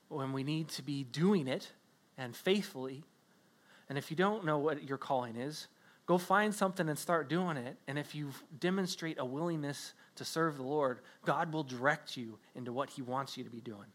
when 0.09 0.33
we 0.33 0.43
need 0.43 0.67
to 0.71 0.83
be 0.83 1.05
doing 1.05 1.47
it 1.47 1.71
and 2.19 2.35
faithfully. 2.35 3.05
And 3.89 3.97
if 3.97 4.11
you 4.11 4.17
don't 4.17 4.45
know 4.45 4.59
what 4.59 4.83
your 4.83 4.99
calling 4.99 5.37
is, 5.37 5.69
go 6.07 6.19
find 6.19 6.53
something 6.53 6.89
and 6.89 6.99
start 6.99 7.29
doing 7.29 7.57
it. 7.57 7.77
And 7.87 7.97
if 7.97 8.17
you 8.17 8.31
demonstrate 8.59 9.21
a 9.21 9.25
willingness 9.25 9.93
to 10.17 10.25
serve 10.25 10.57
the 10.57 10.65
Lord, 10.65 10.99
God 11.25 11.53
will 11.53 11.63
direct 11.63 12.17
you 12.17 12.41
into 12.57 12.73
what 12.73 12.91
He 12.91 13.01
wants 13.01 13.39
you 13.39 13.45
to 13.45 13.51
be 13.51 13.61
doing. 13.61 13.93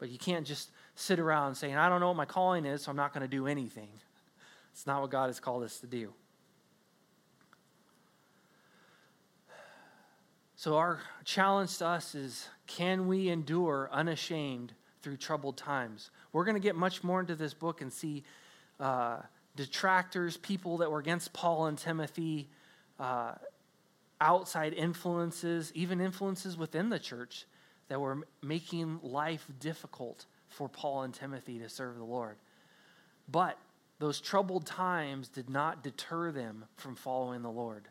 But 0.00 0.08
you 0.08 0.18
can't 0.18 0.44
just 0.44 0.72
sit 0.96 1.20
around 1.20 1.54
saying, 1.54 1.76
I 1.76 1.88
don't 1.88 2.00
know 2.00 2.08
what 2.08 2.16
my 2.16 2.24
calling 2.24 2.64
is, 2.64 2.82
so 2.82 2.90
I'm 2.90 2.96
not 2.96 3.14
going 3.14 3.22
to 3.22 3.28
do 3.28 3.46
anything. 3.46 3.90
It's 4.72 4.88
not 4.88 5.00
what 5.00 5.12
God 5.12 5.28
has 5.28 5.38
called 5.38 5.62
us 5.62 5.78
to 5.78 5.86
do. 5.86 6.14
So, 10.60 10.76
our 10.76 11.00
challenge 11.24 11.78
to 11.78 11.86
us 11.86 12.14
is 12.14 12.46
can 12.66 13.08
we 13.08 13.30
endure 13.30 13.88
unashamed 13.90 14.74
through 15.00 15.16
troubled 15.16 15.56
times? 15.56 16.10
We're 16.34 16.44
going 16.44 16.54
to 16.54 16.60
get 16.60 16.76
much 16.76 17.02
more 17.02 17.18
into 17.18 17.34
this 17.34 17.54
book 17.54 17.80
and 17.80 17.90
see 17.90 18.24
uh, 18.78 19.20
detractors, 19.56 20.36
people 20.36 20.76
that 20.76 20.90
were 20.90 20.98
against 20.98 21.32
Paul 21.32 21.64
and 21.64 21.78
Timothy, 21.78 22.50
uh, 22.98 23.36
outside 24.20 24.74
influences, 24.74 25.72
even 25.74 25.98
influences 25.98 26.58
within 26.58 26.90
the 26.90 26.98
church 26.98 27.46
that 27.88 27.98
were 27.98 28.18
making 28.42 29.00
life 29.02 29.46
difficult 29.60 30.26
for 30.50 30.68
Paul 30.68 31.04
and 31.04 31.14
Timothy 31.14 31.58
to 31.60 31.70
serve 31.70 31.96
the 31.96 32.04
Lord. 32.04 32.36
But 33.30 33.56
those 33.98 34.20
troubled 34.20 34.66
times 34.66 35.28
did 35.28 35.48
not 35.48 35.82
deter 35.82 36.30
them 36.30 36.66
from 36.76 36.96
following 36.96 37.40
the 37.40 37.50
Lord. 37.50 37.88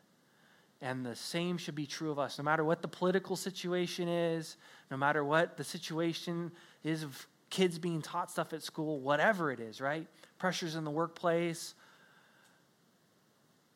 And 0.81 1.05
the 1.05 1.15
same 1.15 1.57
should 1.57 1.75
be 1.75 1.85
true 1.85 2.09
of 2.09 2.19
us. 2.19 2.37
No 2.37 2.43
matter 2.43 2.63
what 2.63 2.81
the 2.81 2.87
political 2.87 3.35
situation 3.35 4.07
is, 4.07 4.55
no 4.89 4.97
matter 4.97 5.23
what 5.23 5.57
the 5.57 5.63
situation 5.63 6.51
is 6.83 7.03
of 7.03 7.27
kids 7.49 7.77
being 7.77 8.01
taught 8.01 8.31
stuff 8.31 8.53
at 8.53 8.63
school, 8.63 8.99
whatever 8.99 9.51
it 9.51 9.59
is, 9.59 9.81
right? 9.81 10.07
Pressures 10.37 10.75
in 10.75 10.85
the 10.85 10.91
workplace. 10.91 11.73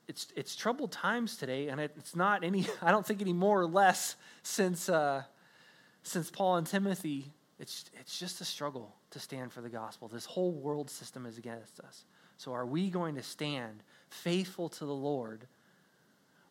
It's, 0.08 0.28
it's 0.36 0.56
troubled 0.56 0.92
times 0.92 1.38
today, 1.38 1.68
and 1.70 1.80
it, 1.82 1.92
it's 1.98 2.16
not 2.16 2.44
any, 2.44 2.66
I 2.82 2.92
don't 2.92 3.06
think 3.06 3.22
any 3.22 3.34
more 3.34 3.62
or 3.62 3.68
less 3.68 4.16
since, 4.44 4.88
uh, 4.88 5.24
since 6.04 6.30
Paul 6.30 6.58
and 6.58 6.68
Timothy. 6.68 7.32
It's, 7.60 7.86
it's 8.00 8.18
just 8.18 8.42
a 8.42 8.46
struggle 8.46 8.96
to 9.12 9.20
stand 9.20 9.52
for 9.52 9.62
the 9.62 9.70
gospel. 9.70 10.08
This 10.08 10.26
whole 10.26 10.52
world 10.52 10.90
system 10.90 11.26
is 11.26 11.38
against 11.38 11.80
us. 11.80 12.04
So, 12.38 12.54
are 12.54 12.66
we 12.66 12.90
going 12.90 13.16
to 13.16 13.24
stand 13.24 13.84
faithful 14.10 14.68
to 14.70 14.86
the 14.86 14.94
Lord? 14.94 15.46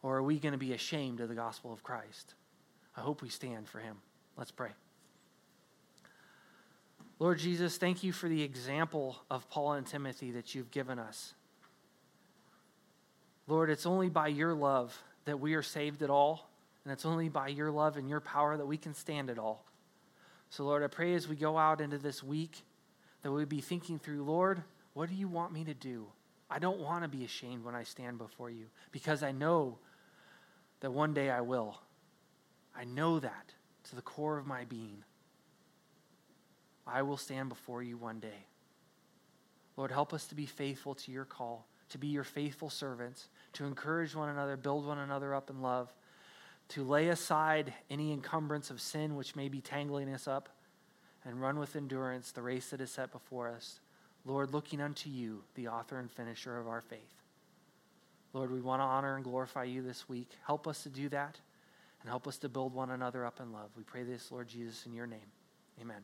Or 0.03 0.17
are 0.17 0.23
we 0.23 0.39
going 0.39 0.53
to 0.53 0.59
be 0.59 0.73
ashamed 0.73 1.21
of 1.21 1.29
the 1.29 1.35
gospel 1.35 1.73
of 1.73 1.83
Christ? 1.83 2.35
I 2.97 3.01
hope 3.01 3.23
we 3.23 3.29
stand 3.29 3.69
for 3.69 3.79
him. 3.79 3.97
Let's 4.37 4.51
pray. 4.51 4.71
Lord 7.19 7.39
Jesus, 7.39 7.77
thank 7.77 8.03
you 8.03 8.13
for 8.13 8.29
the 8.29 8.43
example 8.43 9.17
of 9.31 9.49
Paul 9.49 9.75
and 9.75 9.87
Timothy 9.87 10.33
that 10.33 10.55
you've 10.55 10.73
given 10.73 10.99
us. 10.99 11.35
Lord, 13.47 13.71
it's 13.71 13.87
only 13.87 14.09
by 14.09 14.29
your 14.29 14.55
love 14.55 15.01
that 15.25 15.39
we 15.39 15.55
are 15.55 15.63
saved 15.63 16.03
at 16.03 16.11
all, 16.11 16.49
and 16.85 16.93
it's 16.93 17.07
only 17.07 17.29
by 17.29 17.49
your 17.49 17.71
love 17.71 17.97
and 17.97 18.09
your 18.09 18.21
power 18.21 18.57
that 18.57 18.67
we 18.67 18.77
can 18.77 18.95
stand 18.95 19.31
at 19.31 19.39
all. 19.39 19.65
So, 20.51 20.65
Lord, 20.65 20.83
I 20.83 20.89
pray 20.89 21.15
as 21.15 21.29
we 21.29 21.37
go 21.37 21.57
out 21.57 21.81
into 21.81 21.97
this 21.97 22.23
week 22.23 22.63
that 23.23 23.31
we 23.31 23.45
be 23.45 23.61
thinking 23.61 23.99
through, 23.99 24.25
Lord, 24.25 24.63
what 24.95 25.09
do 25.09 25.15
you 25.15 25.29
want 25.29 25.53
me 25.53 25.65
to 25.65 25.75
do? 25.75 26.07
I 26.51 26.59
don't 26.59 26.81
want 26.81 27.05
to 27.05 27.09
be 27.09 27.25
ashamed 27.25 27.65
when 27.65 27.75
I 27.75 27.85
stand 27.85 28.19
before 28.19 28.51
you 28.51 28.67
because 28.91 29.23
I 29.23 29.33
know 29.33 29.79
that 30.83 30.91
one 30.91 31.15
day 31.15 31.31
I 31.31 31.41
will. 31.41 31.81
I 32.77 32.85
know 32.85 33.21
that 33.21 33.55
to 33.85 33.97
the 33.97 34.03
core 34.03 34.37
of 34.37 34.47
my 34.47 34.65
being. 34.65 35.05
I 36.87 37.03
will 37.03 37.17
stand 37.17 37.49
before 37.49 37.83
you 37.83 37.97
one 37.97 38.19
day. 38.19 38.47
Lord, 39.77 39.93
help 39.93 40.13
us 40.13 40.27
to 40.27 40.35
be 40.35 40.45
faithful 40.45 40.95
to 40.97 41.13
your 41.13 41.25
call, 41.25 41.67
to 41.91 41.99
be 41.99 42.09
your 42.09 42.25
faithful 42.25 42.69
servants, 42.69 43.29
to 43.55 43.65
encourage 43.65 44.15
one 44.15 44.29
another, 44.29 44.57
build 44.57 44.85
one 44.85 44.99
another 44.99 45.35
up 45.35 45.51
in 45.51 45.63
love, 45.63 45.93
to 46.71 46.83
lay 46.83 47.09
aside 47.09 47.73
any 47.89 48.13
encumbrance 48.13 48.69
of 48.71 48.81
sin 48.81 49.15
which 49.15 49.37
may 49.37 49.49
be 49.49 49.61
tangling 49.61 50.13
us 50.13 50.27
up, 50.27 50.49
and 51.25 51.41
run 51.41 51.61
with 51.61 51.77
endurance 51.77 52.33
the 52.33 52.43
race 52.43 52.71
that 52.71 52.81
is 52.81 52.91
set 52.91 53.13
before 53.13 53.49
us. 53.49 53.79
Lord, 54.25 54.53
looking 54.53 54.81
unto 54.81 55.09
you, 55.09 55.45
the 55.55 55.69
author 55.69 55.99
and 56.01 56.11
finisher 56.11 56.59
of 56.59 56.67
our 56.67 56.81
faith. 56.81 57.22
Lord, 58.33 58.51
we 58.51 58.61
want 58.61 58.81
to 58.81 58.85
honor 58.85 59.17
and 59.17 59.25
glorify 59.25 59.65
you 59.65 59.83
this 59.83 60.09
week. 60.09 60.31
Help 60.47 60.67
us 60.67 60.83
to 60.85 60.89
do 60.89 61.09
that 61.11 61.39
and 62.01 62.09
help 62.09 62.27
us 62.27 62.39
to 62.39 62.49
build 62.49 62.75
one 62.75 62.91
another 62.91 63.25
up 63.25 63.41
in 63.41 63.53
love. 63.53 63.71
We 63.77 63.83
pray 63.83 64.03
this, 64.03 64.33
Lord 64.33 64.49
Jesus, 64.49 64.87
in 64.87 64.93
your 64.93 65.07
name. 65.07 65.21
Amen. 65.81 66.03